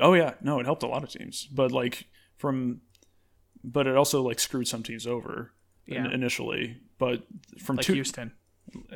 Oh 0.00 0.14
yeah, 0.14 0.34
no, 0.40 0.60
it 0.60 0.66
helped 0.66 0.82
a 0.82 0.88
lot 0.88 1.02
of 1.02 1.10
teams, 1.10 1.46
but 1.46 1.72
like 1.72 2.06
from, 2.36 2.80
but 3.64 3.86
it 3.86 3.96
also 3.96 4.22
like 4.22 4.38
screwed 4.40 4.68
some 4.68 4.82
teams 4.82 5.06
over 5.06 5.52
in- 5.86 6.04
Yeah. 6.04 6.10
initially. 6.12 6.78
But 6.98 7.24
from 7.58 7.76
Like 7.76 7.86
two, 7.86 7.94
Houston 7.94 8.32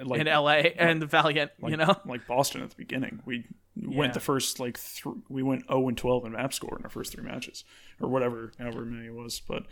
like 0.05 0.21
in 0.21 0.27
LA 0.27 0.71
and 0.79 1.01
the 1.03 1.07
Valiant, 1.07 1.51
you 1.67 1.77
know. 1.77 1.95
like 2.07 2.27
Boston 2.27 2.63
at 2.63 2.71
the 2.71 2.77
beginning, 2.77 3.21
we 3.25 3.45
Yeah. 3.75 3.97
went 3.99 4.15
the 4.15 4.21
first 4.21 4.59
like 4.61 4.79
th- 4.81 5.15
we 5.29 5.43
went 5.43 5.67
zero 5.69 5.89
and 5.89 5.97
twelve 5.99 6.25
in 6.25 6.33
map 6.33 6.53
score 6.55 6.77
in 6.79 6.85
our 6.85 6.91
first 6.91 7.13
three 7.13 7.25
matches 7.25 7.65
or 8.01 8.09
whatever, 8.09 8.53
however 8.59 8.85
many 8.85 9.07
it 9.07 9.15
was. 9.15 9.41
But 9.41 9.65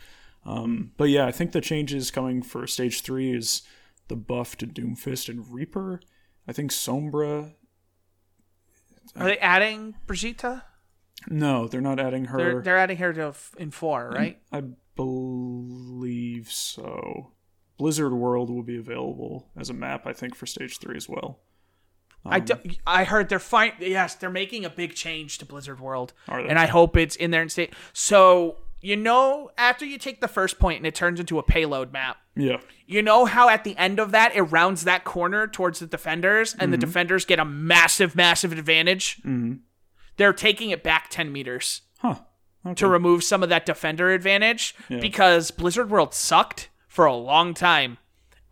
um, 0.44 0.92
but 0.96 1.08
yeah, 1.08 1.26
I 1.26 1.32
think 1.32 1.52
the 1.52 1.60
changes 1.60 2.10
coming 2.10 2.42
for 2.42 2.66
stage 2.66 3.00
three 3.02 3.32
is 3.34 3.62
the 4.08 4.16
buff 4.16 4.56
to 4.58 4.66
Doomfist 4.66 5.28
and 5.28 5.46
Reaper. 5.52 6.00
I 6.46 6.52
think 6.52 6.70
Sombra. 6.70 7.54
Are 9.16 9.24
they 9.26 9.38
adding 9.38 9.94
Brigitte? 10.06 10.62
No, 11.30 11.66
they're 11.68 11.80
not 11.80 11.98
adding 12.00 12.26
her. 12.26 12.36
They're 12.38 12.62
they're 12.62 12.76
adding 12.78 12.96
her 12.98 13.12
to 13.14 13.26
f- 13.28 13.54
in 13.58 13.70
four, 13.70 14.10
right? 14.10 14.38
I 14.52 14.62
believe 14.96 16.50
so. 16.50 17.32
Blizzard 17.78 18.12
World 18.12 18.50
will 18.50 18.62
be 18.62 18.76
available 18.76 19.50
as 19.56 19.68
a 19.70 19.74
map, 19.74 20.06
I 20.06 20.12
think, 20.12 20.34
for 20.34 20.46
stage 20.46 20.78
three 20.78 20.96
as 20.96 21.08
well. 21.08 21.40
I 22.26 22.40
do, 22.40 22.54
I 22.86 23.04
heard 23.04 23.28
they're 23.28 23.38
fine. 23.38 23.72
Yes, 23.80 24.14
they're 24.14 24.30
making 24.30 24.64
a 24.64 24.70
big 24.70 24.94
change 24.94 25.36
to 25.38 25.44
Blizzard 25.46 25.78
World, 25.78 26.14
and 26.26 26.58
I 26.58 26.66
hope 26.66 26.96
it's 26.96 27.16
in 27.16 27.30
there 27.30 27.42
and 27.42 27.52
stay. 27.52 27.68
So 27.92 28.56
you 28.80 28.96
know, 28.96 29.50
after 29.56 29.84
you 29.86 29.96
take 29.98 30.20
the 30.20 30.28
first 30.28 30.58
point 30.58 30.76
and 30.78 30.86
it 30.86 30.94
turns 30.94 31.18
into 31.18 31.38
a 31.38 31.42
payload 31.42 31.90
map, 31.92 32.18
Yeah, 32.34 32.58
you 32.86 33.02
know 33.02 33.24
how 33.26 33.48
at 33.50 33.64
the 33.64 33.76
end 33.76 33.98
of 33.98 34.10
that 34.12 34.34
it 34.34 34.42
rounds 34.42 34.84
that 34.84 35.04
corner 35.04 35.46
towards 35.46 35.80
the 35.80 35.86
defenders, 35.86 36.54
and 36.58 36.72
the 36.72 36.78
defenders 36.78 37.24
get 37.26 37.38
a 37.38 37.44
massive, 37.44 38.14
massive 38.16 38.52
advantage. 38.52 39.18
Mm-hmm. 39.18 39.54
They're 40.16 40.32
taking 40.32 40.70
it 40.70 40.82
back 40.82 41.10
ten 41.10 41.30
meters. 41.32 41.82
huh? 41.98 42.16
Okay. 42.66 42.74
to 42.76 42.86
remove 42.88 43.22
some 43.22 43.42
of 43.42 43.50
that 43.50 43.66
defender 43.66 44.10
advantage 44.12 44.74
because 44.88 45.50
Blizzard 45.50 45.90
World 45.90 46.14
sucked 46.14 46.70
for 46.94 47.04
a 47.04 47.14
long 47.14 47.54
time. 47.54 47.98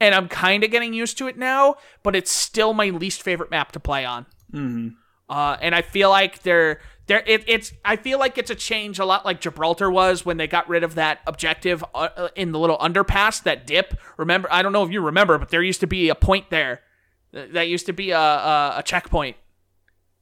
And 0.01 0.15
I'm 0.15 0.29
kind 0.29 0.65
of 0.65 0.71
getting 0.71 0.93
used 0.93 1.17
to 1.19 1.29
it 1.29 1.39
now, 1.39 1.77
but 2.03 2.17
it's 2.17 2.31
still 2.31 2.75
my 2.75 2.91
least 2.91 3.23
favorite 3.23 3.51
map 3.51 3.73
to 3.73 3.81
play 3.81 4.05
on. 4.05 4.27
Mm-hmm. 4.53 4.89
Uh, 5.29 5.57
and 5.61 5.75
I 5.75 5.83
feel 5.83 6.11
like 6.11 6.43
they're 6.43 6.81
they're 7.07 7.23
it, 7.27 7.45
it's 7.47 7.73
I 7.85 7.97
feel 7.97 8.19
like 8.19 8.37
it's 8.37 8.51
a 8.51 8.55
change 8.55 8.99
a 8.99 9.05
lot 9.05 9.25
like 9.25 9.41
Gibraltar 9.41 9.91
was 9.91 10.27
when 10.27 10.37
they 10.37 10.47
got 10.47 10.69
rid 10.69 10.83
of 10.83 10.97
that 10.97 11.21
objective 11.27 11.85
uh, 11.95 12.09
uh, 12.17 12.29
in 12.35 12.53
the 12.53 12.59
little 12.59 12.77
underpass 12.79 13.43
that 13.45 13.67
dip. 13.67 13.95
Remember, 14.17 14.49
I 14.53 14.63
don't 14.63 14.73
know 14.73 14.83
if 14.83 14.91
you 14.91 15.01
remember, 15.01 15.39
but 15.39 15.51
there 15.51 15.63
used 15.63 15.81
to 15.81 15.87
be 15.87 16.09
a 16.09 16.15
point 16.15 16.51
there. 16.51 16.81
That 17.33 17.69
used 17.69 17.87
to 17.87 17.93
be 17.93 18.11
a, 18.11 18.19
a, 18.19 18.75
a 18.79 18.83
checkpoint 18.83 19.37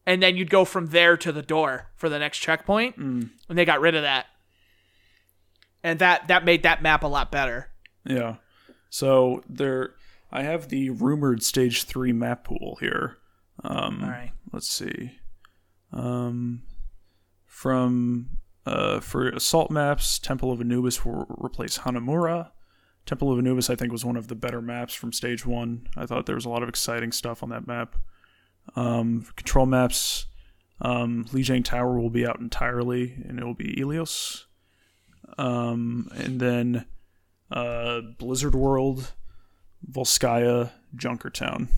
and 0.07 0.23
then 0.23 0.37
you'd 0.37 0.51
go 0.51 0.65
from 0.65 0.87
there 0.87 1.17
to 1.17 1.33
the 1.33 1.43
door 1.43 1.89
for 1.97 2.09
the 2.09 2.19
next 2.19 2.39
checkpoint 2.39 2.97
and 3.49 3.59
they 3.59 3.65
got 3.65 3.81
rid 3.81 3.95
of 3.95 4.03
that 4.03 4.27
and 5.83 5.99
that 5.99 6.29
that 6.29 6.45
made 6.45 6.63
that 6.63 6.83
map 6.83 7.03
a 7.03 7.07
lot 7.07 7.31
better 7.31 7.70
Yeah. 8.05 8.37
So 8.89 9.43
there, 9.49 9.95
I 10.33 10.43
have 10.43 10.69
the 10.69 10.91
rumored 10.91 11.43
stage 11.43 11.85
three 11.85 12.13
map 12.13 12.45
pool 12.45 12.79
here. 12.81 13.19
Um, 13.63 14.03
All 14.03 14.11
right. 14.11 14.33
Let's 14.53 14.71
see. 14.71 15.19
Um, 15.93 16.63
from 17.47 18.39
uh, 18.67 19.01
for 19.01 19.29
assault 19.29 19.71
maps, 19.71 20.19
Temple 20.19 20.53
of 20.53 20.61
Anubis 20.61 21.05
will 21.05 21.27
replace 21.29 21.79
Hanamura. 21.79 22.51
Temple 23.07 23.33
of 23.33 23.39
Anubis, 23.39 23.71
I 23.71 23.75
think, 23.75 23.93
was 23.93 24.05
one 24.05 24.17
of 24.17 24.29
the 24.29 24.35
better 24.35 24.61
maps 24.61 24.95
from 24.95 25.13
stage 25.13 25.45
one. 25.47 25.89
I 25.97 26.07
thought 26.07 26.27
there 26.27 26.35
was 26.35 26.45
a 26.45 26.51
lot 26.51 26.63
of 26.63 26.69
exciting 26.69 27.13
stuff 27.13 27.43
on 27.43 27.49
that 27.49 27.67
map. 27.67 27.97
Um, 28.77 29.27
control 29.37 29.67
maps, 29.67 30.27
um, 30.81 31.25
Lijiang 31.33 31.65
Tower 31.65 31.99
will 31.99 32.11
be 32.11 32.27
out 32.27 32.41
entirely, 32.41 33.17
and 33.27 33.39
it 33.39 33.45
will 33.45 33.55
be 33.55 33.75
Ilios. 33.81 34.45
Um, 35.39 36.11
and 36.15 36.41
then 36.41 36.87
uh, 37.51 38.01
Blizzard 38.19 38.55
World, 38.55 39.13
Volskaya, 39.91 40.71
Junkertown. 40.97 41.69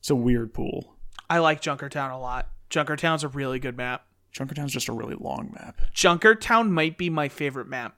It's 0.00 0.10
a 0.10 0.14
weird 0.14 0.52
pool. 0.52 0.96
I 1.28 1.38
like 1.38 1.62
Junkertown 1.62 2.12
a 2.12 2.18
lot. 2.18 2.48
Junkertown's 2.70 3.24
a 3.24 3.28
really 3.28 3.58
good 3.58 3.76
map. 3.76 4.04
Junkertown's 4.34 4.72
just 4.72 4.88
a 4.88 4.92
really 4.92 5.14
long 5.14 5.52
map. 5.54 5.80
Junkertown 5.94 6.68
might 6.70 6.98
be 6.98 7.08
my 7.08 7.28
favorite 7.28 7.68
map. 7.68 7.96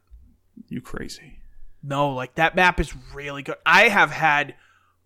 You 0.68 0.80
crazy. 0.80 1.40
No, 1.82 2.10
like 2.10 2.34
that 2.34 2.54
map 2.54 2.78
is 2.80 2.94
really 3.14 3.42
good. 3.42 3.56
I 3.64 3.88
have 3.88 4.10
had 4.10 4.54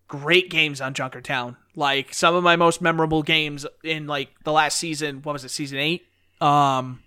great 0.07 0.49
games 0.49 0.81
on 0.81 0.93
Junkertown. 0.93 1.55
Like 1.75 2.13
some 2.13 2.35
of 2.35 2.43
my 2.43 2.57
most 2.57 2.81
memorable 2.81 3.23
games 3.23 3.65
in 3.83 4.07
like 4.07 4.29
the 4.43 4.51
last 4.51 4.77
season, 4.77 5.21
what 5.21 5.33
was 5.33 5.45
it, 5.45 5.49
season 5.51 5.79
8? 5.79 6.05
Um 6.41 7.01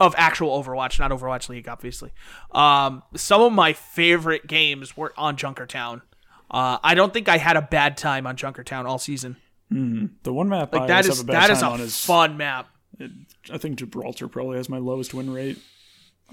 of 0.00 0.14
actual 0.16 0.62
Overwatch, 0.62 0.98
not 0.98 1.10
Overwatch 1.10 1.48
League 1.48 1.68
obviously. 1.68 2.12
Um 2.52 3.02
some 3.16 3.40
of 3.42 3.52
my 3.52 3.72
favorite 3.72 4.46
games 4.46 4.96
were 4.96 5.12
on 5.16 5.36
Junkertown. 5.36 6.02
Uh 6.50 6.78
I 6.82 6.94
don't 6.94 7.12
think 7.12 7.28
I 7.28 7.38
had 7.38 7.56
a 7.56 7.62
bad 7.62 7.96
time 7.96 8.26
on 8.26 8.36
Junkertown 8.36 8.84
all 8.84 8.98
season. 8.98 9.36
The 9.70 10.32
one 10.32 10.48
map 10.48 10.72
Like 10.72 10.82
I 10.82 10.86
that 10.86 11.06
is 11.06 11.18
have 11.18 11.28
a 11.28 11.32
that 11.32 11.50
is 11.50 11.60
time 11.60 11.70
a 11.70 11.74
on 11.74 11.80
is 11.80 12.04
fun 12.04 12.36
map. 12.36 12.68
it, 12.98 13.10
I 13.52 13.58
think 13.58 13.76
Gibraltar 13.78 14.26
probably 14.28 14.56
has 14.56 14.68
my 14.68 14.78
lowest 14.78 15.12
win 15.14 15.30
rate. 15.30 15.58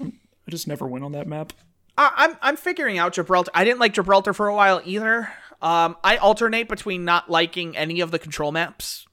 I'm, 0.00 0.18
I 0.46 0.50
just 0.50 0.66
never 0.66 0.86
win 0.86 1.02
on 1.02 1.12
that 1.12 1.26
map. 1.26 1.52
I, 1.98 2.12
I'm 2.16 2.36
I'm 2.40 2.56
figuring 2.56 2.98
out 2.98 3.12
Gibraltar. 3.14 3.50
I 3.54 3.64
didn't 3.64 3.80
like 3.80 3.92
Gibraltar 3.94 4.32
for 4.32 4.48
a 4.48 4.54
while 4.54 4.80
either. 4.84 5.32
Um, 5.62 5.96
I 6.04 6.16
alternate 6.18 6.68
between 6.68 7.04
not 7.04 7.30
liking 7.30 7.76
any 7.76 8.00
of 8.00 8.10
the 8.10 8.18
control 8.18 8.52
maps, 8.52 9.06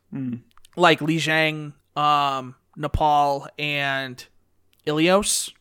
like 0.75 0.99
Lijiang, 0.99 1.73
um, 1.95 2.55
Nepal, 2.75 3.47
and 3.57 4.25
Ilios. 4.85 5.51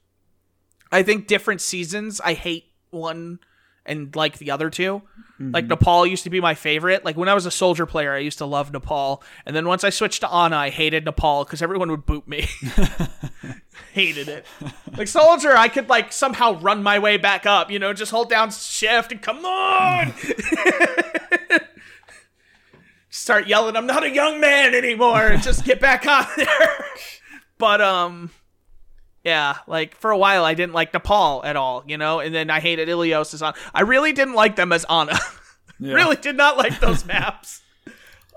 I 0.91 1.03
think 1.03 1.27
different 1.27 1.61
seasons 1.61 2.21
I 2.21 2.35
hate 2.35 2.67
one 2.91 3.39
and 3.85 4.15
like 4.15 4.39
the 4.39 4.51
other 4.51 4.71
2 4.71 5.03
Like 5.41 5.67
Nepal 5.67 6.07
used 6.07 6.23
to 6.25 6.31
be 6.31 6.41
my 6.41 6.55
favorite. 6.55 7.05
Like 7.05 7.17
when 7.17 7.29
I 7.29 7.35
was 7.35 7.47
a 7.47 7.51
soldier 7.51 7.85
player, 7.85 8.13
I 8.13 8.19
used 8.19 8.39
to 8.39 8.47
love 8.47 8.73
Nepal, 8.73 9.25
and 9.45 9.57
then 9.57 9.67
once 9.67 9.83
I 9.83 9.91
switched 9.91 10.21
to 10.21 10.29
Ana, 10.29 10.57
I 10.57 10.71
hated 10.71 11.05
Nepal 11.05 11.45
because 11.45 11.63
everyone 11.63 11.91
would 11.91 12.07
boot 12.07 12.29
me. 12.29 12.47
hated 13.93 14.29
it. 14.29 14.47
Like 14.97 15.09
soldier, 15.09 15.57
I 15.57 15.67
could 15.67 15.89
like 15.89 16.13
somehow 16.13 16.61
run 16.61 16.85
my 16.85 17.01
way 17.01 17.17
back 17.17 17.45
up. 17.45 17.73
You 17.73 17.81
know, 17.81 17.93
just 17.93 18.13
hold 18.13 18.31
down 18.31 18.53
shift 18.53 19.11
and 19.11 19.21
come 19.21 19.45
on. 19.45 20.13
Start 23.11 23.49
yelling, 23.49 23.77
"I'm 23.77 23.87
not 23.87 24.05
a 24.05 24.11
young 24.11 24.41
man 24.41 24.75
anymore," 24.75 25.27
and 25.27 25.43
just 25.43 25.65
get 25.65 25.81
back 25.81 26.07
on 26.07 26.27
there. 26.37 26.85
but 27.59 27.81
um, 27.81 28.31
yeah, 29.25 29.59
like 29.67 29.95
for 29.97 30.11
a 30.11 30.19
while 30.19 30.45
I 30.45 30.55
didn't 30.55 30.73
like 30.75 30.93
Nepal 30.93 31.43
at 31.45 31.57
all. 31.57 31.85
You 31.87 31.97
know, 31.99 32.21
and 32.21 32.35
then 32.35 32.51
I 32.51 32.61
hated 32.61 32.89
Ilios 32.89 33.35
as 33.35 33.43
on. 33.43 33.55
I 33.75 33.83
really 33.83 34.13
didn't 34.13 34.35
like 34.35 34.57
them 34.57 34.73
as 34.73 34.85
Ana. 34.87 35.19
Yeah. 35.81 35.95
really 35.95 36.15
did 36.15 36.37
not 36.37 36.57
like 36.57 36.79
those 36.79 37.05
maps. 37.07 37.61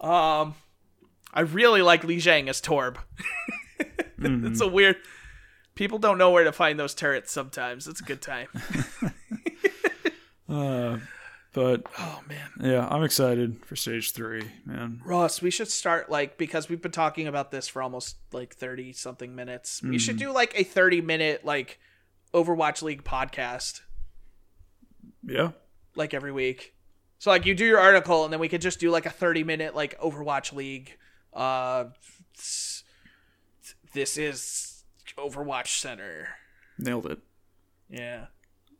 Um, 0.01 0.55
I 1.31 1.41
really 1.41 1.83
like 1.83 2.01
Lijiang 2.01 2.47
as 2.49 2.59
Torb. 2.59 2.97
it's 4.17 4.61
a 4.61 4.67
weird. 4.67 4.95
People 5.75 5.99
don't 5.99 6.17
know 6.17 6.31
where 6.31 6.43
to 6.45 6.51
find 6.51 6.79
those 6.79 6.95
turrets 6.95 7.31
sometimes. 7.31 7.87
It's 7.87 8.01
a 8.01 8.03
good 8.03 8.19
time. 8.21 8.47
Uh, 10.49 10.97
but 11.55 11.87
Oh 11.97 12.21
man, 12.27 12.49
yeah, 12.61 12.87
I'm 12.87 13.01
excited 13.03 13.65
for 13.65 13.75
stage 13.75 14.11
three, 14.11 14.43
man. 14.65 15.01
Ross, 15.03 15.41
we 15.41 15.49
should 15.49 15.69
start 15.69 16.11
like 16.11 16.37
because 16.37 16.69
we've 16.69 16.81
been 16.81 16.91
talking 16.91 17.27
about 17.27 17.49
this 17.49 17.67
for 17.67 17.81
almost 17.81 18.17
like 18.31 18.53
thirty 18.53 18.93
something 18.93 19.33
minutes. 19.33 19.81
We 19.81 19.97
should 19.97 20.17
do 20.17 20.31
like 20.31 20.59
a 20.59 20.63
thirty 20.63 21.01
minute 21.01 21.43
like 21.45 21.79
Overwatch 22.33 22.81
League 22.81 23.03
podcast 23.03 23.81
Yeah, 25.25 25.51
like 25.95 26.13
every 26.13 26.31
week. 26.33 26.73
So 27.17 27.31
like 27.31 27.45
you 27.45 27.55
do 27.55 27.65
your 27.65 27.79
article 27.79 28.25
and 28.25 28.33
then 28.33 28.39
we 28.41 28.49
could 28.49 28.61
just 28.61 28.79
do 28.79 28.91
like 28.91 29.05
a 29.05 29.09
30 29.09 29.45
minute 29.45 29.73
like 29.73 29.99
Overwatch 29.99 30.53
League 30.53 30.97
uh 31.33 31.85
this 33.93 34.17
is 34.17 34.83
Overwatch 35.17 35.79
Center. 35.79 36.27
nailed 36.77 37.05
it. 37.05 37.19
Yeah. 37.89 38.25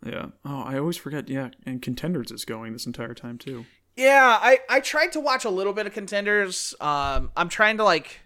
Yeah. 0.06 0.28
Oh, 0.46 0.62
I 0.62 0.78
always 0.78 0.98
forget. 0.98 1.28
Yeah, 1.30 1.50
and 1.66 1.82
contenders 1.82 2.32
is 2.32 2.46
going 2.46 2.74
this 2.74 2.86
entire 2.86 3.14
time 3.16 3.38
too. 3.38 3.66
Yeah, 3.96 4.38
I 4.42 4.60
I 4.70 4.80
tried 4.82 5.12
to 5.14 5.20
watch 5.20 5.46
a 5.46 5.50
little 5.50 5.74
bit 5.74 5.88
of 5.88 5.94
contenders. 5.94 6.74
Um 6.80 7.32
I'm 7.36 7.50
trying 7.50 7.78
to 7.78 7.84
like 7.84 8.20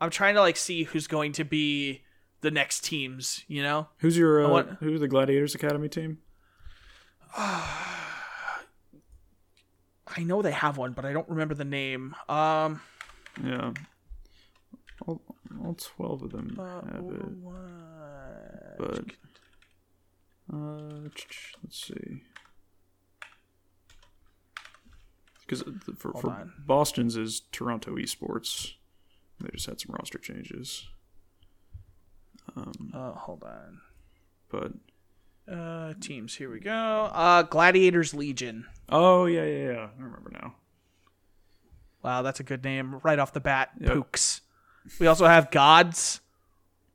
I'm 0.00 0.10
trying 0.10 0.34
to 0.34 0.40
like 0.40 0.56
see 0.56 0.84
who's 0.84 1.06
going 1.06 1.32
to 1.32 1.44
be 1.44 2.02
the 2.42 2.50
next 2.50 2.84
teams, 2.84 3.44
you 3.48 3.62
know? 3.62 3.88
Who's 3.98 4.16
your 4.16 4.44
uh, 4.44 4.48
what- 4.48 4.68
who's 4.80 5.00
the 5.00 5.08
Gladiators 5.08 5.54
Academy 5.54 5.88
team? 5.88 6.18
I 7.36 7.86
know 10.24 10.42
they 10.42 10.50
have 10.52 10.76
one, 10.76 10.92
but 10.92 11.04
I 11.04 11.12
don't 11.12 11.28
remember 11.28 11.54
the 11.54 11.64
name. 11.64 12.14
Um 12.28 12.80
Yeah. 13.44 13.72
All, 15.06 15.20
all 15.64 15.74
twelve 15.78 16.22
of 16.22 16.30
them 16.32 16.56
Uh, 16.58 16.80
have 16.92 17.04
it, 17.04 18.78
but 18.78 19.04
uh, 20.52 21.08
let's 21.62 21.86
see. 21.86 22.22
Because 25.46 25.62
for, 25.96 26.12
Hold 26.12 26.22
for 26.22 26.30
on. 26.30 26.52
Boston's 26.64 27.16
is 27.16 27.42
Toronto 27.52 27.96
Esports. 27.96 28.72
They 29.40 29.48
just 29.52 29.66
had 29.66 29.80
some 29.80 29.94
roster 29.98 30.18
changes, 30.18 30.86
Uh, 32.56 33.12
hold 33.12 33.42
on. 33.42 33.80
but 34.50 34.72
Uh, 35.50 35.94
teams. 36.00 36.34
Here 36.36 36.50
we 36.50 36.60
go. 36.60 36.72
Uh, 37.12 37.42
Gladiators 37.42 38.12
Legion. 38.14 38.66
oh 38.88 39.26
yeah, 39.26 39.44
yeah, 39.44 39.72
yeah. 39.72 39.88
I 39.98 40.02
remember 40.02 40.30
now. 40.32 40.54
Wow, 42.02 42.22
that's 42.22 42.40
a 42.40 42.44
good 42.44 42.62
name 42.62 43.00
right 43.02 43.18
off 43.18 43.32
the 43.32 43.40
bat. 43.40 43.70
Yep. 43.80 43.92
Pooks. 43.92 44.42
We 44.98 45.06
also 45.06 45.26
have 45.26 45.50
Gods, 45.50 46.20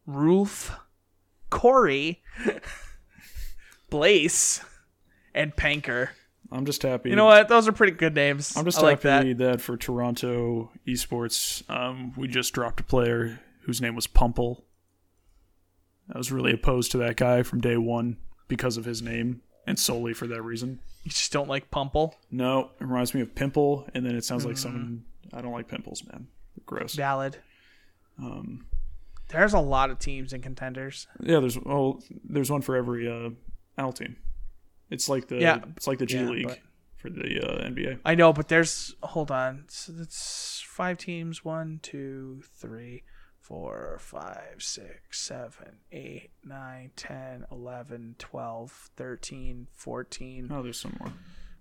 Rulf, 0.07 0.79
Corey, 1.49 2.23
Blaze, 3.99 4.59
and 5.33 5.55
Panker. 5.55 6.09
I'm 6.51 6.65
just 6.65 6.81
happy. 6.81 7.09
You 7.09 7.15
know 7.15 7.25
what? 7.25 7.47
Those 7.47 7.65
are 7.65 7.71
pretty 7.71 7.93
good 7.93 8.13
names. 8.13 8.55
I'm 8.57 8.65
just 8.65 8.79
I 8.79 8.81
like 8.81 9.01
happy 9.01 9.31
that. 9.33 9.51
that. 9.53 9.61
for 9.61 9.77
Toronto 9.77 10.69
Esports, 10.85 11.67
um, 11.69 12.11
we 12.17 12.27
just 12.27 12.51
dropped 12.53 12.81
a 12.81 12.83
player 12.83 13.39
whose 13.61 13.79
name 13.81 13.95
was 13.95 14.05
Pumple. 14.05 14.65
I 16.13 16.17
was 16.17 16.29
really 16.29 16.51
opposed 16.51 16.91
to 16.91 16.97
that 16.99 17.15
guy 17.15 17.41
from 17.41 17.61
day 17.61 17.77
one 17.77 18.17
because 18.49 18.75
of 18.75 18.83
his 18.83 19.01
name 19.01 19.41
and 19.65 19.79
solely 19.79 20.13
for 20.13 20.27
that 20.27 20.41
reason. 20.41 20.79
You 21.05 21.11
just 21.11 21.31
don't 21.31 21.47
like 21.47 21.71
Pumple. 21.71 22.15
No, 22.29 22.71
it 22.79 22.83
reminds 22.83 23.13
me 23.13 23.21
of 23.21 23.33
Pimple, 23.33 23.87
and 23.93 24.05
then 24.05 24.15
it 24.17 24.25
sounds 24.25 24.43
Mm. 24.43 24.47
like 24.49 24.57
someone. 24.57 25.05
I 25.33 25.39
don't 25.41 25.53
like 25.53 25.69
pimples, 25.69 26.03
man. 26.11 26.27
They're 26.57 26.63
gross. 26.65 26.95
Valid. 26.95 27.37
Um, 28.19 28.65
There's 29.29 29.53
a 29.53 29.59
lot 29.59 29.89
of 29.89 29.99
teams 29.99 30.33
and 30.33 30.43
contenders. 30.43 31.07
yeah, 31.21 31.39
there's 31.39 31.57
oh, 31.57 32.01
there's 32.25 32.51
one 32.51 32.61
for 32.61 32.75
every 32.75 33.09
uh, 33.09 33.29
L 33.77 33.91
team. 33.93 34.15
It's 34.89 35.09
like 35.09 35.27
the 35.27 35.37
Yeah. 35.37 35.61
it's 35.75 35.87
like 35.87 35.99
the 35.99 36.05
G 36.05 36.17
Yeah, 36.17 36.29
League 36.29 36.47
but- 36.47 36.59
for 36.97 37.09
the 37.09 37.39
uh, 37.41 37.67
NBA. 37.69 37.99
I 38.05 38.15
know, 38.15 38.33
but 38.33 38.47
there's 38.47 38.95
hold 39.03 39.31
on. 39.31 39.65
So 39.67 39.91
that's 39.91 40.63
five 40.67 40.97
teams. 40.97 41.43
One, 41.45 41.79
two, 41.83 42.41
three, 42.59 43.03
four, 43.39 43.97
five, 43.99 44.55
six, 44.59 45.19
seven, 45.21 45.77
eight, 45.91 46.31
nine, 46.43 46.91
ten, 46.95 47.45
eleven, 47.51 48.15
twelve, 48.19 48.89
thirteen, 48.95 49.67
fourteen. 49.73 50.49
Oh, 50.51 50.63
there's 50.63 50.79
some 50.79 50.95
more. 50.99 51.13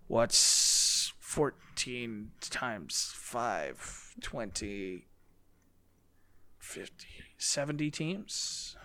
What's 0.07 1.13
fourteen 1.19 2.31
times 2.41 3.11
five? 3.15 4.15
Twenty. 4.21 5.07
50, 6.59 7.07
70 7.37 7.91
teams. 7.91 8.77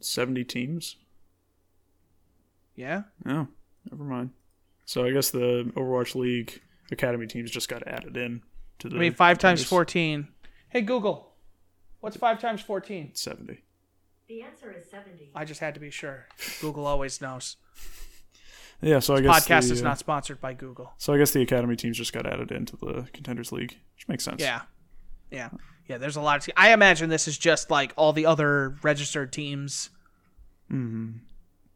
Seventy 0.00 0.44
teams. 0.44 0.96
Yeah. 2.78 3.02
Oh, 3.26 3.48
never 3.90 4.04
mind. 4.04 4.30
So 4.84 5.04
I 5.04 5.10
guess 5.10 5.30
the 5.30 5.70
Overwatch 5.74 6.14
League 6.14 6.62
Academy 6.92 7.26
teams 7.26 7.50
just 7.50 7.68
got 7.68 7.86
added 7.88 8.16
in 8.16 8.42
to 8.78 8.88
the. 8.88 8.94
I 8.94 8.98
mean, 9.00 9.14
five 9.14 9.38
times 9.38 9.60
contenders. 9.60 9.68
14. 9.68 10.28
Hey, 10.68 10.82
Google. 10.82 11.32
What's 12.00 12.16
five 12.16 12.40
times 12.40 12.60
14? 12.62 13.10
Seventy. 13.14 13.64
The 14.28 14.42
answer 14.42 14.70
is 14.70 14.88
70. 14.88 15.30
I 15.34 15.44
just 15.44 15.58
had 15.58 15.74
to 15.74 15.80
be 15.80 15.90
sure. 15.90 16.28
Google 16.60 16.86
always 16.86 17.20
knows. 17.20 17.56
Yeah, 18.80 19.00
so 19.00 19.16
I 19.16 19.22
guess 19.22 19.44
the 19.44 19.54
Podcast 19.54 19.68
the, 19.68 19.72
is 19.72 19.80
uh, 19.82 19.84
not 19.84 19.98
sponsored 19.98 20.40
by 20.40 20.52
Google. 20.52 20.92
So 20.98 21.12
I 21.12 21.18
guess 21.18 21.32
the 21.32 21.42
academy 21.42 21.74
teams 21.74 21.96
just 21.96 22.12
got 22.12 22.26
added 22.26 22.52
into 22.52 22.76
the 22.76 23.08
contenders 23.12 23.50
league, 23.50 23.76
which 23.96 24.06
makes 24.06 24.22
sense. 24.22 24.40
Yeah. 24.40 24.60
Yeah. 25.32 25.48
Yeah, 25.88 25.98
there's 25.98 26.16
a 26.16 26.20
lot 26.20 26.36
of 26.36 26.44
te- 26.44 26.52
I 26.56 26.72
imagine 26.72 27.08
this 27.08 27.26
is 27.26 27.36
just 27.36 27.70
like 27.70 27.92
all 27.96 28.12
the 28.12 28.26
other 28.26 28.76
registered 28.82 29.32
teams. 29.32 29.90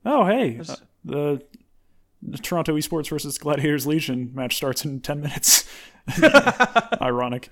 Oh, 0.05 0.27
hey, 0.27 0.61
uh, 0.69 0.77
the, 1.05 1.43
the 2.23 2.39
Toronto 2.39 2.77
Esports 2.77 3.09
versus 3.09 3.39
Gladiators 3.39 3.87
Legion 3.87 4.31
match 4.35 4.57
starts 4.57 4.85
in 4.85 5.01
ten 5.01 5.21
minutes. 5.21 5.69
Ironic. 7.01 7.49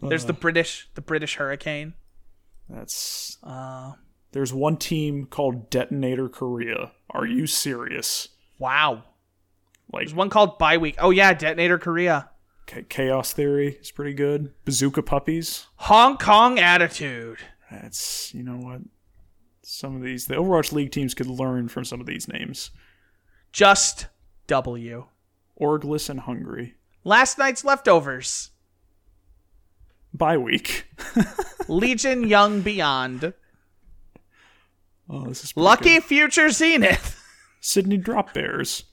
There's 0.00 0.24
the 0.26 0.32
British 0.32 0.88
the 0.94 1.00
British 1.00 1.36
Hurricane. 1.36 1.94
That's 2.68 3.38
Uh 3.42 3.92
there's 4.32 4.52
one 4.52 4.76
team 4.76 5.26
called 5.26 5.70
Detonator 5.70 6.28
Korea. 6.28 6.92
Are 7.10 7.26
you 7.26 7.46
serious? 7.46 8.28
wow. 8.58 9.04
Like 9.92 10.02
There's 10.02 10.14
one 10.14 10.28
called 10.28 10.58
Bye 10.58 10.76
Week. 10.76 10.96
Oh 10.98 11.10
yeah, 11.10 11.32
Detonator 11.32 11.78
Korea. 11.78 12.30
Chaos 12.90 13.32
Theory 13.32 13.78
is 13.80 13.90
pretty 13.90 14.12
good. 14.12 14.52
Bazooka 14.66 15.02
Puppies. 15.02 15.66
Hong 15.76 16.18
Kong 16.18 16.58
Attitude. 16.58 17.38
That's 17.70 18.34
you 18.34 18.42
know 18.42 18.56
what. 18.58 18.80
Some 19.70 19.96
of 19.96 20.02
these 20.02 20.26
the 20.26 20.34
Overwatch 20.34 20.72
League 20.72 20.92
teams 20.92 21.12
could 21.12 21.26
learn 21.26 21.68
from 21.68 21.84
some 21.84 22.00
of 22.00 22.06
these 22.06 22.26
names. 22.26 22.70
Just 23.52 24.06
W. 24.46 25.08
Orgless 25.60 26.08
and 26.08 26.20
Hungry. 26.20 26.76
Last 27.04 27.36
night's 27.36 27.66
leftovers. 27.66 28.50
Bye 30.14 30.38
week. 30.38 30.86
Legion 31.68 32.26
Young 32.26 32.62
Beyond. 32.62 33.34
oh, 35.10 35.26
this 35.26 35.44
is 35.44 35.52
Lucky 35.54 35.96
good. 35.96 36.04
Future 36.04 36.48
Zenith. 36.48 37.22
Sydney 37.60 37.98
Drop 37.98 38.32
Bears. 38.32 38.84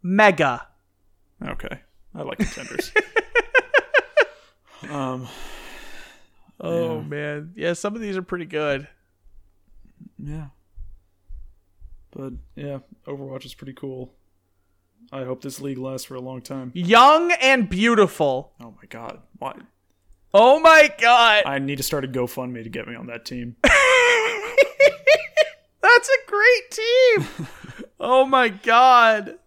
Mega. 0.00 0.68
Okay, 1.44 1.80
I 2.14 2.22
like 2.22 2.38
contenders. 2.38 2.92
um, 4.90 5.26
Oh 6.60 7.02
man. 7.02 7.52
Yeah, 7.56 7.72
some 7.72 7.96
of 7.96 8.00
these 8.00 8.16
are 8.16 8.22
pretty 8.22 8.46
good. 8.46 8.86
Yeah, 10.18 10.46
but 12.10 12.32
yeah, 12.56 12.78
Overwatch 13.06 13.44
is 13.44 13.54
pretty 13.54 13.74
cool. 13.74 14.14
I 15.12 15.24
hope 15.24 15.42
this 15.42 15.60
league 15.60 15.78
lasts 15.78 16.06
for 16.06 16.16
a 16.16 16.20
long 16.20 16.42
time. 16.42 16.72
Young 16.74 17.32
and 17.40 17.68
beautiful. 17.68 18.52
Oh 18.60 18.74
my 18.76 18.86
god, 18.88 19.20
why? 19.38 19.54
Oh 20.34 20.60
my 20.60 20.92
god. 21.00 21.44
I 21.46 21.58
need 21.58 21.76
to 21.76 21.82
start 21.82 22.04
a 22.04 22.08
GoFundMe 22.08 22.62
to 22.62 22.68
get 22.68 22.86
me 22.86 22.94
on 22.94 23.06
that 23.06 23.24
team. 23.24 23.56
That's 25.80 26.08
a 26.08 26.18
great 26.26 26.70
team. 26.70 27.26
oh 28.00 28.26
my 28.26 28.48
god. 28.48 29.38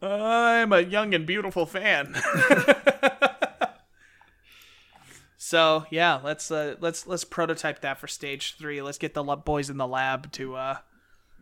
I'm 0.00 0.72
a 0.72 0.80
young 0.80 1.12
and 1.14 1.26
beautiful 1.26 1.66
fan. 1.66 2.14
so 5.50 5.84
yeah, 5.90 6.20
let's 6.22 6.48
uh, 6.52 6.76
let's 6.78 7.08
let's 7.08 7.24
prototype 7.24 7.80
that 7.80 7.98
for 7.98 8.06
stage 8.06 8.54
three. 8.56 8.80
Let's 8.82 8.98
get 8.98 9.14
the 9.14 9.24
boys 9.24 9.68
in 9.68 9.78
the 9.78 9.86
lab 9.86 10.30
to 10.32 10.54
uh, 10.54 10.76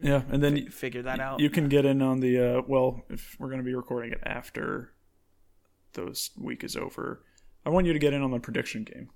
Yeah, 0.00 0.22
and 0.30 0.42
then 0.42 0.54
y- 0.54 0.66
figure 0.70 1.02
that 1.02 1.20
out. 1.20 1.40
you 1.40 1.50
can 1.50 1.68
get 1.68 1.84
in 1.84 2.00
on 2.00 2.20
the 2.20 2.38
uh, 2.58 2.62
well. 2.66 3.04
If 3.10 3.36
we're 3.38 3.48
going 3.48 3.58
to 3.60 3.64
be 3.64 3.74
recording 3.74 4.12
it 4.12 4.20
after 4.24 4.94
those 5.92 6.30
week 6.38 6.64
is 6.64 6.74
over, 6.74 7.22
I 7.66 7.70
want 7.70 7.86
you 7.86 7.92
to 7.92 7.98
get 7.98 8.14
in 8.14 8.22
on 8.22 8.30
the 8.30 8.40
prediction 8.40 8.84
game. 8.84 9.10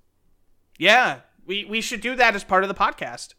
yeah, 0.78 1.20
we 1.46 1.64
we 1.64 1.80
should 1.80 2.02
do 2.02 2.14
that 2.16 2.34
as 2.34 2.44
part 2.44 2.62
of 2.62 2.68
the 2.68 2.74
podcast. 2.74 3.32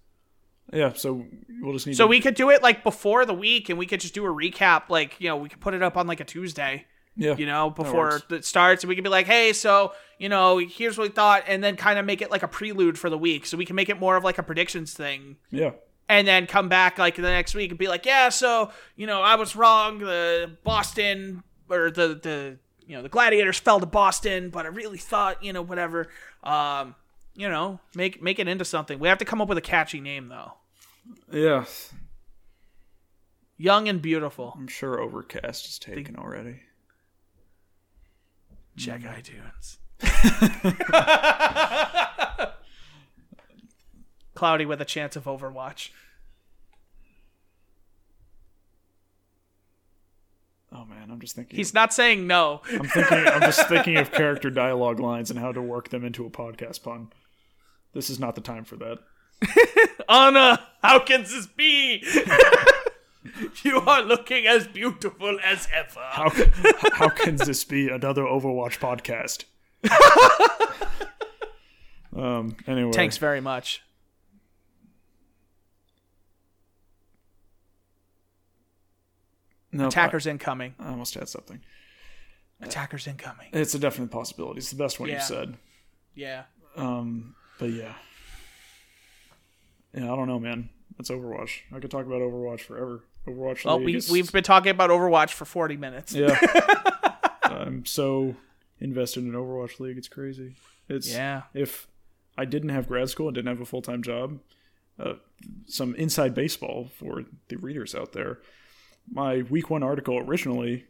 Yeah, 0.72 0.93
so 0.93 1.26
we'll 1.62 1.74
just 1.74 1.86
need. 1.86 1.97
So 1.97 2.06
to, 2.06 2.08
we 2.08 2.20
could 2.20 2.36
do 2.36 2.49
it 2.49 2.64
like 2.64 2.84
before 2.84 3.26
the 3.28 3.34
week, 3.36 3.70
and 3.70 3.78
we 3.78 3.86
could 3.86 3.99
just 4.01 4.16
do 4.16 4.26
a 4.26 4.30
recap. 4.30 4.89
Like 4.89 5.22
you 5.22 5.28
know, 5.30 5.38
we 5.38 5.49
could 5.49 5.60
put 5.62 5.76
it 5.76 5.84
up 5.84 5.97
on 5.97 6.08
like 6.08 6.20
a 6.20 6.26
Tuesday. 6.26 6.86
Yeah, 7.16 7.36
you 7.36 7.45
know, 7.45 7.70
before 7.70 8.22
it 8.30 8.45
starts, 8.45 8.84
and 8.84 8.89
we 8.89 8.95
can 8.95 9.03
be 9.03 9.09
like, 9.09 9.26
hey, 9.26 9.53
so 9.53 9.93
you 10.18 10.30
know, 10.30 10.57
here's 10.57 10.97
what 10.97 11.09
we 11.09 11.14
thought, 11.14 11.43
and 11.47 11.64
then 11.64 11.76
kind 11.76 11.99
of 11.99 12.05
make 12.05 12.22
it 12.22 12.32
like 12.32 12.43
a 12.43 12.47
prelude 12.47 12.97
for 12.97 13.09
the 13.09 13.18
week, 13.18 13.45
so 13.45 13.57
we 13.57 13.66
can 13.66 13.76
make 13.76 13.89
it 13.89 13.99
more 13.99 14.16
of 14.16 14.24
like 14.24 14.38
a 14.38 14.43
predictions 14.43 14.93
thing, 14.93 15.38
yeah, 15.51 15.72
and 16.09 16.28
then 16.28 16.47
come 16.47 16.70
back 16.70 16.97
like 16.97 17.16
the 17.16 17.22
next 17.22 17.55
week 17.55 17.70
and 17.72 17.80
be 17.80 17.88
like, 17.88 18.05
yeah, 18.05 18.30
so 18.30 18.72
you 18.95 19.07
know, 19.07 19.22
I 19.22 19.36
was 19.36 19.55
wrong. 19.55 19.99
The 19.99 20.57
Boston 20.64 21.43
or 21.70 21.91
the 21.91 22.20
the 22.22 22.57
you 22.88 22.95
know 22.95 23.01
the 23.01 23.09
Gladiators 23.09 23.59
fell 23.59 23.80
to 23.80 23.86
Boston, 23.86 24.49
but 24.49 24.66
I 24.66 24.70
really 24.70 24.97
thought 24.97 25.43
you 25.43 25.53
know 25.53 25.61
whatever. 25.61 26.09
Um, 26.43 26.95
you 27.36 27.49
know, 27.49 27.80
make 27.95 28.22
make 28.22 28.39
it 28.39 28.47
into 28.47 28.66
something. 28.66 28.99
We 28.99 29.07
have 29.07 29.18
to 29.20 29.26
come 29.26 29.41
up 29.41 29.49
with 29.49 29.57
a 29.57 29.61
catchy 29.61 29.99
name 29.99 30.28
though. 30.28 30.53
Yes. 31.32 31.93
Young 33.57 33.88
and 33.88 34.01
beautiful. 34.01 34.53
I'm 34.57 34.68
sure 34.68 34.99
Overcast 34.99 35.68
is 35.68 35.80
taken 35.80 36.16
already. 36.16 36.61
Check 38.78 39.02
mm. 39.02 39.16
iTunes. 39.16 39.78
Cloudy 44.36 44.66
with 44.66 44.82
a 44.82 44.86
chance 44.86 45.16
of 45.16 45.26
Overwatch. 45.26 45.90
Oh 50.76 50.86
man, 50.86 51.12
I'm 51.12 51.20
just 51.20 51.36
thinking. 51.36 51.56
He's 51.56 51.74
not 51.74 51.94
saying 51.94 52.26
no. 52.26 52.62
I'm 52.72 52.86
thinking. 52.86 53.28
I'm 53.28 53.42
just 53.42 53.68
thinking 53.70 53.98
of 53.98 54.12
character 54.12 54.50
dialogue 54.50 55.00
lines 55.00 55.30
and 55.30 55.40
how 55.40 55.52
to 55.52 55.62
work 55.62 55.90
them 55.90 56.04
into 56.04 56.26
a 56.26 56.32
podcast 56.32 56.82
pun. 56.82 57.12
This 57.94 58.10
is 58.10 58.20
not 58.20 58.34
the 58.34 58.42
time 58.42 58.64
for 58.64 58.76
that. 58.78 58.98
Ana, 60.10 60.60
how 60.82 61.00
can 61.00 61.24
this 61.24 61.46
be? 61.46 62.04
you 63.64 63.78
are 63.80 64.02
looking 64.02 64.46
as 64.48 64.68
beautiful 64.68 65.40
as 65.44 65.68
ever. 65.74 66.00
How 66.02 66.30
how 66.94 67.10
can 67.10 67.38
this 67.38 67.64
be 67.64 67.90
another 67.90 68.24
Overwatch 68.24 68.80
podcast? 68.80 69.46
um. 72.16 72.56
Anyway. 72.68 72.92
Thanks 72.92 73.18
very 73.18 73.42
much. 73.42 73.82
No, 79.72 79.88
Attackers 79.88 80.28
incoming. 80.28 80.76
I, 80.80 80.88
I 80.88 80.90
almost 80.92 81.16
had 81.16 81.28
something. 81.28 81.60
Attackers 82.62 83.08
incoming. 83.08 83.48
It's 83.52 83.74
a 83.74 83.80
definite 83.80 84.12
possibility. 84.12 84.60
It's 84.60 84.70
the 84.70 84.78
best 84.78 85.00
one 85.00 85.10
Yeah. 85.10 85.16
you 85.16 85.22
said. 85.22 85.58
Yeah. 86.16 86.44
Um. 86.76 87.36
But 87.60 87.72
yeah. 87.72 87.94
Yeah, 89.94 90.12
I 90.12 90.16
don't 90.16 90.28
know, 90.28 90.40
man. 90.40 90.70
That's 90.98 91.10
Overwatch. 91.10 91.62
I 91.76 91.80
could 91.80 91.92
talk 91.92 92.06
about 92.06 92.22
Overwatch 92.22 92.62
forever. 92.62 93.04
Overwatch. 93.28 93.66
Well, 93.66 93.80
League 93.82 94.04
we 94.10 94.14
we've 94.22 94.32
been 94.32 94.44
talking 94.44 94.72
about 94.72 94.90
Overwatch 94.90 95.32
for 95.32 95.46
40 95.46 95.78
minutes. 95.78 96.14
Yeah. 96.14 96.38
I'm 97.44 97.86
so 97.86 98.36
invested 98.80 99.24
in 99.24 99.32
Overwatch 99.32 99.80
League. 99.80 99.98
It's 99.98 100.08
crazy. 100.08 100.56
It's 100.90 101.12
Yeah. 101.14 101.44
if 101.54 101.88
I 102.38 102.46
didn't 102.46 102.70
have 102.70 102.88
grad 102.88 103.10
school 103.10 103.28
and 103.28 103.36
didn't 103.36 103.48
have 103.48 103.62
a 103.62 103.66
full 103.66 103.82
time 103.82 104.04
job, 104.04 104.40
uh, 105.00 105.14
some 105.66 105.96
inside 105.96 106.34
baseball 106.34 106.90
for 106.98 107.24
the 107.48 107.56
readers 107.58 107.96
out 107.96 108.12
there. 108.14 108.40
My 109.12 109.44
week 109.44 109.70
one 109.70 109.84
article 109.84 110.18
originally 110.18 110.86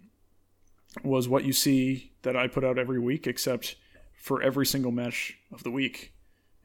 was 1.04 1.28
what 1.28 1.44
you 1.44 1.54
see 1.54 2.12
that 2.22 2.36
I 2.36 2.48
put 2.48 2.64
out 2.64 2.78
every 2.78 3.00
week, 3.00 3.26
except 3.28 3.76
for 4.16 4.42
every 4.42 4.66
single 4.66 4.92
match 4.92 5.38
of 5.52 5.64
the 5.64 5.72
week. 5.72 6.14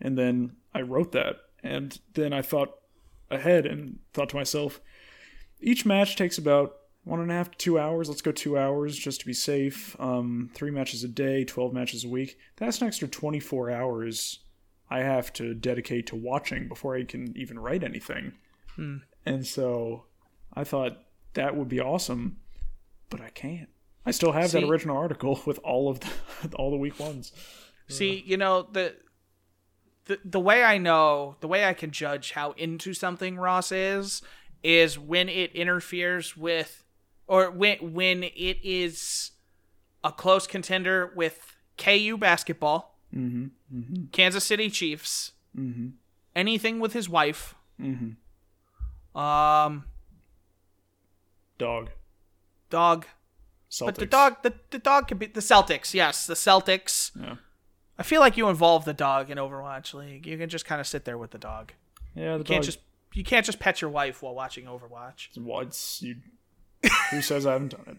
And 0.01 0.17
then 0.17 0.57
I 0.75 0.83
wrote 0.83 1.13
that, 1.13 1.37
and 1.63 1.99
then 2.15 2.33
I 2.33 2.43
thought 2.43 2.75
ahead 3.31 3.67
and 3.67 3.99
thought 4.13 4.29
to 4.31 4.37
myself, 4.37 4.81
each 5.61 5.85
match 5.87 6.17
takes 6.17 6.39
about 6.39 6.77
one 7.05 7.21
and 7.21 7.31
a 7.31 7.35
half 7.35 7.51
to 7.51 7.59
two 7.59 7.79
hours. 7.79 8.09
Let's 8.09 8.23
go 8.23 8.33
two 8.33 8.59
hours 8.59 8.97
just 8.97 9.21
to 9.21 9.27
be 9.27 9.33
safe. 9.33 9.97
Um, 9.99 10.51
three 10.55 10.71
matches 10.71 11.05
a 11.05 11.09
day, 11.09 11.45
12 11.45 11.73
matches 11.73 12.05
a 12.05 12.09
week. 12.09 12.39
That's 12.57 12.81
an 12.81 12.87
extra 12.87 13.09
24 13.09 13.71
hours 13.71 14.41
I 14.91 15.01
have 15.01 15.33
to 15.35 15.55
dedicate 15.55 16.07
to 16.09 16.17
watching 16.17 16.69
before 16.69 16.97
I 16.97 17.05
can 17.05 17.37
even 17.37 17.59
write 17.59 17.83
anything. 17.83 18.33
And 19.27 19.47
so 19.47 20.05
I 20.55 20.65
thought 20.65 20.99
that 21.35 21.57
would 21.57 21.69
be 21.69 21.81
awesome, 21.81 22.39
but 23.11 23.21
I 23.21 23.31
can't. 23.31 23.69
I 24.07 24.11
still 24.11 24.33
have 24.33 24.53
that 24.53 24.65
original 24.65 24.97
article 24.97 25.41
with 25.47 25.59
all 25.65 25.91
of 25.91 26.01
the, 26.01 26.57
all 26.57 26.71
the 26.71 26.77
week 26.77 26.99
ones. 26.99 27.33
See, 27.89 28.23
you 28.27 28.37
know, 28.37 28.69
the, 28.71 28.95
the 30.05 30.19
the 30.25 30.41
way 30.41 30.63
I 30.63 30.79
know, 30.79 31.37
the 31.41 31.49
way 31.49 31.65
I 31.65 31.73
can 31.73 31.91
judge 31.91 32.33
how 32.33 32.53
into 32.53 32.93
something 32.93 33.37
Ross 33.37 33.73
is 33.73 34.23
is 34.63 34.99
when 34.99 35.29
it 35.29 35.53
interferes 35.53 36.37
with 36.37 36.85
or 37.27 37.51
when 37.51 37.93
when 37.93 38.23
it 38.23 38.59
is 38.63 39.33
a 40.03 40.13
close 40.13 40.47
contender 40.47 41.13
with 41.15 41.57
KU 41.77 42.17
basketball, 42.19 42.99
mm-hmm. 43.15 43.47
Mm-hmm. 43.75 44.05
Kansas 44.13 44.45
City 44.45 44.71
Chiefs, 44.71 45.33
mm-hmm. 45.57 45.89
anything 46.35 46.81
with 46.81 46.93
his 46.93 47.09
wife, 47.09 47.55
um, 49.15 49.85
Dog. 51.59 51.91
dog. 52.71 53.07
Celtics. 53.71 53.85
But 53.87 53.95
the 53.97 54.07
dog, 54.07 54.43
the, 54.43 54.55
the 54.71 54.79
dog 54.79 55.09
could 55.09 55.19
be 55.19 55.27
the 55.27 55.41
Celtics. 55.41 55.93
Yes, 55.93 56.27
the 56.27 56.35
Celtics. 56.35 57.11
Yeah. 57.21 57.37
I 57.99 58.03
feel 58.03 58.21
like 58.21 58.37
you 58.37 58.49
involve 58.49 58.85
the 58.85 58.95
dog 58.95 59.29
in 59.29 59.39
Overwatch 59.39 59.93
League. 59.93 60.27
You 60.27 60.39
can 60.39 60.49
just 60.49 60.65
kind 60.65 60.81
of 60.81 60.87
sit 60.87 61.05
there 61.05 61.19
with 61.19 61.33
the 61.33 61.39
dog. 61.39 61.73
Yeah, 62.15 62.35
the 62.35 62.39
You 62.39 62.45
can't 62.45 62.65
just 62.65 62.79
you 63.15 63.25
can't 63.25 63.45
just 63.45 63.59
pet 63.59 63.81
your 63.81 63.91
wife 63.91 64.23
while 64.23 64.35
watching 64.35 64.65
Overwatch. 64.65 65.37
What's 65.37 66.03
you? 66.03 66.17
Who 67.11 67.21
says 67.23 67.47
I 67.47 67.53
haven't 67.53 67.73
done 67.73 67.99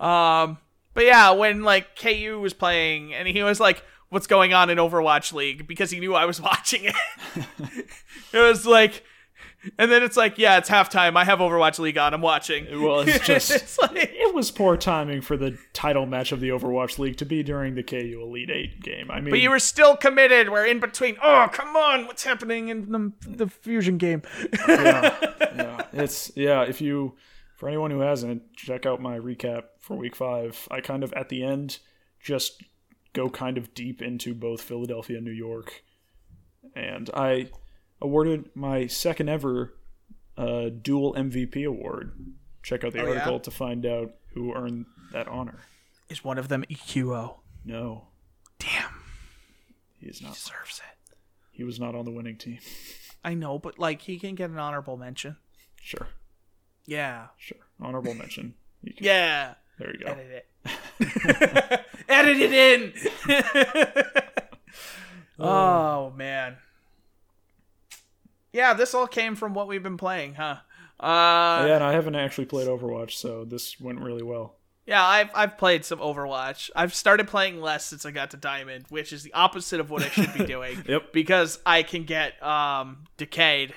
um, 0.00 0.58
but 0.94 1.04
yeah, 1.04 1.30
when 1.30 1.62
like 1.62 1.96
KU 1.96 2.38
was 2.40 2.52
playing 2.52 3.14
and 3.14 3.26
he 3.28 3.42
was 3.42 3.60
like, 3.60 3.82
"What's 4.08 4.26
going 4.26 4.52
on 4.52 4.70
in 4.70 4.78
Overwatch 4.78 5.32
League?" 5.32 5.66
because 5.66 5.90
he 5.90 6.00
knew 6.00 6.14
I 6.14 6.24
was 6.26 6.40
watching 6.42 6.84
it. 6.84 6.94
it 8.32 8.38
was 8.38 8.66
like, 8.66 9.04
and 9.78 9.90
then 9.90 10.02
it's 10.02 10.16
like, 10.16 10.38
"Yeah, 10.38 10.58
it's 10.58 10.68
halftime. 10.68 11.16
I 11.16 11.24
have 11.24 11.38
Overwatch 11.38 11.78
League 11.78 11.98
on. 11.98 12.14
I'm 12.14 12.20
watching." 12.20 12.66
Well, 12.82 13.00
it's 13.00 13.18
just 13.26 13.50
it's 13.50 13.78
like, 13.78 13.92
it 13.94 14.34
was 14.34 14.50
poor 14.50 14.76
timing 14.76 15.20
for 15.20 15.36
the 15.36 15.58
title 15.72 16.06
match 16.06 16.32
of 16.32 16.40
the 16.40 16.48
Overwatch 16.48 16.98
League 16.98 17.16
to 17.18 17.26
be 17.26 17.42
during 17.42 17.74
the 17.74 17.82
KU 17.82 18.20
Elite 18.22 18.50
Eight 18.50 18.80
game. 18.80 19.10
I 19.10 19.20
mean, 19.20 19.30
but 19.30 19.40
you 19.40 19.50
were 19.50 19.58
still 19.58 19.96
committed. 19.96 20.50
We're 20.50 20.66
in 20.66 20.80
between. 20.80 21.16
Oh, 21.22 21.48
come 21.52 21.76
on! 21.76 22.06
What's 22.06 22.24
happening 22.24 22.68
in 22.68 22.90
the 22.90 23.12
the 23.28 23.46
fusion 23.48 23.98
game? 23.98 24.22
yeah, 24.68 25.16
yeah, 25.40 25.82
it's 25.92 26.32
yeah. 26.34 26.62
If 26.62 26.80
you, 26.80 27.16
for 27.56 27.68
anyone 27.68 27.90
who 27.90 28.00
hasn't, 28.00 28.54
check 28.54 28.86
out 28.86 29.00
my 29.00 29.18
recap 29.18 29.64
for 29.80 29.96
Week 29.96 30.16
Five. 30.16 30.68
I 30.70 30.80
kind 30.80 31.04
of 31.04 31.12
at 31.12 31.28
the 31.28 31.44
end 31.44 31.78
just 32.20 32.62
go 33.12 33.28
kind 33.28 33.58
of 33.58 33.74
deep 33.74 34.00
into 34.00 34.34
both 34.34 34.62
Philadelphia 34.62 35.16
and 35.16 35.26
New 35.26 35.32
York, 35.32 35.82
and 36.74 37.10
I 37.12 37.50
awarded 38.02 38.50
my 38.54 38.86
second 38.86 39.28
ever 39.28 39.74
uh, 40.36 40.70
dual 40.80 41.14
MVP 41.14 41.66
award. 41.66 42.12
Check 42.62 42.84
out 42.84 42.92
the 42.92 43.00
Oh, 43.00 43.04
yeah? 43.04 43.18
article 43.20 43.40
to 43.40 43.50
find 43.50 43.84
out 43.86 44.12
who 44.34 44.54
earned 44.54 44.86
that 45.12 45.28
honor. 45.28 45.60
Is 46.08 46.22
one 46.24 46.38
of 46.38 46.48
them 46.48 46.64
EQO? 46.70 47.36
No, 47.64 48.06
Damn, 48.58 48.90
he 49.98 50.06
is 50.08 50.20
not. 50.22 50.28
He 50.30 50.34
deserves 50.34 50.80
it. 50.80 51.14
He 51.52 51.64
was 51.64 51.78
not 51.80 51.94
on 51.94 52.04
the 52.04 52.10
winning 52.10 52.36
team. 52.36 52.58
I 53.24 53.34
know, 53.34 53.58
but 53.58 53.78
like 53.78 54.02
he 54.02 54.18
can 54.18 54.34
get 54.34 54.50
an 54.50 54.58
honorable 54.58 54.96
mention. 54.96 55.36
Sure, 55.80 56.06
Yeah, 56.86 57.26
sure. 57.38 57.58
Honorable 57.80 58.14
mention. 58.14 58.54
Can, 58.84 58.94
yeah. 58.98 59.54
There 59.78 59.92
you 59.94 60.04
go. 60.04 60.10
Edit 60.12 60.46
it. 60.64 61.80
Edit 62.08 62.36
it 62.38 62.52
in. 62.52 64.12
oh 65.38 66.10
man. 66.16 66.56
Yeah, 68.52 68.74
this 68.74 68.94
all 68.94 69.06
came 69.06 69.36
from 69.36 69.54
what 69.54 69.68
we've 69.68 69.82
been 69.82 69.96
playing, 69.96 70.34
huh? 70.34 70.56
Uh, 70.98 71.64
yeah, 71.66 71.74
and 71.76 71.84
I 71.84 71.92
haven't 71.92 72.14
actually 72.16 72.44
played 72.46 72.68
Overwatch, 72.68 73.12
so 73.12 73.44
this 73.44 73.80
went 73.80 74.00
really 74.00 74.22
well. 74.22 74.56
yeah, 74.86 75.04
I've 75.04 75.30
I've 75.34 75.56
played 75.56 75.84
some 75.84 75.98
Overwatch. 75.98 76.68
I've 76.76 76.94
started 76.94 77.26
playing 77.28 77.60
less 77.60 77.86
since 77.86 78.04
I 78.04 78.10
got 78.10 78.32
to 78.32 78.36
Diamond, 78.36 78.84
which 78.90 79.12
is 79.12 79.22
the 79.22 79.32
opposite 79.32 79.80
of 79.80 79.88
what 79.90 80.02
I 80.02 80.08
should 80.08 80.34
be 80.34 80.44
doing. 80.56 80.82
Yep. 80.86 81.12
Because 81.12 81.58
I 81.64 81.82
can 81.84 82.04
get 82.04 82.42
um 82.42 83.04
decayed, 83.16 83.72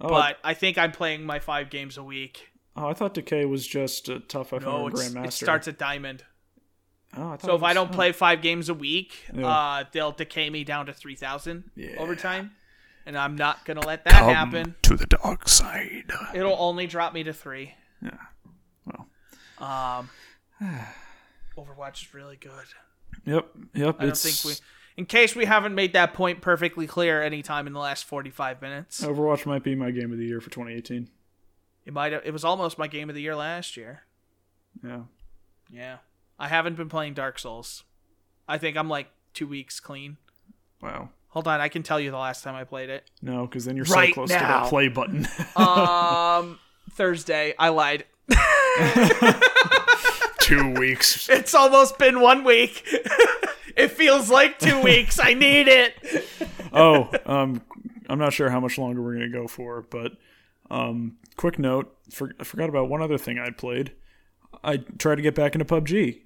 Oh, 0.00 0.08
but 0.08 0.36
I 0.44 0.52
think 0.54 0.76
I'm 0.78 0.92
playing 0.92 1.24
my 1.24 1.38
five 1.38 1.70
games 1.70 1.96
a 1.96 2.02
week. 2.04 2.48
oh, 2.76 2.86
I 2.88 2.92
thought 2.94 3.14
Decay 3.14 3.46
was 3.46 3.66
just 3.66 4.08
a 4.10 4.20
tough 4.20 4.50
F100 4.50 4.62
No, 4.62 4.88
Grandmaster. 4.90 5.26
it 5.26 5.32
starts 5.32 5.68
at 5.68 5.78
Diamond. 5.78 6.24
Oh, 7.16 7.28
I 7.30 7.36
So 7.38 7.54
if 7.56 7.62
I 7.62 7.72
don't 7.72 7.90
oh. 7.90 7.94
play 7.94 8.12
five 8.12 8.42
games 8.42 8.68
a 8.68 8.74
week, 8.74 9.14
Yeah. 9.34 9.48
uh, 9.48 9.84
they'll 9.92 10.12
decay 10.12 10.50
me 10.50 10.64
down 10.64 10.84
to 10.86 10.92
three 10.92 11.14
thousand 11.16 11.70
Yeah. 11.74 11.96
over 11.98 12.14
time, 12.14 12.50
and 13.08 13.16
I'm 13.16 13.36
not 13.36 13.64
gonna 13.64 13.84
let 13.84 14.04
that 14.04 14.12
happen. 14.12 14.76
to 14.82 14.94
the 14.94 15.06
dark 15.06 15.48
side. 15.48 16.12
It'll 16.34 16.56
only 16.58 16.86
drop 16.86 17.14
me 17.14 17.22
to 17.24 17.32
three. 17.32 17.74
Yeah. 18.02 18.10
Well. 18.84 19.08
Um, 19.66 20.10
Overwatch 21.56 22.02
is 22.02 22.14
really 22.14 22.36
good. 22.36 22.52
Yep. 23.24 23.48
Yep. 23.74 23.96
I 23.98 24.02
don't 24.02 24.10
it's, 24.10 24.22
think 24.42 24.44
we, 24.44 25.00
in 25.00 25.06
case 25.06 25.34
we 25.34 25.46
haven't 25.46 25.74
made 25.74 25.94
that 25.94 26.12
point 26.12 26.42
perfectly 26.42 26.86
clear 26.86 27.22
anytime 27.22 27.66
in 27.66 27.72
the 27.72 27.80
last 27.80 28.04
forty-five 28.04 28.60
minutes, 28.60 29.00
Overwatch 29.02 29.46
might 29.46 29.64
be 29.64 29.74
my 29.74 29.90
game 29.90 30.12
of 30.12 30.18
the 30.18 30.26
year 30.26 30.40
for 30.42 30.50
2018. 30.50 31.08
it 31.86 31.92
might. 31.94 32.12
It 32.12 32.32
was 32.32 32.44
almost 32.44 32.76
my 32.76 32.88
game 32.88 33.08
of 33.08 33.16
the 33.16 33.22
year 33.22 33.34
last 33.34 33.76
year. 33.76 34.02
Yeah. 34.84 35.00
Yeah, 35.70 35.96
I 36.38 36.48
haven't 36.48 36.76
been 36.76 36.88
playing 36.90 37.14
Dark 37.14 37.38
Souls. 37.38 37.84
I 38.46 38.58
think 38.58 38.76
I'm 38.76 38.88
like 38.90 39.08
two 39.32 39.46
weeks 39.46 39.80
clean. 39.80 40.18
Wow. 40.82 41.08
Hold 41.28 41.46
on, 41.46 41.60
I 41.60 41.68
can 41.68 41.82
tell 41.82 42.00
you 42.00 42.10
the 42.10 42.16
last 42.18 42.42
time 42.42 42.54
I 42.54 42.64
played 42.64 42.88
it. 42.90 43.08
No, 43.22 43.46
because 43.46 43.64
then 43.66 43.76
you're 43.76 43.84
Right 43.86 44.08
so 44.08 44.14
close 44.14 44.28
to 44.30 44.36
now. 44.36 44.62
that 44.62 44.68
play 44.70 44.88
button. 44.88 45.26
Um, 45.56 46.58
Thursday. 46.92 47.54
I 47.58 47.68
lied. 47.68 48.04
Two 50.40 50.72
weeks. 50.74 51.28
It's 51.28 51.54
almost 51.54 51.98
been 51.98 52.20
one 52.20 52.44
week. 52.44 52.82
it 53.76 53.88
feels 53.90 54.30
like 54.30 54.58
two 54.58 54.80
weeks. 54.82 55.18
I 55.18 55.34
need 55.34 55.68
it. 55.68 55.94
oh, 56.72 57.10
um, 57.26 57.60
I'm 58.08 58.18
not 58.18 58.32
sure 58.32 58.48
how 58.48 58.58
much 58.60 58.78
longer 58.78 59.02
we're 59.02 59.12
gonna 59.14 59.28
go 59.28 59.46
for, 59.46 59.82
but 59.82 60.12
um, 60.70 61.18
quick 61.36 61.58
note: 61.58 61.94
for, 62.10 62.32
I 62.40 62.44
forgot 62.44 62.70
about 62.70 62.88
one 62.88 63.02
other 63.02 63.18
thing 63.18 63.38
I'd 63.38 63.58
played. 63.58 63.92
I 64.64 64.78
tried 64.78 65.16
to 65.16 65.22
get 65.22 65.34
back 65.34 65.54
into 65.54 65.66
PUBG. 65.66 66.20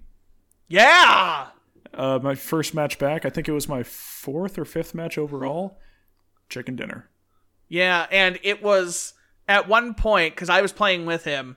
Yeah. 0.68 1.48
Uh, 1.94 2.18
my 2.22 2.34
first 2.34 2.74
match 2.74 2.98
back. 2.98 3.24
I 3.24 3.30
think 3.30 3.48
it 3.48 3.52
was 3.52 3.68
my 3.68 3.82
fourth 3.82 4.58
or 4.58 4.64
fifth 4.64 4.94
match 4.94 5.18
overall. 5.18 5.78
Chicken 6.48 6.76
dinner. 6.76 7.08
Yeah, 7.68 8.06
and 8.10 8.38
it 8.42 8.62
was 8.62 9.14
at 9.48 9.68
one 9.68 9.94
point 9.94 10.34
because 10.34 10.48
I 10.48 10.62
was 10.62 10.72
playing 10.72 11.06
with 11.06 11.24
him. 11.24 11.56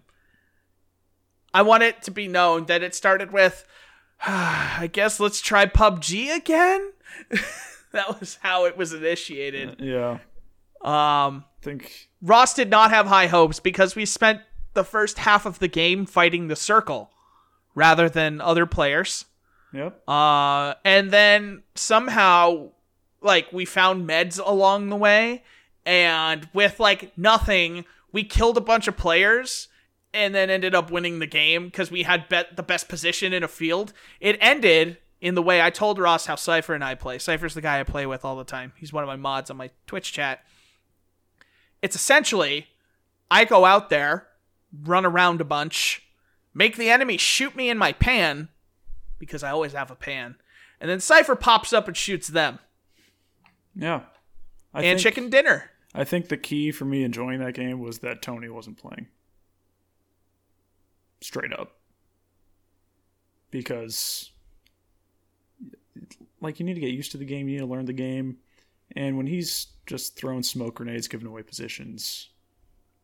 I 1.53 1.61
want 1.61 1.83
it 1.83 2.01
to 2.03 2.11
be 2.11 2.27
known 2.27 2.65
that 2.65 2.83
it 2.83 2.93
started 2.95 3.31
with, 3.31 3.65
I 4.25 4.89
guess 4.91 5.19
let's 5.19 5.39
try 5.41 5.65
PUBG 5.65 6.35
again. 6.35 6.91
that 7.93 8.19
was 8.19 8.37
how 8.41 8.65
it 8.65 8.75
was 8.77 8.93
initiated. 8.93 9.79
Yeah, 9.79 10.19
Um, 10.81 11.45
I 11.61 11.61
think. 11.61 12.09
Ross 12.21 12.53
did 12.53 12.69
not 12.69 12.89
have 12.91 13.07
high 13.07 13.27
hopes 13.27 13.59
because 13.59 13.95
we 13.95 14.05
spent 14.05 14.41
the 14.73 14.83
first 14.83 15.19
half 15.19 15.45
of 15.45 15.59
the 15.59 15.67
game 15.69 16.05
fighting 16.05 16.47
the 16.47 16.55
circle 16.55 17.11
rather 17.73 18.09
than 18.09 18.41
other 18.41 18.65
players. 18.65 19.25
Yep. 19.75 20.07
Uh, 20.07 20.75
and 20.85 21.11
then 21.11 21.63
somehow, 21.75 22.69
like, 23.21 23.51
we 23.51 23.65
found 23.65 24.07
meds 24.07 24.39
along 24.43 24.89
the 24.89 24.95
way, 24.95 25.43
and 25.85 26.47
with 26.53 26.79
like 26.79 27.15
nothing, 27.17 27.85
we 28.11 28.23
killed 28.23 28.57
a 28.57 28.61
bunch 28.61 28.87
of 28.87 28.95
players, 28.95 29.67
and 30.13 30.33
then 30.33 30.49
ended 30.49 30.73
up 30.73 30.89
winning 30.89 31.19
the 31.19 31.27
game 31.27 31.65
because 31.65 31.91
we 31.91 32.03
had 32.03 32.29
bet 32.29 32.55
the 32.55 32.63
best 32.63 32.87
position 32.87 33.33
in 33.33 33.43
a 33.43 33.49
field. 33.49 33.91
It 34.21 34.37
ended 34.39 34.97
in 35.19 35.35
the 35.35 35.41
way 35.41 35.61
I 35.61 35.69
told 35.69 35.99
Ross 35.99 36.25
how 36.25 36.35
Cypher 36.35 36.73
and 36.73 36.83
I 36.83 36.95
play. 36.95 37.19
Cypher's 37.19 37.53
the 37.53 37.61
guy 37.61 37.79
I 37.79 37.83
play 37.83 38.05
with 38.05 38.23
all 38.23 38.37
the 38.37 38.45
time. 38.45 38.71
He's 38.77 38.93
one 38.93 39.03
of 39.03 39.07
my 39.07 39.17
mods 39.17 39.51
on 39.51 39.57
my 39.57 39.71
Twitch 39.87 40.13
chat. 40.13 40.43
It's 41.81 41.95
essentially 41.95 42.67
I 43.29 43.43
go 43.43 43.65
out 43.65 43.89
there, 43.89 44.27
run 44.83 45.05
around 45.05 45.41
a 45.41 45.45
bunch, 45.45 46.07
make 46.53 46.77
the 46.77 46.89
enemy 46.89 47.17
shoot 47.17 47.55
me 47.55 47.69
in 47.69 47.77
my 47.77 47.91
pan 47.91 48.49
because 49.19 49.43
I 49.43 49.51
always 49.51 49.73
have 49.73 49.91
a 49.91 49.95
pan. 49.95 50.35
And 50.79 50.89
then 50.89 50.99
Cypher 50.99 51.35
pops 51.35 51.73
up 51.73 51.87
and 51.87 51.95
shoots 51.95 52.27
them. 52.27 52.59
Yeah. 53.75 54.01
I 54.73 54.79
and 54.83 54.97
think, 54.97 54.99
chicken 55.01 55.29
dinner. 55.29 55.71
I 55.93 56.03
think 56.03 56.27
the 56.27 56.37
key 56.37 56.71
for 56.71 56.85
me 56.85 57.03
enjoying 57.03 57.39
that 57.39 57.53
game 57.53 57.79
was 57.79 57.99
that 57.99 58.21
Tony 58.21 58.49
wasn't 58.49 58.77
playing. 58.77 59.07
Straight 61.21 61.53
up. 61.53 61.77
Because 63.51 64.31
like 66.41 66.59
you 66.59 66.65
need 66.65 66.73
to 66.73 66.81
get 66.81 66.91
used 66.91 67.11
to 67.13 67.17
the 67.17 67.25
game, 67.25 67.47
you 67.47 67.55
need 67.55 67.61
to 67.61 67.65
learn 67.65 67.85
the 67.85 67.93
game. 67.93 68.37
And 68.95 69.17
when 69.17 69.27
he's 69.27 69.67
just 69.85 70.15
throwing 70.17 70.43
smoke 70.43 70.75
grenades, 70.75 71.07
giving 71.07 71.27
away 71.27 71.41
positions, 71.43 72.29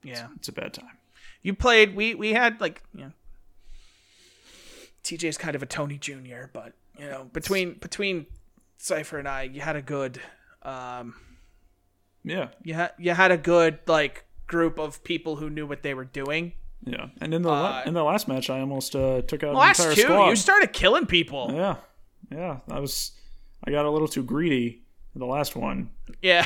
Yeah. 0.04 0.28
it's 0.36 0.50
a 0.50 0.52
bad 0.54 0.74
time. 0.74 0.98
You 1.42 1.54
played 1.56 1.96
we 1.96 2.14
we 2.16 2.34
had 2.34 2.60
like 2.60 2.84
you 2.94 3.06
know 3.06 3.12
TJ's 5.04 5.38
kind 5.38 5.56
of 5.56 5.64
a 5.64 5.66
Tony 5.66 5.98
Jr., 5.98 6.46
but 6.54 6.74
you 7.00 7.08
know, 7.10 7.24
between 7.34 7.74
between 7.76 8.26
Cypher 8.78 9.18
and 9.20 9.28
I, 9.28 9.44
you 9.44 9.62
had 9.62 9.76
a 9.76 9.82
good 9.82 10.20
um 10.64 11.16
Yeah. 12.24 12.50
you 12.64 12.74
had 12.74 12.92
you 13.00 13.12
had 13.12 13.32
a 13.32 13.38
good 13.38 13.80
like 13.88 14.26
group 14.48 14.78
of 14.80 15.04
people 15.04 15.38
who 15.38 15.50
knew 15.50 15.66
what 15.66 15.82
they 15.84 15.94
were 15.94 16.06
doing. 16.06 16.54
Yeah. 16.84 17.08
And 17.22 17.34
in 17.34 17.42
the 17.44 17.50
la- 17.50 17.80
Uh, 17.80 17.84
in 17.86 17.94
the 17.94 18.04
last 18.04 18.28
match 18.28 18.50
I 18.50 18.60
almost 18.60 18.96
uh, 18.96 19.22
took 19.22 19.44
out 19.44 19.56
Last 19.56 19.80
entire 19.80 19.96
two, 19.96 20.02
squad. 20.02 20.30
you 20.30 20.36
started 20.36 20.74
killing 20.74 21.06
people. 21.06 21.52
yeah. 21.54 21.76
Yeah. 22.32 22.60
I 22.70 22.80
was 22.80 23.12
I 23.64 23.72
got 23.72 23.86
a 23.86 23.90
little 23.90 24.08
too 24.08 24.24
greedy 24.24 24.82
in 25.16 25.20
the 25.20 25.26
last 25.28 25.56
one. 25.56 25.90
Yeah. 26.22 26.46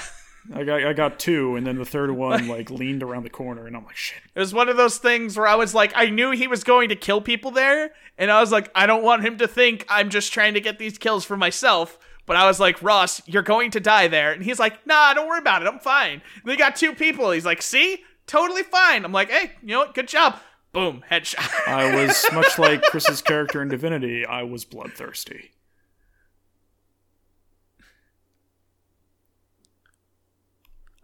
I 0.54 0.64
got 0.64 0.84
I 0.84 0.94
got 0.94 1.20
two, 1.20 1.56
and 1.56 1.66
then 1.66 1.78
the 1.78 1.86
third 1.86 2.12
one 2.12 2.48
like 2.48 2.70
leaned 2.70 3.04
around 3.04 3.24
the 3.24 3.30
corner, 3.30 3.66
and 3.66 3.76
I'm 3.76 3.86
like, 3.86 3.96
shit. 3.96 4.22
It 4.34 4.40
was 4.40 4.54
one 4.54 4.70
of 4.70 4.78
those 4.78 4.98
things 4.98 5.38
where 5.38 5.48
I 5.48 5.56
was 5.56 5.74
like, 5.74 5.92
I 5.96 6.10
knew 6.10 6.32
he 6.32 6.48
was 6.48 6.64
going 6.64 6.90
to 6.90 6.96
kill 6.96 7.22
people 7.22 7.52
there, 7.52 7.92
and 8.18 8.30
I 8.32 8.40
was 8.42 8.52
like, 8.52 8.70
I 8.76 8.86
don't 8.86 9.04
want 9.04 9.24
him 9.26 9.38
to 9.40 9.48
think 9.48 9.86
I'm 9.90 10.10
just 10.10 10.32
trying 10.32 10.54
to 10.54 10.62
get 10.62 10.78
these 10.80 10.98
kills 10.98 11.26
for 11.26 11.38
myself. 11.38 11.98
But 12.26 12.38
I 12.38 12.48
was 12.48 12.60
like, 12.60 12.82
Ross, 12.82 13.22
you're 13.28 13.44
going 13.44 13.72
to 13.72 13.80
die 13.80 14.08
there. 14.08 14.32
And 14.32 14.44
he's 14.44 14.60
like, 14.60 14.86
nah, 14.88 15.14
don't 15.14 15.28
worry 15.28 15.38
about 15.38 15.62
it. 15.62 15.68
I'm 15.68 15.78
fine. 15.78 16.14
And 16.14 16.44
they 16.46 16.58
got 16.58 16.76
two 16.76 16.94
people. 16.94 17.30
He's 17.30 17.46
like, 17.46 17.62
see? 17.62 18.04
Totally 18.26 18.64
fine. 18.64 19.06
I'm 19.06 19.12
like, 19.12 19.30
hey, 19.30 19.52
you 19.62 19.70
know 19.70 19.80
what? 19.80 19.94
Good 19.94 20.08
job. 20.08 20.40
Boom, 20.74 21.04
headshot. 21.10 21.68
I 21.68 21.96
was 21.96 22.26
much 22.34 22.58
like 22.60 22.82
Chris's 22.92 23.22
character 23.22 23.62
in 23.62 23.70
Divinity. 23.70 24.26
I 24.26 24.44
was 24.44 24.66
bloodthirsty. 24.66 25.52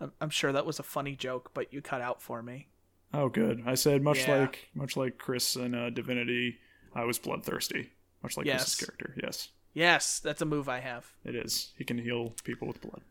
I'm- 0.02 0.12
I'm 0.20 0.30
sure 0.30 0.52
that 0.52 0.66
was 0.66 0.80
a 0.80 0.84
funny 0.84 1.16
joke, 1.16 1.52
but 1.54 1.72
you 1.72 1.82
cut 1.82 2.02
out 2.02 2.22
for 2.22 2.42
me. 2.44 2.68
Oh, 3.14 3.30
good. 3.30 3.64
I 3.66 3.76
said 3.76 4.02
much 4.02 4.28
Yeah. 4.28 4.42
like 4.42 4.70
much 4.74 4.98
like 4.98 5.18
Chris 5.18 5.56
in 5.56 5.74
uh, 5.76 5.90
Divinity, 5.92 6.60
I 6.96 7.04
was 7.06 7.20
bloodthirsty. 7.20 7.92
Much 8.24 8.36
like 8.38 8.46
Yes. 8.46 8.64
Chris's 8.76 8.86
character. 8.86 9.16
Yes, 9.22 9.50
Yes, 9.74 10.20
that's 10.20 10.42
a 10.42 10.46
move 10.46 10.68
I 10.68 10.80
have. 10.82 11.12
it 11.24 11.36
is. 11.36 11.72
He 11.78 11.84
can 11.86 11.98
heal 11.98 12.34
people 12.44 12.68
with 12.68 12.82
blood. 12.82 13.02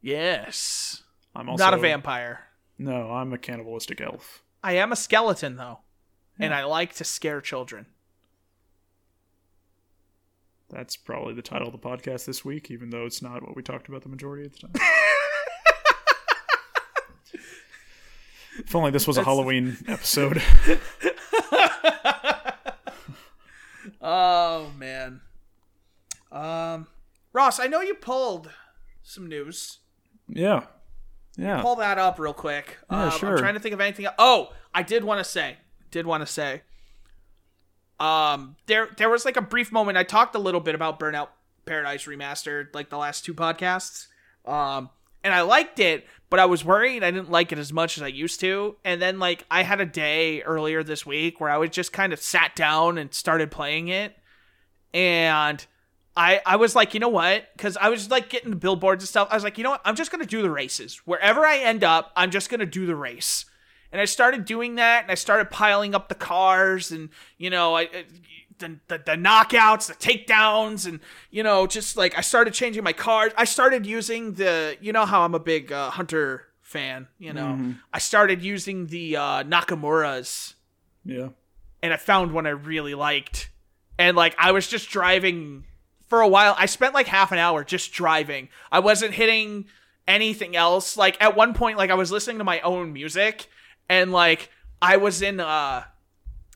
Yes. 0.00 1.02
I'm 1.34 1.48
also 1.48 1.64
Not 1.64 1.74
a 1.74 1.78
vampire. 1.78 2.46
No, 2.78 3.10
I'm 3.10 3.32
a 3.32 3.38
cannibalistic 3.38 4.00
elf. 4.00 4.42
I 4.62 4.72
am 4.74 4.92
a 4.92 4.96
skeleton 4.96 5.56
though, 5.56 5.80
and 6.38 6.52
I 6.54 6.64
like 6.64 6.94
to 6.96 7.04
scare 7.04 7.40
children. 7.40 7.86
That's 10.70 10.96
probably 10.96 11.34
the 11.34 11.42
title 11.42 11.68
of 11.68 11.72
the 11.72 11.78
podcast 11.78 12.24
this 12.24 12.44
week, 12.44 12.70
even 12.70 12.90
though 12.90 13.06
it's 13.06 13.22
not 13.22 13.42
what 13.42 13.54
we 13.56 13.62
talked 13.62 13.88
about 13.88 14.02
the 14.02 14.08
majority 14.08 14.46
of 14.46 14.52
the 14.52 14.58
time. 14.68 14.72
if 18.58 18.74
only 18.74 18.90
this 18.90 19.06
was 19.06 19.16
a 19.16 19.24
Halloween 19.24 19.76
episode. 19.88 20.42
Oh 24.00 24.70
man. 24.78 25.20
Um, 26.32 26.86
Ross, 27.32 27.58
I 27.60 27.66
know 27.66 27.80
you 27.80 27.94
pulled 27.94 28.50
some 29.02 29.26
news. 29.28 29.78
yeah. 30.28 30.64
Yeah. 31.36 31.62
Pull 31.62 31.76
that 31.76 31.98
up 31.98 32.20
real 32.20 32.32
quick. 32.32 32.78
Yeah, 32.90 33.04
um, 33.06 33.10
sure. 33.18 33.30
I'm 33.32 33.38
trying 33.38 33.54
to 33.54 33.60
think 33.60 33.72
of 33.74 33.80
anything. 33.80 34.04
el- 34.06 34.14
Oh, 34.20 34.52
I 34.72 34.84
did 34.84 35.02
want 35.02 35.18
to 35.18 35.24
say. 35.24 35.56
Did 35.90 36.06
want 36.06 36.20
to 36.24 36.32
say. 36.32 36.62
Um, 37.98 38.54
there 38.66 38.88
there 38.96 39.10
was 39.10 39.24
like 39.24 39.36
a 39.36 39.42
brief 39.42 39.72
moment. 39.72 39.98
I 39.98 40.04
talked 40.04 40.36
a 40.36 40.38
little 40.38 40.60
bit 40.60 40.76
about 40.76 41.00
Burnout 41.00 41.28
Paradise 41.66 42.04
Remastered, 42.06 42.72
like 42.72 42.88
the 42.88 42.98
last 42.98 43.24
two 43.24 43.34
podcasts. 43.34 44.06
Um, 44.46 44.90
and 45.24 45.32
I 45.34 45.40
liked 45.40 45.80
it, 45.80 46.06
but 46.30 46.38
I 46.38 46.44
was 46.44 46.64
worried 46.64 47.02
I 47.02 47.10
didn't 47.10 47.30
like 47.30 47.50
it 47.50 47.58
as 47.58 47.72
much 47.72 47.96
as 47.96 48.02
I 48.02 48.08
used 48.08 48.38
to. 48.40 48.76
And 48.84 49.00
then 49.02 49.18
like 49.18 49.44
I 49.50 49.62
had 49.62 49.80
a 49.80 49.86
day 49.86 50.42
earlier 50.42 50.84
this 50.84 51.04
week 51.04 51.40
where 51.40 51.50
I 51.50 51.56
was 51.56 51.70
just 51.70 51.92
kind 51.92 52.12
of 52.12 52.20
sat 52.20 52.54
down 52.54 52.98
and 52.98 53.12
started 53.12 53.50
playing 53.50 53.88
it, 53.88 54.14
and 54.92 55.66
I 56.16 56.40
I 56.46 56.56
was 56.56 56.76
like, 56.76 56.94
you 56.94 57.00
know 57.00 57.08
what? 57.08 57.48
Because 57.56 57.76
I 57.78 57.88
was 57.88 58.10
like 58.10 58.28
getting 58.28 58.50
the 58.50 58.56
billboards 58.56 59.02
and 59.02 59.08
stuff. 59.08 59.28
I 59.30 59.34
was 59.34 59.42
like, 59.42 59.58
you 59.58 59.64
know 59.64 59.70
what? 59.70 59.82
I'm 59.84 59.96
just 59.96 60.12
gonna 60.12 60.26
do 60.26 60.42
the 60.42 60.50
races 60.50 60.98
wherever 61.04 61.44
I 61.44 61.58
end 61.58 61.82
up. 61.82 62.12
I'm 62.14 62.30
just 62.30 62.50
gonna 62.50 62.66
do 62.66 62.86
the 62.86 62.96
race. 62.96 63.46
And 63.90 64.00
I 64.00 64.06
started 64.06 64.44
doing 64.44 64.74
that, 64.74 65.04
and 65.04 65.12
I 65.12 65.14
started 65.14 65.50
piling 65.50 65.94
up 65.94 66.08
the 66.08 66.16
cars, 66.16 66.90
and 66.90 67.10
you 67.38 67.48
know, 67.48 67.76
I, 67.76 67.82
I 67.82 68.04
the, 68.58 68.78
the 68.88 68.98
the 68.98 69.12
knockouts, 69.12 69.86
the 69.88 69.94
takedowns, 69.94 70.86
and 70.86 71.00
you 71.30 71.42
know, 71.42 71.66
just 71.66 71.96
like 71.96 72.16
I 72.16 72.20
started 72.20 72.54
changing 72.54 72.82
my 72.84 72.92
cars. 72.92 73.32
I 73.36 73.44
started 73.44 73.86
using 73.86 74.34
the, 74.34 74.76
you 74.80 74.92
know, 74.92 75.04
how 75.06 75.22
I'm 75.22 75.34
a 75.34 75.40
big 75.40 75.72
uh, 75.72 75.90
Hunter 75.90 76.46
fan. 76.62 77.08
You 77.18 77.32
know, 77.32 77.74
I 77.92 77.98
started 77.98 78.42
using 78.42 78.86
the 78.86 79.16
uh, 79.16 79.42
Nakamura's 79.44 80.54
Yeah. 81.04 81.28
and 81.82 81.92
I 81.92 81.96
found 81.96 82.32
one 82.32 82.46
I 82.46 82.50
really 82.50 82.94
liked. 82.94 83.50
And 83.98 84.16
like 84.16 84.34
I 84.38 84.52
was 84.52 84.66
just 84.66 84.90
driving 84.90 85.64
for 86.08 86.20
a 86.20 86.28
while. 86.28 86.54
I 86.58 86.66
spent 86.66 86.94
like 86.94 87.06
half 87.06 87.32
an 87.32 87.38
hour 87.38 87.64
just 87.64 87.92
driving. 87.92 88.48
I 88.72 88.80
wasn't 88.80 89.14
hitting 89.14 89.66
anything 90.08 90.56
else. 90.56 90.96
Like 90.96 91.16
at 91.22 91.36
one 91.36 91.54
point 91.54 91.78
like 91.78 91.90
I 91.90 91.94
was 91.94 92.10
listening 92.10 92.38
to 92.38 92.44
my 92.44 92.60
own 92.60 92.92
music 92.92 93.48
and 93.88 94.12
like 94.12 94.50
I 94.82 94.96
was 94.96 95.22
in 95.22 95.40
uh 95.40 95.84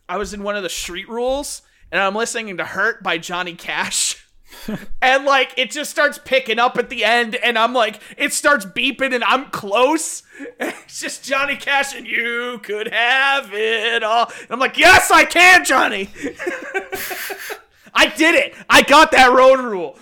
I 0.09 0.17
was 0.17 0.35
in 0.35 0.43
one 0.43 0.57
of 0.57 0.63
the 0.63 0.69
street 0.69 1.09
rules 1.09 1.63
and 1.91 2.01
I'm 2.01 2.15
listening 2.15 2.57
to 2.57 2.65
Hurt 2.65 3.03
by 3.03 3.19
Johnny 3.19 3.55
Cash. 3.55 4.25
and 5.03 5.25
like 5.25 5.53
it 5.57 5.71
just 5.71 5.91
starts 5.91 6.19
picking 6.19 6.59
up 6.59 6.79
at 6.79 6.89
the 6.89 7.05
end 7.05 7.35
and 7.37 7.59
I'm 7.59 7.75
like 7.75 8.01
it 8.17 8.33
starts 8.33 8.65
beeping 8.65 9.15
and 9.15 9.25
I'm 9.25 9.51
close. 9.51 10.23
It's 10.61 11.01
just 11.01 11.25
Johnny 11.25 11.57
Cash 11.57 11.95
and 11.95 12.07
you 12.07 12.61
could 12.63 12.89
have 12.89 13.51
it 13.53 14.03
all. 14.03 14.33
And 14.41 14.51
I'm 14.51 14.59
like, 14.59 14.79
"Yes, 14.79 15.11
I 15.11 15.25
can, 15.27 15.65
Johnny." 15.65 16.09
I 17.95 18.07
did 18.07 18.35
it. 18.35 18.55
I 18.71 18.83
got 18.83 19.11
that 19.11 19.33
road 19.33 19.59
rule. 19.59 19.99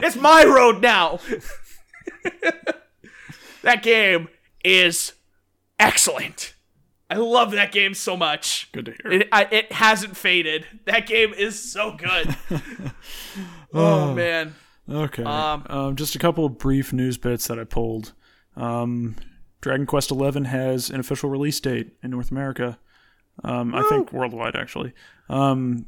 it's 0.00 0.14
my 0.14 0.44
road 0.44 0.80
now. 0.80 1.18
that 3.62 3.82
game 3.82 4.28
is 4.64 5.14
excellent. 5.80 6.54
I 7.08 7.16
love 7.16 7.52
that 7.52 7.70
game 7.72 7.94
so 7.94 8.16
much. 8.16 8.70
Good 8.72 8.86
to 8.86 8.92
hear. 8.92 9.12
It 9.12 9.28
I, 9.30 9.46
it 9.50 9.72
hasn't 9.72 10.16
faded. 10.16 10.66
That 10.86 11.06
game 11.06 11.32
is 11.34 11.60
so 11.70 11.96
good. 11.96 12.36
oh 13.74 14.12
man. 14.14 14.54
Okay. 14.88 15.22
Um, 15.22 15.66
Um, 15.68 15.96
just 15.96 16.14
a 16.14 16.18
couple 16.18 16.44
of 16.44 16.58
brief 16.58 16.92
news 16.92 17.16
bits 17.16 17.46
that 17.48 17.58
I 17.58 17.64
pulled. 17.64 18.12
Um, 18.56 19.16
Dragon 19.60 19.86
Quest 19.86 20.10
XI 20.10 20.44
has 20.44 20.90
an 20.90 21.00
official 21.00 21.28
release 21.28 21.58
date 21.60 21.92
in 22.02 22.10
North 22.10 22.30
America. 22.30 22.78
Um, 23.44 23.74
I 23.74 23.82
think 23.88 24.12
worldwide 24.12 24.56
actually. 24.56 24.92
Um, 25.28 25.86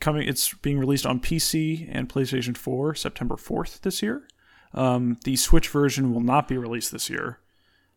coming, 0.00 0.28
it's 0.28 0.52
being 0.54 0.78
released 0.78 1.06
on 1.06 1.20
PC 1.20 1.88
and 1.90 2.08
PlayStation 2.08 2.56
4 2.56 2.94
September 2.94 3.36
4th 3.36 3.80
this 3.80 4.02
year. 4.02 4.26
Um, 4.74 5.18
the 5.24 5.36
Switch 5.36 5.68
version 5.68 6.12
will 6.12 6.20
not 6.20 6.48
be 6.48 6.56
released 6.56 6.92
this 6.92 7.08
year. 7.08 7.38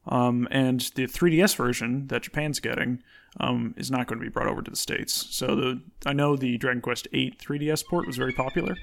Um, 0.07 0.47
and 0.51 0.81
the 0.95 1.07
3DS 1.07 1.55
version 1.55 2.07
that 2.07 2.23
Japan's 2.23 2.59
getting 2.59 3.01
um, 3.39 3.73
is 3.77 3.89
not 3.89 4.07
going 4.07 4.19
to 4.19 4.25
be 4.25 4.29
brought 4.29 4.47
over 4.47 4.61
to 4.61 4.69
the 4.69 4.77
states. 4.77 5.27
So 5.35 5.55
the 5.55 5.81
I 6.05 6.13
know 6.13 6.35
the 6.35 6.57
Dragon 6.57 6.81
Quest 6.81 7.07
VIII 7.11 7.37
3DS 7.41 7.85
port 7.85 8.05
was 8.05 8.17
very 8.17 8.33
popular, 8.33 8.75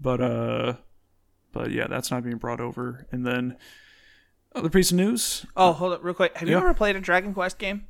but 0.00 0.20
uh, 0.20 0.74
but 1.52 1.70
yeah, 1.70 1.86
that's 1.86 2.10
not 2.10 2.24
being 2.24 2.38
brought 2.38 2.60
over. 2.60 3.06
And 3.12 3.26
then 3.26 3.56
other 4.54 4.70
piece 4.70 4.90
of 4.90 4.96
news. 4.96 5.46
Oh, 5.56 5.72
hold 5.72 5.92
up 5.92 6.02
real 6.02 6.14
quick. 6.14 6.36
Have 6.36 6.48
you 6.48 6.56
ever 6.56 6.74
played 6.74 6.96
a 6.96 7.00
Dragon 7.00 7.34
Quest 7.34 7.58
game? 7.58 7.86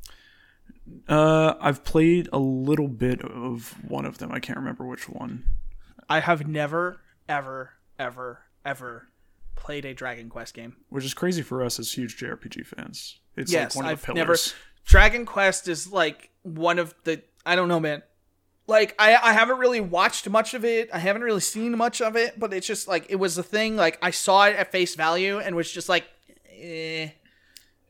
Uh, 1.08 1.54
I've 1.60 1.84
played 1.84 2.28
a 2.32 2.38
little 2.38 2.88
bit 2.88 3.22
of 3.22 3.76
one 3.86 4.04
of 4.04 4.18
them. 4.18 4.32
I 4.32 4.40
can't 4.40 4.58
remember 4.58 4.84
which 4.84 5.08
one. 5.08 5.44
I 6.08 6.20
have 6.20 6.46
never 6.46 7.00
ever 7.28 7.74
ever 7.98 8.40
ever 8.64 9.08
played 9.60 9.84
a 9.84 9.94
Dragon 9.94 10.28
Quest 10.28 10.54
game. 10.54 10.76
Which 10.88 11.04
is 11.04 11.14
crazy 11.14 11.42
for 11.42 11.62
us 11.62 11.78
as 11.78 11.92
huge 11.92 12.18
JRPG 12.18 12.66
fans. 12.66 13.20
It's 13.36 13.52
Yes, 13.52 13.76
like 13.76 13.84
one 13.84 13.92
of 13.92 13.98
I've 14.00 14.06
the 14.06 14.14
never. 14.14 14.36
Dragon 14.84 15.26
Quest 15.26 15.68
is 15.68 15.92
like 15.92 16.30
one 16.42 16.78
of 16.78 16.94
the. 17.04 17.22
I 17.46 17.54
don't 17.54 17.68
know, 17.68 17.78
man. 17.78 18.02
Like 18.66 18.94
I, 18.98 19.16
I 19.16 19.32
haven't 19.32 19.58
really 19.58 19.80
watched 19.80 20.28
much 20.28 20.54
of 20.54 20.64
it. 20.64 20.88
I 20.92 20.98
haven't 20.98 21.22
really 21.22 21.40
seen 21.40 21.76
much 21.76 22.00
of 22.00 22.16
it, 22.16 22.38
but 22.40 22.52
it's 22.54 22.66
just 22.66 22.88
like 22.88 23.06
it 23.08 23.16
was 23.16 23.36
a 23.36 23.42
thing. 23.42 23.76
Like 23.76 23.98
I 24.02 24.10
saw 24.10 24.46
it 24.46 24.56
at 24.56 24.72
face 24.72 24.94
value 24.94 25.38
and 25.38 25.54
was 25.54 25.70
just 25.70 25.88
like, 25.88 26.04
eh. 26.50 27.10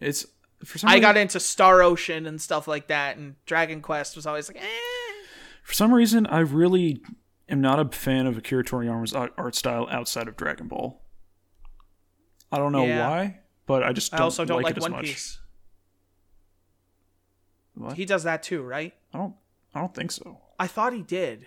It's 0.01 0.27
for 0.65 0.79
some 0.79 0.91
I 0.91 0.95
reason, 0.95 1.03
got 1.03 1.17
into 1.17 1.39
Star 1.41 1.83
Ocean 1.83 2.27
and 2.27 2.41
stuff 2.41 2.67
like 2.67 2.89
that, 2.89 3.17
and 3.17 3.37
Dragon 3.47 3.81
Quest 3.81 4.17
was 4.17 4.27
always 4.27 4.49
like, 4.49 4.63
eh. 4.63 4.67
for 5.63 5.75
some 5.75 5.93
reason 5.95 6.27
I 6.27 6.41
really 6.41 7.01
am 7.49 7.61
not 7.61 7.79
a 7.79 7.97
fan 7.97 8.27
of 8.27 8.37
Akira 8.39 8.65
Toriyama's 8.65 9.15
art 9.15 9.55
style 9.55 9.87
outside 9.91 10.29
of 10.29 10.37
Dragon 10.37 10.67
Ball. 10.69 11.01
I 12.53 12.59
don't 12.59 12.73
know 12.73 12.85
Yeah. 12.87 13.09
why, 13.09 13.39
but 13.67 13.83
I 13.83 13.93
just 13.93 14.11
don't 14.13 14.23
also 14.23 14.45
don't 14.45 14.59
like, 14.59 14.65
like, 14.65 14.73
it 14.75 14.79
as 14.79 14.83
One 14.83 14.93
much. 14.93 15.05
Piece. 15.05 15.39
What? 17.75 17.97
He 17.97 18.05
does 18.05 18.25
that 18.25 18.43
too, 18.43 18.63
right? 18.63 18.93
I 19.15 19.19
don't. 19.19 19.35
I 19.75 19.81
don't 19.81 19.95
think 19.95 20.11
so. 20.11 20.39
I 20.59 20.67
thought 20.67 20.93
he 20.93 21.03
did. 21.03 21.47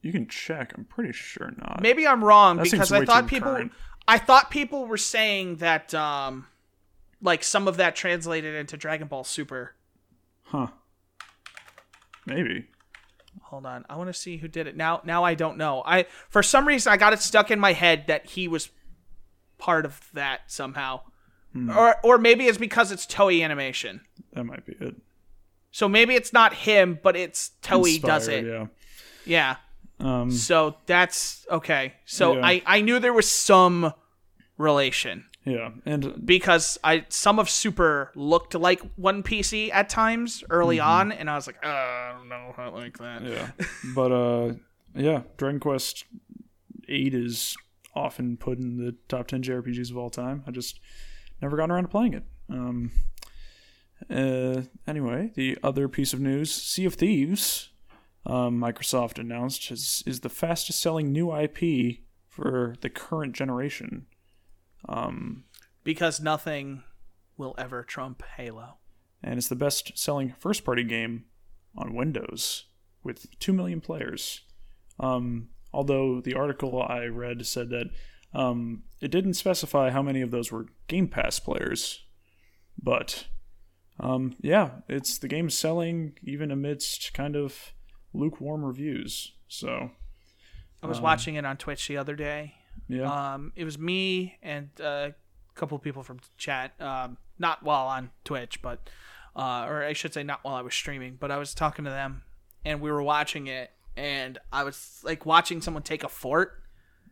You 0.00 0.10
can 0.10 0.26
check. 0.26 0.72
I'm 0.76 0.84
pretty 0.84 1.12
sure 1.12 1.52
not. 1.58 1.80
Maybe 1.80 2.06
I'm 2.06 2.24
wrong 2.24 2.56
That 2.56 2.70
because 2.70 2.90
I 2.92 3.04
thought 3.04 3.28
people 3.28 3.52
current. 3.52 3.72
I 4.08 4.18
thought 4.18 4.50
people 4.50 4.86
were 4.86 4.96
saying 4.96 5.56
that 5.56 5.94
um 5.94 6.46
like 7.20 7.44
some 7.44 7.68
of 7.68 7.76
that 7.76 7.94
translated 7.94 8.54
into 8.56 8.76
Dragon 8.76 9.06
Ball 9.06 9.22
Super. 9.22 9.74
Huh. 10.44 10.68
Maybe. 12.26 12.66
Hold 13.42 13.66
on. 13.66 13.84
I 13.88 13.96
want 13.96 14.08
to 14.08 14.14
see 14.14 14.38
who 14.38 14.48
did 14.48 14.66
it. 14.66 14.76
Now 14.76 15.02
now 15.04 15.22
I 15.22 15.34
don't 15.34 15.56
know. 15.56 15.82
I 15.86 16.06
for 16.28 16.42
some 16.42 16.66
reason 16.66 16.92
I 16.92 16.96
got 16.96 17.12
it 17.12 17.20
stuck 17.20 17.50
in 17.50 17.60
my 17.60 17.74
head 17.74 18.06
that 18.08 18.26
he 18.26 18.48
was 18.48 18.70
part 19.62 19.84
of 19.86 20.00
that 20.12 20.40
somehow. 20.48 21.00
Hmm. 21.52 21.70
Or 21.70 21.96
or 22.02 22.18
maybe 22.18 22.46
it's 22.48 22.58
because 22.58 22.90
it's 22.92 23.06
Toei 23.06 23.42
animation. 23.44 24.00
That 24.32 24.44
might 24.44 24.64
be 24.66 24.72
it. 24.80 24.96
So 25.70 25.88
maybe 25.88 26.14
it's 26.14 26.32
not 26.32 26.52
him, 26.52 26.98
but 27.02 27.14
it's 27.16 27.52
Toei 27.62 28.00
does 28.00 28.26
it. 28.28 28.44
Yeah. 28.44 28.66
Yeah. 29.24 29.56
Um. 30.00 30.30
So 30.30 30.76
that's 30.86 31.46
okay. 31.50 31.94
So 32.04 32.34
Yeah. 32.34 32.46
I 32.46 32.62
I 32.66 32.80
knew 32.80 32.98
there 32.98 33.12
was 33.12 33.30
some 33.30 33.92
relation. 34.58 35.24
Yeah. 35.44 35.70
And 35.86 36.24
because 36.24 36.78
I 36.84 37.04
some 37.08 37.38
of 37.38 37.48
Super 37.50 38.10
looked 38.14 38.54
like 38.54 38.80
One 38.96 39.22
Piece 39.22 39.52
at 39.72 39.88
times 39.88 40.42
early 40.50 40.78
Mm-hmm. 40.78 40.88
on, 40.88 41.12
and 41.12 41.28
I 41.30 41.34
was 41.36 41.46
like, 41.46 41.58
uh, 41.64 41.68
I 41.68 42.14
don't 42.16 42.28
know, 42.28 42.54
I 42.56 42.68
like 42.68 42.98
that. 42.98 43.22
yeah. 43.22 43.50
but 43.94 44.10
uh, 44.12 44.54
yeah. 44.94 45.22
Dragon 45.36 45.60
Quest 45.60 46.04
Eight 46.88 47.14
is 47.14 47.56
often 47.94 48.36
put 48.36 48.58
in 48.58 48.76
the 48.76 48.96
top 49.08 49.28
ten 49.28 49.42
JRPGs 49.42 49.90
of 49.90 49.96
all 49.96 50.10
time. 50.10 50.42
I 50.46 50.50
just 50.50 50.80
never 51.40 51.56
got 51.56 51.70
around 51.70 51.84
to 51.84 51.88
playing 51.88 52.14
it. 52.14 52.24
Um. 52.48 52.90
Uh. 54.10 54.62
Anyway, 54.86 55.30
the 55.34 55.58
other 55.62 55.88
piece 55.88 56.12
of 56.12 56.20
news: 56.20 56.52
Sea 56.52 56.84
of 56.84 56.94
Thieves. 56.94 57.68
Um, 58.24 58.60
Microsoft 58.60 59.18
announced 59.18 59.70
is 59.72 60.02
is 60.06 60.20
the 60.20 60.28
fastest 60.28 60.80
selling 60.80 61.10
new 61.12 61.34
IP 61.36 61.98
for 62.28 62.76
the 62.80 62.88
current 62.88 63.34
generation. 63.34 64.06
Um, 64.88 65.44
Because 65.84 66.20
nothing 66.20 66.82
will 67.36 67.54
ever 67.58 67.82
trump 67.82 68.22
Halo. 68.36 68.78
and 69.22 69.38
it's 69.38 69.48
the 69.48 69.56
best 69.56 69.98
selling 69.98 70.34
first 70.38 70.64
party 70.64 70.84
game 70.84 71.24
on 71.76 71.94
Windows 71.94 72.66
with 73.02 73.38
2 73.40 73.52
million 73.52 73.80
players. 73.80 74.42
Um, 75.00 75.48
although 75.72 76.20
the 76.20 76.34
article 76.34 76.82
I 76.82 77.06
read 77.06 77.46
said 77.46 77.70
that 77.70 77.90
um, 78.34 78.84
it 79.00 79.10
didn't 79.10 79.34
specify 79.34 79.90
how 79.90 80.02
many 80.02 80.22
of 80.22 80.30
those 80.30 80.50
were 80.50 80.66
Game 80.88 81.08
Pass 81.08 81.38
players. 81.38 82.04
But 82.82 83.26
um, 84.00 84.36
yeah, 84.40 84.70
it's 84.88 85.18
the 85.18 85.28
game's 85.28 85.54
selling 85.54 86.18
even 86.22 86.50
amidst 86.50 87.12
kind 87.14 87.36
of 87.36 87.72
lukewarm 88.14 88.64
reviews. 88.64 89.32
So 89.48 89.90
I 90.82 90.86
was 90.86 91.00
watching 91.00 91.34
it 91.36 91.44
on 91.44 91.56
Twitch 91.56 91.86
the 91.88 91.96
other 91.98 92.16
day. 92.16 92.54
yeah, 92.88 93.34
Um, 93.34 93.52
it 93.54 93.64
was 93.64 93.78
me 93.78 94.38
and 94.42 94.70
uh, 94.80 95.10
a 95.10 95.14
couple 95.54 95.76
of 95.76 95.82
people 95.82 96.02
from 96.02 96.20
chat. 96.38 96.72
Um, 96.80 97.18
not 97.38 97.62
while 97.62 97.86
on 97.86 98.10
Twitch, 98.24 98.62
but 98.62 98.88
uh, 99.36 99.66
or 99.68 99.84
I 99.84 99.92
should 99.92 100.14
say, 100.14 100.22
not 100.22 100.40
while 100.42 100.54
I 100.54 100.62
was 100.62 100.74
streaming. 100.74 101.16
But 101.20 101.30
I 101.30 101.36
was 101.36 101.54
talking 101.54 101.84
to 101.84 101.90
them, 101.90 102.22
and 102.64 102.80
we 102.80 102.90
were 102.90 103.02
watching 103.02 103.46
it, 103.46 103.70
and 103.96 104.38
I 104.52 104.64
was 104.64 105.00
like 105.02 105.26
watching 105.26 105.60
someone 105.60 105.82
take 105.82 106.04
a 106.04 106.08
fort, 106.08 106.62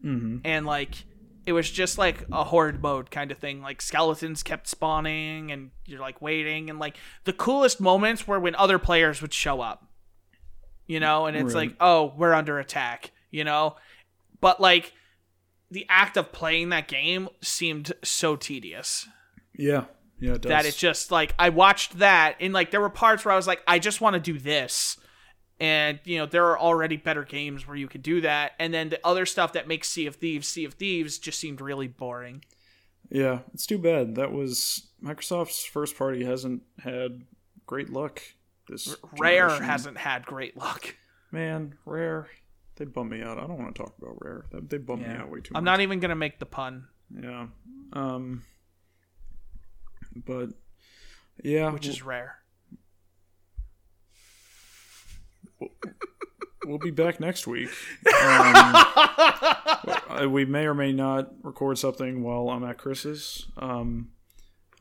mm-hmm. 0.04 0.38
and 0.44 0.66
like 0.66 1.04
it 1.46 1.52
was 1.52 1.70
just 1.70 1.98
like 1.98 2.26
a 2.32 2.44
horde 2.44 2.82
mode 2.82 3.10
kind 3.10 3.30
of 3.30 3.38
thing. 3.38 3.62
Like 3.62 3.82
skeletons 3.82 4.42
kept 4.42 4.68
spawning, 4.68 5.50
and 5.50 5.70
you're 5.86 6.00
like 6.00 6.20
waiting, 6.20 6.70
and 6.70 6.78
like 6.78 6.96
the 7.24 7.32
coolest 7.32 7.80
moments 7.80 8.26
were 8.26 8.40
when 8.40 8.54
other 8.54 8.78
players 8.78 9.22
would 9.22 9.32
show 9.34 9.60
up. 9.60 9.86
You 10.86 10.98
know, 10.98 11.26
and 11.26 11.36
it's 11.36 11.54
Right. 11.54 11.68
like, 11.68 11.76
oh, 11.80 12.14
we're 12.16 12.34
under 12.34 12.58
attack. 12.58 13.12
You 13.30 13.44
know, 13.44 13.76
but 14.40 14.60
like 14.60 14.92
the 15.70 15.86
act 15.88 16.16
of 16.16 16.32
playing 16.32 16.70
that 16.70 16.88
game 16.88 17.28
seemed 17.40 17.92
so 18.02 18.34
tedious 18.34 19.06
yeah, 19.56 19.84
yeah. 20.18 20.34
It 20.34 20.42
does. 20.42 20.48
that 20.48 20.66
it 20.66 20.76
just 20.76 21.10
like 21.10 21.34
I 21.38 21.50
watched 21.50 21.98
that 21.98 22.36
and 22.40 22.52
like 22.52 22.70
there 22.70 22.80
were 22.80 22.90
parts 22.90 23.24
where 23.24 23.32
I 23.32 23.36
was 23.36 23.46
like 23.46 23.62
I 23.66 23.78
just 23.78 24.00
want 24.00 24.14
to 24.14 24.20
do 24.20 24.38
this 24.38 24.96
and 25.60 26.00
you 26.04 26.18
know 26.18 26.26
there 26.26 26.46
are 26.46 26.58
already 26.58 26.96
better 26.96 27.22
games 27.22 27.68
where 27.68 27.76
you 27.76 27.86
could 27.86 28.02
do 28.02 28.20
that 28.22 28.52
and 28.58 28.72
then 28.74 28.88
the 28.88 28.98
other 29.06 29.26
stuff 29.26 29.52
that 29.52 29.68
makes 29.68 29.88
Sea 29.88 30.06
of 30.06 30.16
Thieves 30.16 30.48
Sea 30.48 30.64
of 30.64 30.74
Thieves 30.74 31.18
just 31.18 31.38
seemed 31.38 31.60
really 31.60 31.86
boring. 31.88 32.42
Yeah, 33.10 33.40
it's 33.52 33.66
too 33.66 33.78
bad. 33.78 34.14
That 34.14 34.32
was 34.32 34.86
Microsoft's 35.02 35.64
first 35.64 35.96
party 35.98 36.24
hasn't 36.24 36.62
had 36.82 37.22
great 37.66 37.90
luck. 37.90 38.22
This 38.68 38.94
Rare 39.18 39.48
generation. 39.48 39.64
hasn't 39.64 39.98
had 39.98 40.24
great 40.24 40.56
luck. 40.56 40.94
Man, 41.32 41.74
Rare, 41.84 42.28
they 42.76 42.84
bum 42.84 43.08
me 43.08 43.20
out. 43.22 43.36
I 43.38 43.46
don't 43.48 43.58
want 43.58 43.74
to 43.74 43.82
talk 43.82 43.94
about 44.00 44.16
Rare. 44.20 44.46
They, 44.52 44.78
bum 44.78 45.00
me 45.02 45.08
out 45.08 45.28
way 45.30 45.40
too 45.40 45.52
I'm 45.56 45.64
much. 45.64 45.70
not 45.72 45.80
even 45.80 45.98
gonna 46.00 46.14
make 46.14 46.38
the 46.38 46.46
pun, 46.46 46.86
Yeah. 47.20 47.46
Um. 47.92 48.44
But 50.14 50.50
yeah, 51.42 51.70
which 51.70 51.86
is 51.86 52.02
rare. 52.02 52.36
We'll 56.64 56.78
be 56.78 56.90
back 56.90 57.20
next 57.20 57.46
week. 57.46 57.70
Um, 58.22 58.74
we 60.30 60.44
may 60.44 60.66
or 60.66 60.74
may 60.74 60.92
not 60.92 61.30
record 61.42 61.78
something 61.78 62.22
while 62.22 62.48
I'm 62.50 62.64
at 62.64 62.78
Chris's. 62.78 63.46
Um, 63.56 64.10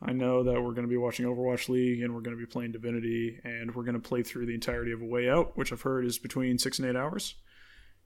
I 0.02 0.12
know 0.12 0.44
that 0.44 0.62
we're 0.62 0.72
going 0.72 0.86
to 0.86 0.88
be 0.88 0.96
watching 0.96 1.26
Overwatch 1.26 1.68
League 1.68 2.02
and 2.02 2.14
we're 2.14 2.22
going 2.22 2.36
to 2.36 2.40
be 2.40 2.50
playing 2.50 2.72
Divinity 2.72 3.38
and 3.44 3.74
we're 3.74 3.84
going 3.84 4.00
to 4.00 4.08
play 4.08 4.22
through 4.22 4.46
the 4.46 4.54
entirety 4.54 4.92
of 4.92 5.02
A 5.02 5.06
Way 5.06 5.28
Out, 5.28 5.56
which 5.58 5.72
I've 5.72 5.82
heard 5.82 6.06
is 6.06 6.18
between 6.18 6.58
six 6.58 6.78
and 6.78 6.88
eight 6.88 6.96
hours. 6.96 7.34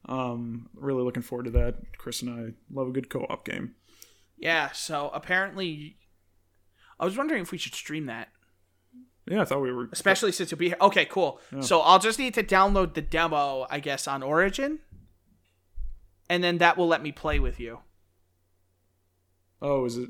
Um, 0.07 0.69
really 0.75 1.03
looking 1.03 1.23
forward 1.23 1.45
to 1.45 1.51
that. 1.51 1.75
Chris 1.97 2.21
and 2.21 2.29
I 2.29 2.53
love 2.73 2.89
a 2.89 2.91
good 2.91 3.09
co-op 3.09 3.45
game. 3.45 3.75
Yeah, 4.37 4.71
so 4.73 5.09
apparently 5.13 5.97
I 6.99 7.05
was 7.05 7.17
wondering 7.17 7.41
if 7.41 7.51
we 7.51 7.57
should 7.57 7.73
stream 7.73 8.07
that. 8.07 8.27
Yeah, 9.27 9.41
I 9.41 9.45
thought 9.45 9.61
we 9.61 9.71
were. 9.71 9.89
Especially 9.91 10.31
since 10.31 10.51
you'll 10.51 10.59
be 10.59 10.69
here. 10.69 10.77
Okay, 10.79 11.05
cool. 11.05 11.39
So 11.59 11.81
I'll 11.81 11.99
just 11.99 12.19
need 12.19 12.33
to 12.35 12.43
download 12.43 12.93
the 12.93 13.01
demo, 13.01 13.65
I 13.69 13.79
guess, 13.79 14.07
on 14.07 14.21
Origin. 14.21 14.79
And 16.29 16.43
then 16.43 16.59
that 16.59 16.77
will 16.77 16.87
let 16.87 17.01
me 17.01 17.11
play 17.11 17.39
with 17.39 17.59
you. 17.59 17.79
Oh, 19.61 19.85
is 19.85 19.97
it 19.97 20.09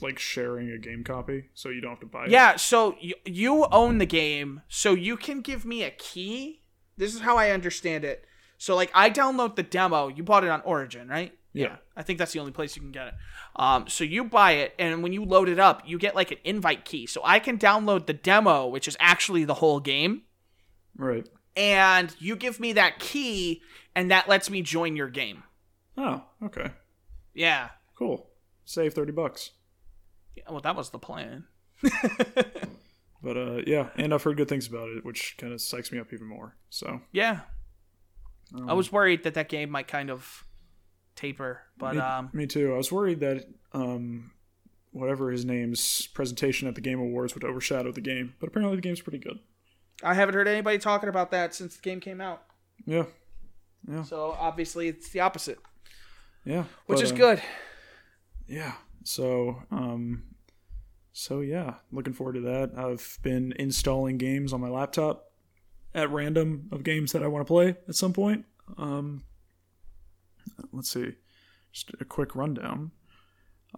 like 0.00 0.18
sharing 0.18 0.70
a 0.70 0.78
game 0.78 1.04
copy 1.04 1.50
so 1.54 1.68
you 1.68 1.80
don't 1.80 1.92
have 1.92 2.00
to 2.00 2.06
buy 2.06 2.24
it? 2.24 2.30
Yeah, 2.30 2.56
so 2.56 2.96
you, 3.00 3.14
you 3.24 3.66
own 3.66 3.98
the 3.98 4.06
game, 4.06 4.62
so 4.68 4.92
you 4.92 5.16
can 5.16 5.40
give 5.40 5.64
me 5.64 5.84
a 5.84 5.90
key. 5.90 6.62
This 6.96 7.14
is 7.14 7.20
how 7.20 7.36
I 7.36 7.50
understand 7.50 8.04
it. 8.04 8.24
So, 8.56 8.74
like, 8.74 8.90
I 8.92 9.08
download 9.08 9.54
the 9.54 9.62
demo. 9.62 10.08
You 10.08 10.24
bought 10.24 10.42
it 10.42 10.50
on 10.50 10.62
Origin, 10.62 11.06
right? 11.06 11.32
Yeah. 11.58 11.76
I 11.96 12.02
think 12.02 12.18
that's 12.18 12.32
the 12.32 12.38
only 12.40 12.52
place 12.52 12.76
you 12.76 12.82
can 12.82 12.92
get 12.92 13.08
it. 13.08 13.14
Um, 13.56 13.88
so 13.88 14.04
you 14.04 14.24
buy 14.24 14.52
it, 14.52 14.74
and 14.78 15.02
when 15.02 15.12
you 15.12 15.24
load 15.24 15.48
it 15.48 15.58
up, 15.58 15.82
you 15.86 15.98
get 15.98 16.14
like 16.14 16.30
an 16.30 16.38
invite 16.44 16.84
key. 16.84 17.06
So 17.06 17.20
I 17.24 17.38
can 17.38 17.58
download 17.58 18.06
the 18.06 18.12
demo, 18.12 18.66
which 18.68 18.86
is 18.86 18.96
actually 19.00 19.44
the 19.44 19.54
whole 19.54 19.80
game, 19.80 20.22
Right. 20.96 21.28
and 21.56 22.14
you 22.18 22.36
give 22.36 22.60
me 22.60 22.72
that 22.74 22.98
key, 22.98 23.62
and 23.94 24.10
that 24.10 24.28
lets 24.28 24.48
me 24.50 24.62
join 24.62 24.94
your 24.96 25.08
game. 25.08 25.42
Oh, 25.96 26.22
okay. 26.42 26.70
Yeah. 27.34 27.70
Cool. 27.96 28.28
Save 28.64 28.94
30 28.94 29.12
bucks. 29.12 29.50
Yeah, 30.36 30.44
Well, 30.50 30.60
that 30.60 30.76
was 30.76 30.90
the 30.90 30.98
plan. 30.98 31.44
But 33.20 33.36
uh, 33.36 33.62
yeah, 33.66 33.88
and 33.96 34.14
I've 34.14 34.22
heard 34.22 34.36
good 34.36 34.48
things 34.48 34.68
about 34.68 34.88
it, 34.90 35.04
which 35.04 35.34
kind 35.38 35.52
of 35.52 35.58
psychs 35.58 35.90
me 35.90 35.98
up 35.98 36.12
even 36.12 36.28
more. 36.28 36.54
So 36.70 37.00
Yeah. 37.12 37.40
Um, 38.54 38.70
I 38.70 38.74
was 38.74 38.92
worried 38.92 39.24
that 39.24 39.34
that 39.34 39.48
game 39.48 39.70
might 39.70 39.88
kind 39.88 40.08
of 40.08 40.44
taper, 41.18 41.62
but 41.76 41.96
me, 41.96 42.00
um, 42.00 42.30
me 42.32 42.46
too. 42.46 42.72
I 42.72 42.76
was 42.76 42.92
worried 42.92 43.20
that 43.20 43.44
um, 43.72 44.30
whatever 44.92 45.30
his 45.30 45.44
name's 45.44 46.06
presentation 46.08 46.68
at 46.68 46.76
the 46.76 46.80
Game 46.80 47.00
Awards 47.00 47.34
would 47.34 47.44
overshadow 47.44 47.90
the 47.90 48.00
game, 48.00 48.34
but 48.38 48.48
apparently 48.48 48.76
the 48.76 48.82
game's 48.82 49.00
pretty 49.00 49.18
good. 49.18 49.40
I 50.02 50.14
haven't 50.14 50.36
heard 50.36 50.46
anybody 50.46 50.78
talking 50.78 51.08
about 51.08 51.32
that 51.32 51.54
since 51.54 51.76
the 51.76 51.82
game 51.82 51.98
came 51.98 52.20
out. 52.20 52.44
Yeah, 52.86 53.06
yeah. 53.90 54.04
So 54.04 54.36
obviously 54.38 54.86
it's 54.86 55.08
the 55.10 55.20
opposite, 55.20 55.58
yeah, 56.44 56.64
which 56.86 56.98
but, 56.98 57.04
is 57.04 57.12
uh, 57.12 57.16
good. 57.16 57.42
Yeah. 58.46 58.74
So 59.02 59.62
um, 59.72 60.22
so 61.12 61.40
yeah, 61.40 61.74
looking 61.90 62.12
forward 62.12 62.34
to 62.34 62.40
that. 62.42 62.70
I've 62.76 63.18
been 63.22 63.52
installing 63.58 64.18
games 64.18 64.52
on 64.52 64.60
my 64.60 64.68
laptop 64.68 65.32
at 65.94 66.10
random 66.10 66.68
of 66.70 66.84
games 66.84 67.10
that 67.10 67.24
I 67.24 67.26
want 67.26 67.44
to 67.44 67.50
play 67.50 67.76
at 67.88 67.96
some 67.96 68.12
point. 68.12 68.44
Um, 68.76 69.24
let's 70.72 70.90
see, 70.90 71.14
just 71.72 71.90
a 72.00 72.04
quick 72.04 72.34
rundown. 72.34 72.92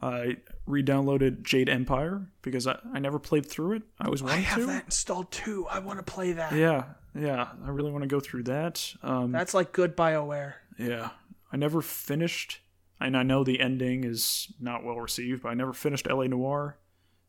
I 0.00 0.36
re-downloaded 0.66 1.42
Jade 1.42 1.68
Empire 1.68 2.28
because 2.42 2.66
I, 2.66 2.78
I 2.94 3.00
never 3.00 3.18
played 3.18 3.44
through 3.46 3.72
it. 3.72 3.82
I 4.00 4.08
was 4.08 4.22
I 4.22 4.36
have 4.36 4.60
to. 4.60 4.66
that 4.66 4.84
installed 4.84 5.32
too. 5.32 5.66
I 5.68 5.80
want 5.80 5.98
to 5.98 6.04
play 6.04 6.32
that. 6.32 6.52
Yeah, 6.52 6.84
yeah. 7.14 7.48
I 7.64 7.70
really 7.70 7.90
want 7.90 8.02
to 8.02 8.08
go 8.08 8.20
through 8.20 8.44
that. 8.44 8.94
Um, 9.02 9.32
That's 9.32 9.52
like 9.52 9.72
good 9.72 9.96
BioWare. 9.96 10.54
yeah, 10.78 11.10
I 11.52 11.56
never 11.56 11.82
finished, 11.82 12.60
and 13.00 13.16
I 13.16 13.24
know 13.24 13.42
the 13.42 13.60
ending 13.60 14.04
is 14.04 14.52
not 14.60 14.84
well 14.84 15.00
received, 15.00 15.42
but 15.42 15.48
I 15.48 15.54
never 15.54 15.72
finished 15.72 16.08
LA 16.08 16.24
Noire, 16.28 16.78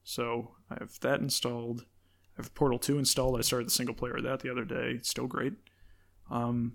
so 0.04 0.52
I 0.70 0.76
have 0.80 1.00
that 1.00 1.20
installed. 1.20 1.86
I 2.38 2.44
have 2.44 2.54
Portal 2.54 2.78
Two 2.78 3.00
installed. 3.00 3.40
I 3.40 3.42
started 3.42 3.68
the 3.68 3.72
single 3.72 3.96
player 3.96 4.18
of 4.18 4.24
that 4.24 4.42
the 4.42 4.52
other 4.52 4.66
day. 4.66 4.92
It's 4.98 5.10
still 5.10 5.28
great. 5.28 5.54
Um, 6.30 6.74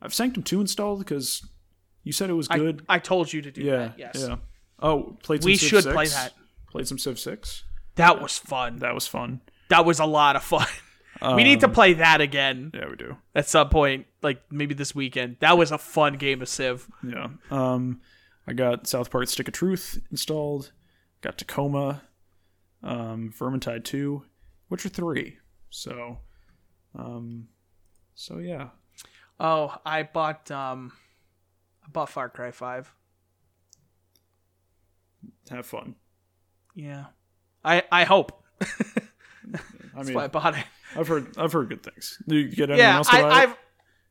I've 0.00 0.14
Sanctum 0.14 0.42
Two 0.42 0.60
installed 0.62 1.00
because 1.00 1.46
you 2.08 2.12
said 2.12 2.30
it 2.30 2.32
was 2.32 2.48
good. 2.48 2.84
I 2.88 2.98
told 2.98 3.30
you 3.30 3.42
to 3.42 3.50
do 3.50 3.60
yeah, 3.60 3.76
that. 3.76 3.98
Yes. 3.98 4.26
yeah. 4.26 4.36
Oh, 4.80 5.18
played. 5.22 5.42
Some 5.42 5.50
We 5.50 5.56
Civ 5.56 5.68
should 5.68 5.82
6. 5.84 5.94
play 5.94 6.06
that. 6.06 6.32
Played 6.70 6.88
some 6.88 6.96
Civ 6.98 7.18
Six. 7.18 7.64
That 7.96 8.22
was 8.22 8.38
fun. 8.38 8.76
That 8.78 8.94
was 8.94 9.06
fun. 9.06 9.42
That 9.68 9.84
was 9.84 10.00
a 10.00 10.06
lot 10.06 10.34
of 10.36 10.42
fun. 10.42 10.66
we 11.36 11.44
need 11.44 11.60
to 11.60 11.66
Um, 11.66 11.72
play 11.72 11.92
that 11.92 12.22
again 12.22 12.70
Yeah, 12.72 12.88
we 12.88 12.96
do. 12.96 13.18
at 13.34 13.46
some 13.46 13.68
point, 13.68 14.06
like 14.22 14.40
maybe 14.50 14.74
this 14.74 14.94
weekend. 14.94 15.36
That 15.40 15.58
was 15.58 15.70
a 15.70 15.76
fun 15.76 16.14
game 16.14 16.40
of 16.40 16.48
Civ. 16.48 16.86
Yeah. 17.06 17.28
Um, 17.50 18.00
I 18.46 18.54
got 18.54 18.86
South 18.86 19.10
Park 19.10 19.28
Stick 19.28 19.48
of 19.48 19.52
Truth 19.54 20.00
installed. 20.10 20.72
Got 21.20 21.36
Tacoma, 21.36 22.04
um, 22.82 23.34
Vermintide 23.38 23.84
2, 23.84 24.22
Witcher 24.70 24.88
3. 24.88 25.36
So, 25.68 26.20
um, 26.94 27.48
so 28.14 28.38
yeah. 28.38 28.68
Oh, 29.38 29.74
I 29.84 30.04
bought 30.04 30.50
um, 30.50 30.92
I 31.88 31.90
bought 31.90 32.10
Far 32.10 32.28
Cry 32.28 32.50
Five. 32.50 32.94
Have 35.50 35.66
fun. 35.66 35.94
Yeah, 36.74 37.06
I 37.64 37.82
I 37.90 38.04
hope. 38.04 38.44
I 39.96 40.02
mean, 40.02 40.14
why 40.14 40.24
I 40.24 40.28
bought 40.28 40.56
it. 40.56 40.64
I've 40.96 41.08
heard 41.08 41.36
I've 41.36 41.52
heard 41.52 41.68
good 41.68 41.82
things. 41.82 42.22
Do 42.28 42.36
you 42.36 42.48
get 42.48 42.70
anyone 42.70 42.78
yeah, 42.78 42.96
else 42.96 43.08
I? 43.10 43.22
I've 43.22 43.56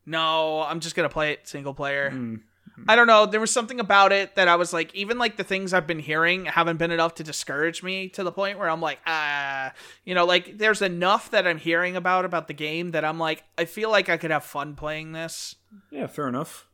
no. 0.05 0.61
I'm 0.61 0.79
just 0.79 0.95
gonna 0.95 1.09
play 1.09 1.33
it 1.33 1.47
single 1.47 1.73
player. 1.73 2.11
Mm. 2.11 2.41
I 2.87 2.95
don't 2.95 3.07
know. 3.07 3.25
There 3.25 3.39
was 3.39 3.49
something 3.51 3.79
about 3.79 4.11
it 4.11 4.35
that 4.35 4.47
I 4.47 4.55
was 4.55 4.71
like, 4.71 4.93
even 4.93 5.17
like 5.17 5.37
the 5.37 5.43
things 5.43 5.73
I've 5.73 5.87
been 5.87 5.99
hearing 5.99 6.45
haven't 6.45 6.77
been 6.77 6.91
enough 6.91 7.15
to 7.15 7.23
discourage 7.23 7.81
me 7.81 8.09
to 8.09 8.23
the 8.23 8.31
point 8.31 8.59
where 8.59 8.69
I'm 8.69 8.81
like, 8.81 8.99
ah, 9.07 9.73
you 10.05 10.13
know, 10.13 10.25
like 10.25 10.59
there's 10.59 10.81
enough 10.83 11.31
that 11.31 11.47
I'm 11.47 11.57
hearing 11.57 11.95
about 11.95 12.23
about 12.23 12.47
the 12.47 12.53
game 12.53 12.91
that 12.91 13.03
I'm 13.03 13.17
like, 13.17 13.43
I 13.57 13.65
feel 13.65 13.89
like 13.89 14.09
I 14.09 14.17
could 14.17 14.31
have 14.31 14.43
fun 14.43 14.75
playing 14.75 15.13
this. 15.13 15.55
Yeah, 15.89 16.07
fair 16.07 16.27
enough. 16.27 16.66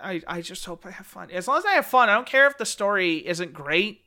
I 0.00 0.22
I 0.26 0.40
just 0.40 0.64
hope 0.64 0.86
I 0.86 0.90
have 0.90 1.06
fun. 1.06 1.30
As 1.30 1.48
long 1.48 1.58
as 1.58 1.64
I 1.64 1.72
have 1.72 1.86
fun, 1.86 2.08
I 2.08 2.14
don't 2.14 2.26
care 2.26 2.46
if 2.46 2.58
the 2.58 2.66
story 2.66 3.26
isn't 3.26 3.52
great. 3.52 4.02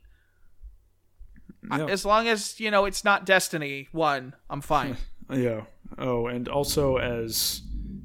Yeah. 1.70 1.86
As 1.86 2.04
long 2.04 2.28
as 2.28 2.58
you 2.58 2.70
know 2.70 2.84
it's 2.84 3.04
not 3.04 3.24
Destiny 3.24 3.88
one, 3.92 4.34
I'm 4.50 4.60
fine. 4.60 4.96
Yeah. 5.30 5.62
Oh, 5.96 6.26
and 6.26 6.46
also 6.46 6.96
as 6.96 7.62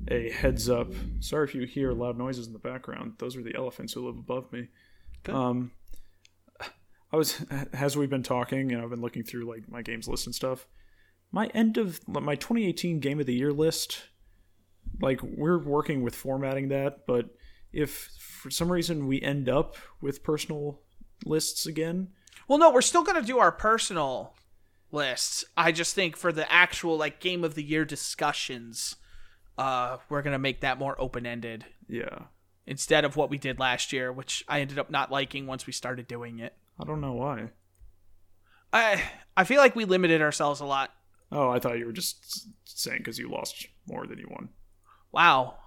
a 0.09 0.29
heads 0.29 0.69
up, 0.69 0.93
sorry 1.19 1.45
if 1.45 1.55
you 1.55 1.65
hear 1.65 1.91
loud 1.91 2.17
noises 2.17 2.47
in 2.47 2.53
the 2.53 2.59
background. 2.59 3.13
Those 3.17 3.35
are 3.35 3.43
the 3.43 3.55
elephants 3.55 3.91
who 3.91 4.05
live 4.05 4.17
above 4.17 4.49
me. 4.53 4.69
Good. 5.23 5.35
Um, 5.35 5.71
I 7.11 7.17
was 7.17 7.43
as 7.73 7.97
we've 7.97 8.09
been 8.09 8.23
talking, 8.23 8.71
and 8.71 8.81
I've 8.81 8.89
been 8.89 9.01
looking 9.01 9.23
through 9.23 9.49
like 9.49 9.69
my 9.69 9.81
games 9.81 10.07
list 10.07 10.25
and 10.25 10.35
stuff. 10.35 10.67
My 11.31 11.47
end 11.47 11.77
of 11.77 11.99
my 12.07 12.35
2018 12.35 12.99
game 12.99 13.19
of 13.19 13.25
the 13.25 13.33
year 13.33 13.51
list, 13.51 14.03
like 15.01 15.21
we're 15.21 15.59
working 15.59 16.01
with 16.01 16.15
formatting 16.15 16.69
that, 16.69 17.05
but 17.05 17.29
if 17.77 18.09
for 18.17 18.49
some 18.49 18.71
reason 18.71 19.05
we 19.05 19.21
end 19.21 19.47
up 19.47 19.75
with 20.01 20.23
personal 20.23 20.81
lists 21.25 21.67
again, 21.67 22.09
well, 22.47 22.57
no, 22.57 22.71
we're 22.71 22.81
still 22.81 23.03
gonna 23.03 23.21
do 23.21 23.37
our 23.37 23.51
personal 23.51 24.33
lists. 24.91 25.45
I 25.55 25.71
just 25.71 25.93
think 25.93 26.17
for 26.17 26.31
the 26.31 26.51
actual 26.51 26.97
like 26.97 27.19
game 27.19 27.43
of 27.43 27.53
the 27.53 27.63
year 27.63 27.85
discussions, 27.85 28.95
uh, 29.59 29.97
we're 30.09 30.23
gonna 30.23 30.39
make 30.39 30.61
that 30.61 30.79
more 30.79 30.99
open 30.99 31.27
ended 31.27 31.65
yeah, 31.87 32.23
instead 32.65 33.05
of 33.05 33.15
what 33.15 33.29
we 33.29 33.37
did 33.37 33.59
last 33.59 33.93
year, 33.93 34.11
which 34.11 34.43
I 34.47 34.61
ended 34.61 34.79
up 34.79 34.89
not 34.89 35.11
liking 35.11 35.45
once 35.45 35.67
we 35.67 35.73
started 35.73 36.07
doing 36.07 36.39
it. 36.39 36.55
I 36.79 36.83
don't 36.83 37.01
know 37.01 37.13
why. 37.13 37.51
I 38.73 39.03
I 39.35 39.43
feel 39.43 39.59
like 39.59 39.75
we 39.75 39.85
limited 39.85 40.21
ourselves 40.21 40.61
a 40.61 40.65
lot. 40.65 40.93
Oh, 41.31 41.49
I 41.49 41.59
thought 41.59 41.77
you 41.77 41.85
were 41.85 41.91
just 41.91 42.47
saying 42.65 42.99
because 42.99 43.19
you 43.19 43.29
lost 43.29 43.67
more 43.85 44.07
than 44.07 44.17
you 44.17 44.27
won. 44.31 44.49
Wow, 45.11 45.57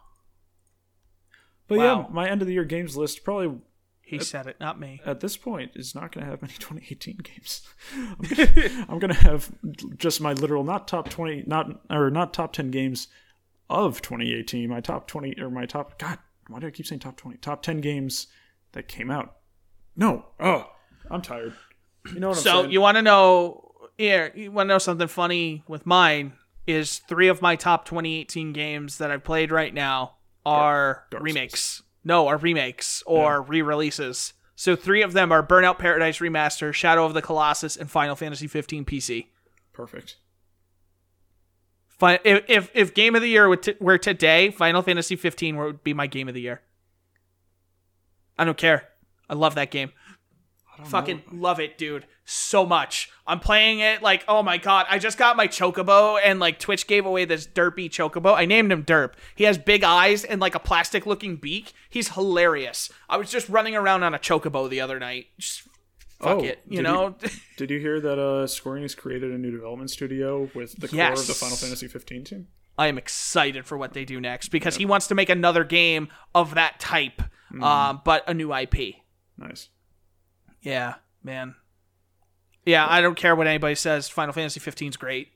But 1.70 1.78
Wow. 1.78 2.00
yeah, 2.00 2.06
my 2.12 2.28
end 2.28 2.42
of 2.42 2.48
the 2.48 2.52
year 2.54 2.64
games 2.64 2.96
list 2.96 3.22
probably 3.24 3.56
he 4.02 4.18
said 4.18 4.48
it, 4.48 4.56
not 4.58 4.80
me. 4.80 5.00
at 5.06 5.20
this 5.20 5.36
point 5.36 5.70
is 5.76 5.94
not 5.94 6.10
going 6.10 6.24
to 6.26 6.30
have 6.30 6.42
many 6.42 6.54
2018 6.58 7.18
games. 7.22 7.62
I'm 7.94 8.86
I'm 8.90 8.98
gonna 8.98 9.14
have 9.14 9.52
just 9.96 10.20
my 10.20 10.32
literal 10.32 10.64
not 10.64 10.88
top 10.88 11.08
20, 11.08 11.44
not 11.46 11.80
or 11.88 12.10
not 12.10 12.34
top 12.34 12.52
10 12.52 12.72
games 12.72 13.06
of 13.70 14.02
2018. 14.02 14.68
My 14.68 14.80
top 14.80 15.06
20 15.06 15.40
or 15.40 15.48
my 15.48 15.64
top. 15.64 15.96
God, 15.96 16.18
why 16.48 16.58
do 16.58 16.66
I 16.66 16.70
keep 16.70 16.86
saying 16.86 16.98
top 16.98 17.16
20? 17.16 17.38
Top 17.38 17.62
10 17.62 17.80
games 17.80 18.26
that 18.72 18.88
came 18.88 19.12
out. 19.12 19.36
No, 19.94 20.26
oh, 20.40 20.66
I'm 21.08 21.22
tired. 21.22 21.54
You 22.12 22.18
know 22.18 22.30
what 22.30 22.38
I'm 22.38 22.42
So 22.42 22.60
saying? 22.62 22.72
you 22.72 22.80
want 22.80 22.96
to 22.96 23.02
know? 23.02 23.66
Here, 23.96 24.32
you 24.34 24.50
want 24.50 24.66
to 24.66 24.74
know 24.74 24.78
something 24.78 25.06
funny 25.06 25.62
with 25.68 25.86
mine? 25.86 26.32
Is 26.66 26.98
three 27.08 27.28
of 27.28 27.40
my 27.42 27.54
top 27.54 27.84
2018 27.84 28.52
games 28.52 28.98
that 28.98 29.10
I've 29.12 29.22
played 29.22 29.52
right 29.52 29.72
now 29.72 30.16
are 30.44 31.04
Dark 31.10 31.20
Souls. 31.20 31.24
remakes. 31.24 31.82
No, 32.04 32.28
are 32.28 32.36
remakes 32.36 33.02
or 33.06 33.42
re-releases. 33.42 34.32
So 34.56 34.76
three 34.76 35.02
of 35.02 35.12
them 35.12 35.32
are 35.32 35.46
Burnout 35.46 35.78
Paradise 35.78 36.18
Remaster, 36.18 36.72
Shadow 36.72 37.04
of 37.04 37.14
the 37.14 37.22
Colossus, 37.22 37.76
and 37.76 37.90
Final 37.90 38.16
Fantasy 38.16 38.46
15 38.46 38.84
PC. 38.84 39.26
Perfect. 39.72 40.16
If 42.02 42.44
if, 42.48 42.70
if 42.74 42.94
Game 42.94 43.14
of 43.14 43.22
the 43.22 43.28
Year 43.28 43.48
were 43.80 43.98
today, 43.98 44.50
Final 44.50 44.82
Fantasy 44.82 45.16
15 45.16 45.56
would 45.56 45.84
be 45.84 45.92
my 45.92 46.06
Game 46.06 46.28
of 46.28 46.34
the 46.34 46.40
Year. 46.40 46.62
I 48.38 48.44
don't 48.44 48.56
care. 48.56 48.88
I 49.28 49.34
love 49.34 49.54
that 49.56 49.70
game. 49.70 49.92
Fucking 50.86 51.22
know. 51.30 51.38
love 51.42 51.60
it, 51.60 51.76
dude. 51.78 52.06
So 52.24 52.64
much. 52.64 53.10
I'm 53.26 53.40
playing 53.40 53.80
it 53.80 54.02
like, 54.02 54.24
oh 54.28 54.42
my 54.42 54.56
god. 54.58 54.86
I 54.88 54.98
just 54.98 55.18
got 55.18 55.36
my 55.36 55.48
Chocobo 55.48 56.18
and 56.22 56.38
like 56.40 56.58
Twitch 56.58 56.86
gave 56.86 57.04
away 57.06 57.24
this 57.24 57.46
derpy 57.46 57.88
Chocobo. 57.90 58.34
I 58.34 58.44
named 58.44 58.70
him 58.72 58.84
Derp. 58.84 59.12
He 59.34 59.44
has 59.44 59.58
big 59.58 59.82
eyes 59.84 60.24
and 60.24 60.40
like 60.40 60.54
a 60.54 60.60
plastic 60.60 61.06
looking 61.06 61.36
beak. 61.36 61.72
He's 61.88 62.10
hilarious. 62.10 62.90
I 63.08 63.16
was 63.16 63.30
just 63.30 63.48
running 63.48 63.74
around 63.74 64.02
on 64.02 64.14
a 64.14 64.18
Chocobo 64.18 64.68
the 64.68 64.80
other 64.80 64.98
night. 64.98 65.26
Just 65.38 65.62
fuck 66.20 66.38
Oh, 66.38 66.44
it, 66.44 66.60
you 66.68 66.82
know? 66.82 67.16
Did 67.56 67.70
you 67.70 67.78
hear 67.80 68.00
that 68.00 68.18
uh, 68.18 68.46
Square 68.46 68.76
Enix 68.80 68.96
created 68.96 69.30
a 69.32 69.38
new 69.38 69.50
development 69.50 69.90
studio 69.90 70.50
with 70.54 70.78
the 70.78 70.86
core 70.88 71.12
of 71.12 71.26
the 71.26 71.34
Final 71.34 71.56
Fantasy 71.56 71.88
15 71.88 72.24
team? 72.24 72.46
I 72.78 72.86
am 72.86 72.96
excited 72.96 73.66
for 73.66 73.76
what 73.76 73.92
they 73.92 74.04
do 74.04 74.20
next 74.20 74.48
because 74.48 74.76
he 74.76 74.86
wants 74.86 75.06
to 75.08 75.14
make 75.14 75.28
another 75.28 75.64
game 75.64 76.08
of 76.34 76.54
that 76.54 76.78
type, 76.80 77.20
um, 77.60 78.00
but 78.04 78.26
a 78.28 78.32
new 78.32 78.54
IP. 78.54 78.94
Nice. 79.36 79.68
Yeah, 80.62 80.94
man. 81.22 81.54
Yeah, 82.66 82.86
I 82.88 83.00
don't 83.00 83.14
care 83.16 83.34
what 83.34 83.46
anybody 83.46 83.74
says. 83.74 84.08
Final 84.08 84.32
Fantasy 84.32 84.60
15 84.60 84.90
is 84.90 84.96
great. 84.96 85.28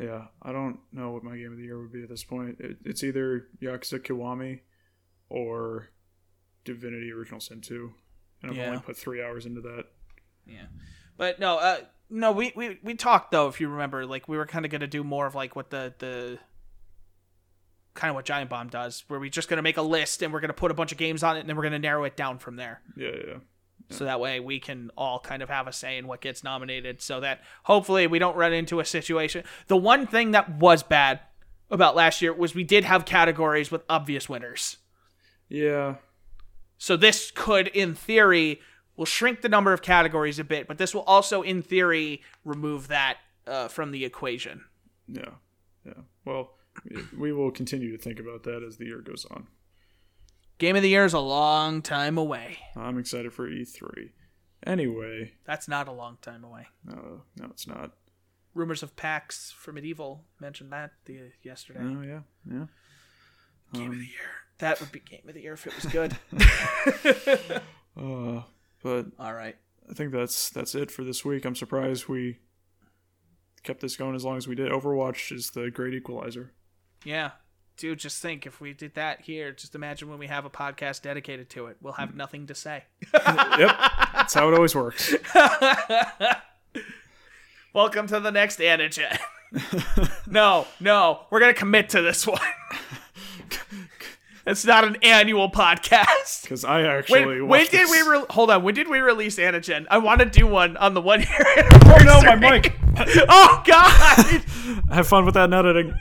Yeah, 0.00 0.26
I 0.42 0.52
don't 0.52 0.78
know 0.92 1.10
what 1.10 1.24
my 1.24 1.36
game 1.36 1.52
of 1.52 1.56
the 1.58 1.64
year 1.64 1.80
would 1.80 1.92
be 1.92 2.02
at 2.02 2.08
this 2.08 2.22
point. 2.22 2.56
It, 2.60 2.76
it's 2.84 3.02
either 3.02 3.48
Yakuza 3.60 3.98
Kiwami 3.98 4.60
or 5.28 5.88
Divinity 6.64 7.10
Original 7.10 7.40
Sin 7.40 7.60
2. 7.60 7.92
And 8.42 8.50
I've 8.52 8.56
Yeah. 8.56 8.66
only 8.68 8.80
put 8.80 8.96
three 8.96 9.22
hours 9.22 9.46
into 9.46 9.60
that. 9.62 9.86
Yeah, 10.46 10.66
but 11.16 11.38
no, 11.40 11.58
uh, 11.58 11.78
no, 12.08 12.32
we, 12.32 12.52
we 12.56 12.78
we 12.82 12.94
talked 12.94 13.30
though. 13.30 13.46
If 13.48 13.60
you 13.60 13.68
remember, 13.68 14.06
like 14.06 14.26
we 14.28 14.36
were 14.36 14.46
kind 14.46 14.64
of 14.64 14.70
gonna 14.70 14.86
do 14.86 15.04
more 15.04 15.26
of 15.26 15.34
like 15.34 15.54
what 15.54 15.70
the 15.70 15.92
the 15.98 16.38
kind 17.94 18.08
of 18.10 18.14
what 18.14 18.24
Giant 18.24 18.48
Bomb 18.48 18.68
does, 18.68 19.04
where 19.08 19.20
we're 19.20 19.28
just 19.30 19.48
gonna 19.48 19.60
make 19.62 19.76
a 19.76 19.82
list 19.82 20.22
and 20.22 20.32
we're 20.32 20.40
gonna 20.40 20.52
put 20.54 20.70
a 20.70 20.74
bunch 20.74 20.92
of 20.92 20.98
games 20.98 21.22
on 21.22 21.36
it, 21.36 21.40
and 21.40 21.48
then 21.48 21.56
we're 21.56 21.62
gonna 21.62 21.78
narrow 21.78 22.04
it 22.04 22.16
down 22.16 22.38
from 22.38 22.56
there. 22.56 22.80
Yeah, 22.96 23.08
yeah, 23.08 23.22
yeah. 23.28 23.34
So 23.90 24.04
that 24.04 24.20
way 24.20 24.38
we 24.40 24.60
can 24.60 24.90
all 24.96 25.18
kind 25.18 25.42
of 25.42 25.48
have 25.48 25.66
a 25.66 25.72
say 25.72 25.98
in 25.98 26.06
what 26.06 26.20
gets 26.20 26.44
nominated, 26.44 27.02
so 27.02 27.20
that 27.20 27.40
hopefully 27.64 28.06
we 28.06 28.18
don't 28.18 28.36
run 28.36 28.52
into 28.52 28.80
a 28.80 28.84
situation. 28.84 29.44
The 29.66 29.76
one 29.76 30.06
thing 30.06 30.30
that 30.30 30.58
was 30.58 30.82
bad 30.82 31.20
about 31.70 31.96
last 31.96 32.22
year 32.22 32.32
was 32.32 32.54
we 32.54 32.64
did 32.64 32.84
have 32.84 33.04
categories 33.04 33.70
with 33.70 33.82
obvious 33.88 34.28
winners. 34.28 34.76
Yeah, 35.48 35.96
So 36.78 36.96
this 36.96 37.32
could, 37.34 37.66
in 37.68 37.94
theory, 37.96 38.60
will 38.96 39.04
shrink 39.04 39.40
the 39.40 39.48
number 39.48 39.72
of 39.72 39.82
categories 39.82 40.38
a 40.38 40.44
bit, 40.44 40.68
but 40.68 40.78
this 40.78 40.94
will 40.94 41.02
also, 41.02 41.42
in 41.42 41.60
theory, 41.62 42.22
remove 42.44 42.86
that 42.88 43.18
uh, 43.46 43.66
from 43.66 43.90
the 43.90 44.04
equation. 44.04 44.64
yeah, 45.08 45.30
yeah. 45.84 46.02
Well, 46.24 46.54
we 47.16 47.32
will 47.32 47.50
continue 47.50 47.90
to 47.96 48.02
think 48.02 48.20
about 48.20 48.44
that 48.44 48.62
as 48.62 48.76
the 48.76 48.84
year 48.86 49.00
goes 49.00 49.26
on. 49.30 49.48
Game 50.60 50.76
of 50.76 50.82
the 50.82 50.88
year 50.90 51.04
is 51.06 51.14
a 51.14 51.18
long 51.20 51.80
time 51.82 52.18
away. 52.18 52.58
I'm 52.76 52.98
excited 52.98 53.32
for 53.32 53.48
E3. 53.48 54.10
Anyway, 54.66 55.32
That's 55.46 55.66
not 55.68 55.88
a 55.88 55.92
long 55.92 56.18
time 56.20 56.44
away. 56.44 56.66
no, 56.84 57.22
no, 57.36 57.46
it's 57.46 57.66
not. 57.66 57.92
Rumors 58.54 58.82
of 58.82 58.94
PAX 58.94 59.50
for 59.56 59.72
MediEvil 59.72 60.20
mentioned 60.38 60.70
that 60.72 60.92
the 61.06 61.30
yesterday. 61.42 61.80
Oh, 61.82 62.02
yeah, 62.02 62.20
yeah. 62.46 62.66
Game 63.72 63.92
of 63.92 63.98
the 63.98 64.04
year. 64.04 64.30
That 64.58 64.78
would 64.80 64.92
be 64.92 65.00
game 65.00 65.22
of 65.26 65.32
the 65.34 65.40
year 65.40 65.54
if 65.54 65.66
it 65.66 65.74
was 65.74 65.86
good. 65.86 66.16
Uh, 67.96 68.42
but 68.84 69.06
all 69.18 69.34
right. 69.34 69.56
I 69.90 69.94
think 69.94 70.12
that's 70.12 70.48
that's 70.50 70.74
it 70.76 70.90
for 70.92 71.02
this 71.02 71.24
week. 71.24 71.44
I'm 71.44 71.56
surprised 71.56 72.06
we 72.06 72.38
kept 73.64 73.80
this 73.80 73.96
going 73.96 74.14
as 74.14 74.24
long 74.24 74.36
as 74.36 74.46
we 74.48 74.54
did. 74.54 74.70
Overwatch 74.70 75.32
is 75.32 75.50
the 75.50 75.70
great 75.70 75.92
equalizer. 75.92 76.52
Yeah. 77.04 77.32
Dude, 77.80 77.98
just 77.98 78.20
think 78.20 78.44
if 78.44 78.60
we 78.60 78.74
did 78.74 78.94
that 78.96 79.22
here, 79.22 79.52
just 79.52 79.74
imagine 79.74 80.10
when 80.10 80.18
we 80.18 80.26
have 80.26 80.44
a 80.44 80.50
podcast 80.50 81.00
dedicated 81.00 81.48
to 81.48 81.68
it. 81.68 81.78
We'll 81.80 81.94
have 81.94 82.14
nothing 82.14 82.46
to 82.48 82.54
say. 82.54 82.84
yep, 83.14 83.74
that's 84.12 84.34
how 84.34 84.50
it 84.50 84.54
always 84.54 84.74
works. 84.74 85.14
Welcome 87.74 88.06
to 88.08 88.20
the 88.20 88.30
next 88.30 88.58
antigen. 88.58 89.18
no, 90.26 90.66
no, 90.78 91.22
we're 91.30 91.40
gonna 91.40 91.54
commit 91.54 91.88
to 91.90 92.02
this 92.02 92.26
one. 92.26 92.38
it's 94.46 94.66
not 94.66 94.84
an 94.84 94.98
annual 95.02 95.50
podcast. 95.50 96.42
Because 96.42 96.66
I 96.66 96.82
actually 96.82 97.24
When, 97.24 97.48
when 97.48 97.64
did 97.64 97.70
this. 97.72 97.90
we 97.90 98.02
re- 98.02 98.26
hold 98.28 98.50
on? 98.50 98.62
When 98.62 98.74
did 98.74 98.88
we 98.88 98.98
release 98.98 99.38
antigen? 99.38 99.86
I 99.90 99.96
want 99.96 100.20
to 100.20 100.26
do 100.26 100.46
one 100.46 100.76
on 100.76 100.92
the 100.92 101.00
one 101.00 101.20
year. 101.20 101.30
Oh 101.86 101.98
no, 102.04 102.20
my 102.20 102.36
mic! 102.36 102.78
oh 103.30 103.62
God! 103.64 104.42
Have 104.92 105.08
fun 105.08 105.24
with 105.24 105.32
that 105.32 105.50
editing. 105.50 105.94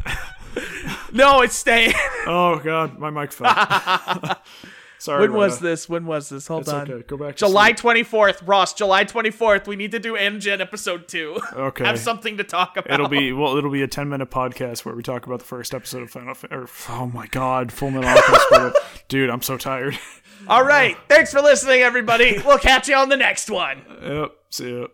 No, 1.14 1.42
it's 1.42 1.56
staying. 1.56 1.94
Oh 2.28 2.60
god, 2.64 3.00
my 3.00 3.10
mic 3.10 3.32
fell. 3.32 3.50
Sorry. 5.00 5.22
when 5.22 5.34
was 5.34 5.60
this? 5.60 5.88
When 5.88 6.06
was 6.06 6.28
this? 6.28 6.48
Hold 6.48 6.64
It's 6.64 6.70
on. 6.70 6.92
okay. 6.92 7.04
Go 7.08 7.16
back. 7.16 7.38
July 7.38 7.72
twenty 7.72 8.04
fourth, 8.04 8.44
Ross. 8.44 8.74
July 8.74 9.06
twenty 9.06 9.32
fourth. 9.32 9.66
We 9.66 9.78
need 9.78 9.92
to 9.92 10.00
do 10.00 10.14
Antigen 10.18 10.60
episode 10.60 11.08
two. 11.08 11.40
Okay. 11.54 11.86
Have 11.86 11.98
something 11.98 12.36
to 12.38 12.44
talk 12.44 12.76
about. 12.76 12.94
It'll 12.94 13.08
be 13.08 13.32
well. 13.32 13.56
It'll 13.56 13.72
be 13.72 13.82
a 13.82 13.88
ten 13.88 14.10
minute 14.10 14.30
podcast 14.30 14.84
where 14.84 14.94
we 14.94 15.02
talk 15.02 15.26
about 15.26 15.40
the 15.40 15.46
first 15.46 15.74
episode 15.74 16.04
of 16.04 16.12
Final. 16.12 16.34
Fa- 16.36 16.50
Or 16.52 16.68
oh 16.90 17.06
my 17.08 17.28
god, 17.28 17.72
Full 17.72 17.92
Metal 17.92 18.10
Alchemist. 18.10 18.78
Dude, 19.08 19.30
I'm 19.30 19.42
so 19.42 19.58
tired. 19.58 19.98
All 20.50 20.64
right. 20.66 20.98
Thanks 21.08 21.32
for 21.32 21.42
listening, 21.42 21.80
everybody. 21.80 22.38
We'll 22.46 22.60
catch 22.60 22.88
you 22.90 22.96
on 22.96 23.08
the 23.10 23.18
next 23.18 23.50
one. 23.50 23.82
yep. 24.04 24.34
See 24.50 24.80
ya. 24.82 24.88